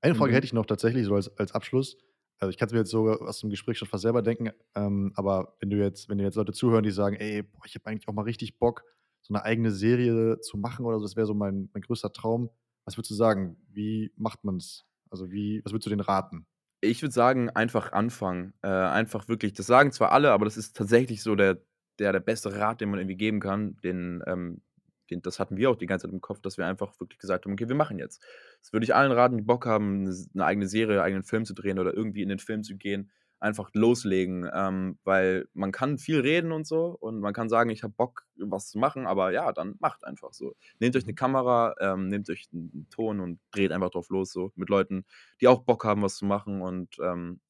[0.01, 0.35] Eine Frage Mhm.
[0.35, 1.97] hätte ich noch tatsächlich, so als, als Abschluss.
[2.39, 5.11] Also ich kann es mir jetzt sogar aus dem Gespräch schon fast selber denken, ähm,
[5.15, 7.87] aber wenn du jetzt, wenn dir jetzt Leute zuhören, die sagen, ey, boah, ich habe
[7.87, 8.83] eigentlich auch mal richtig Bock,
[9.21, 12.51] so eine eigene Serie zu machen oder so, das wäre so mein, mein größter Traum.
[12.85, 13.57] Was würdest du sagen?
[13.69, 14.85] Wie macht man es?
[15.09, 16.45] Also wie, was würdest du denen raten?
[16.81, 18.53] Ich würde sagen, einfach anfangen.
[18.61, 21.57] Äh, einfach wirklich, das sagen zwar alle, aber das ist tatsächlich so der,
[21.99, 23.77] der, der beste Rat, den man irgendwie geben kann.
[23.83, 24.61] Den, ähm,
[25.09, 27.45] den, das hatten wir auch die ganze Zeit im Kopf, dass wir einfach wirklich gesagt
[27.45, 28.23] haben, okay, wir machen jetzt.
[28.61, 31.53] Das würde ich allen raten, die Bock haben, eine, eigene Serie, einen eigenen Film zu
[31.53, 33.11] drehen oder irgendwie in den Film zu gehen.
[33.39, 37.83] Einfach loslegen, ähm, weil man kann viel reden und so und man kann sagen, ich
[37.83, 40.55] habe Bock, was zu machen, aber ja, dann macht einfach so.
[40.79, 44.51] Nehmt euch eine Kamera, ähm, nehmt euch einen Ton und dreht einfach drauf los, so
[44.55, 45.05] mit Leuten,
[45.39, 47.41] die auch Bock haben, was zu machen und ähm,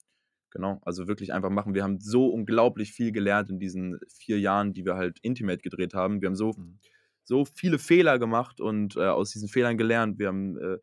[0.52, 1.74] genau, also wirklich einfach machen.
[1.74, 5.94] Wir haben so unglaublich viel gelernt in diesen vier Jahren, die wir halt Intimate gedreht
[5.94, 6.22] haben.
[6.22, 6.80] Wir haben so, Mhm.
[7.24, 10.20] so viele Fehler gemacht und äh, aus diesen Fehlern gelernt.
[10.20, 10.78] Wir haben äh,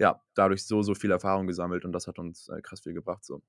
[0.00, 3.24] ja dadurch so, so viel Erfahrung gesammelt und das hat uns äh, krass viel gebracht.
[3.24, 3.42] So.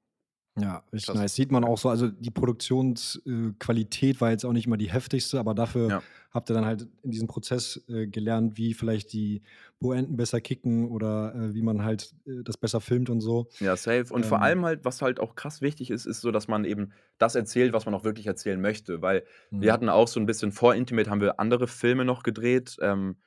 [0.60, 1.14] Ja, Krass.
[1.14, 1.36] nice.
[1.36, 5.54] Sieht man auch so, also die Produktionsqualität war jetzt auch nicht immer die heftigste, aber
[5.54, 6.04] dafür Ja.
[6.32, 9.44] habt ihr dann halt in diesem Prozess äh, gelernt, wie vielleicht die
[9.80, 13.50] Poenten besser kicken oder äh, wie man halt äh, das besser filmt und so.
[13.60, 14.14] Ja, safe.
[14.14, 14.42] Und vor Ähm.
[14.44, 17.74] allem halt, was halt auch krass wichtig ist, ist so, dass man eben das erzählt,
[17.74, 19.02] was man auch wirklich erzählen möchte.
[19.02, 19.24] Weil
[19.58, 19.74] wir Mhm.
[19.74, 22.78] hatten auch so ein bisschen vor Intimate haben wir andere Filme noch gedreht.
[22.82, 23.18] Ähm,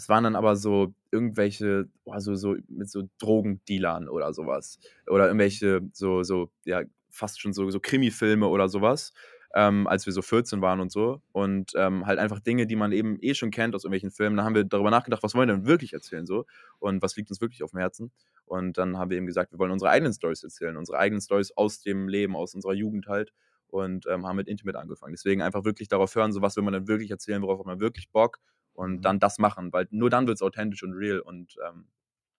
[0.00, 4.78] das waren dann aber so irgendwelche, boah, so, mit so Drogendealern oder sowas.
[5.06, 9.12] Oder irgendwelche so, so, ja, fast schon so, so Krimi-Filme oder sowas,
[9.54, 11.20] ähm, als wir so 14 waren und so.
[11.32, 14.38] Und ähm, halt einfach Dinge, die man eben eh schon kennt aus irgendwelchen Filmen.
[14.38, 16.46] Da haben wir darüber nachgedacht, was wollen wir denn wirklich erzählen so
[16.78, 18.10] und was liegt uns wirklich auf dem Herzen.
[18.46, 21.52] Und dann haben wir eben gesagt, wir wollen unsere eigenen Stories erzählen, unsere eigenen Stories
[21.58, 23.34] aus dem Leben, aus unserer Jugend halt.
[23.66, 25.12] Und ähm, haben mit Intimate angefangen.
[25.12, 27.78] Deswegen einfach wirklich darauf hören, so was will man denn wirklich erzählen, worauf hat man
[27.80, 28.38] wirklich Bock
[28.80, 29.02] und Mhm.
[29.02, 31.84] dann das machen, weil nur dann wird es authentisch und real und ähm,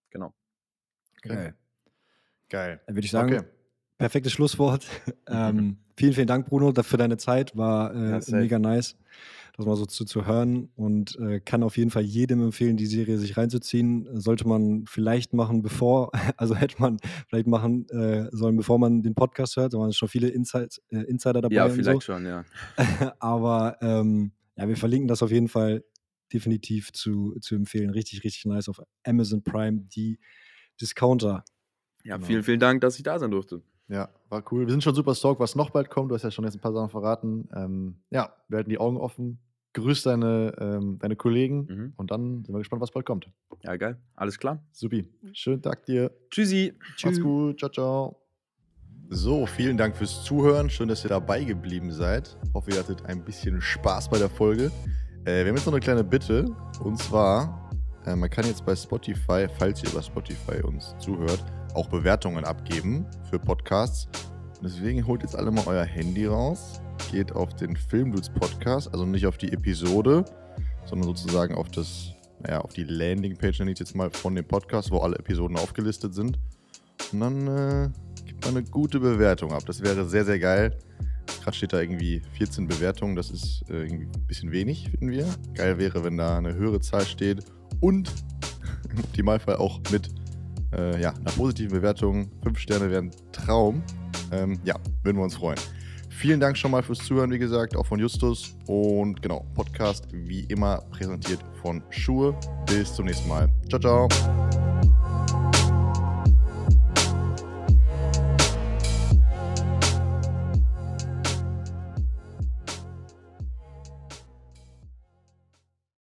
[0.10, 0.34] genau.
[1.22, 1.56] Geil.
[2.50, 2.82] Geil.
[2.86, 3.46] Dann würde ich sagen, Okay.
[3.98, 4.86] perfektes Schlusswort.
[5.28, 7.56] ähm, vielen, vielen Dank, Bruno, für deine Zeit.
[7.56, 8.98] War äh, Ja, mega nice,
[9.56, 12.88] das mal so zu, zu hören und äh, kann auf jeden Fall jedem empfehlen, die
[12.88, 14.10] Serie sich reinzuziehen.
[14.20, 16.98] Sollte man vielleicht machen, bevor, also hätte man
[17.30, 19.74] vielleicht machen äh, sollen, bevor man den Podcast hört.
[19.74, 21.56] Da waren schon viele Insights, äh, Insider dabei.
[21.56, 22.14] Ja, und vielleicht so.
[22.14, 22.44] schon, ja.
[23.20, 25.84] Aber ähm, ja, wir verlinken das auf jeden Fall
[26.34, 27.90] definitiv zu, zu empfehlen.
[27.92, 30.20] Richtig, richtig nice auf Amazon Prime, die
[30.80, 31.44] Discounter.
[32.04, 32.28] Ja, Genau.
[32.28, 33.62] vielen, vielen Dank, dass ich da sein durfte.
[33.88, 34.66] Ja, war cool.
[34.66, 36.10] Wir sind schon super stoked, was noch bald kommt.
[36.12, 37.50] Du hast ja schon jetzt ein paar Sachen verraten.
[37.54, 39.40] Ähm, ja, wir halten die Augen offen.
[39.74, 41.94] Grüß deine, ähm, deine Kollegen Mhm.
[41.98, 43.30] und dann sind wir gespannt, was bald kommt.
[43.64, 43.98] Ja, geil.
[44.16, 44.66] Alles klar.
[44.72, 45.08] Supi.
[45.34, 46.12] Schönen Tag dir.
[46.30, 46.74] Tschüssi.
[47.04, 47.60] Macht's gut.
[47.60, 48.18] Ciao, ciao.
[49.10, 50.70] So, vielen Dank fürs Zuhören.
[50.70, 52.38] Schön, dass ihr dabei geblieben seid.
[52.54, 54.72] Hoffe, ihr hattet ein bisschen Spaß bei der Folge.
[55.26, 56.46] Äh, wir haben jetzt noch eine kleine Bitte.
[56.84, 57.70] Und zwar,
[58.08, 61.44] äh, man kann jetzt bei Spotify, falls ihr über Spotify uns zuhört,
[61.76, 64.08] auch Bewertungen abgeben für Podcasts.
[64.64, 69.28] Deswegen holt jetzt alle mal euer Handy raus, geht auf den Filmdudes Podcast, also nicht
[69.28, 70.26] auf die Episode,
[70.86, 74.90] sondern sozusagen auf das, naja, auf die Landingpage, nenne ich jetzt mal, von dem Podcast,
[74.90, 76.40] wo alle Episoden aufgelistet sind.
[77.14, 77.90] Und dann äh,
[78.26, 79.64] gibt man eine gute Bewertung ab.
[79.68, 80.78] Das wäre sehr, sehr geil.
[81.44, 83.16] Gerade steht da irgendwie 14 Bewertungen.
[83.16, 85.28] Das ist äh, irgendwie ein bisschen wenig, finden wir.
[85.54, 87.46] Geil wäre, wenn da eine höhere Zahl steht.
[87.80, 88.12] Und
[88.92, 90.10] im Optimalfall auch mit
[90.76, 92.30] äh, ja, einer positiven Bewertung.
[92.44, 93.84] Fünf Sterne wären Traum.
[94.32, 95.60] Ähm, ja, würden wir uns freuen.
[96.10, 98.56] Vielen Dank schon mal fürs Zuhören, wie gesagt, auch von Justus.
[98.68, 102.38] Und genau, Podcast wie immer präsentiert von Schuhe.
[102.68, 103.50] Bis zum nächsten Mal.
[103.70, 104.08] Ciao, ciao.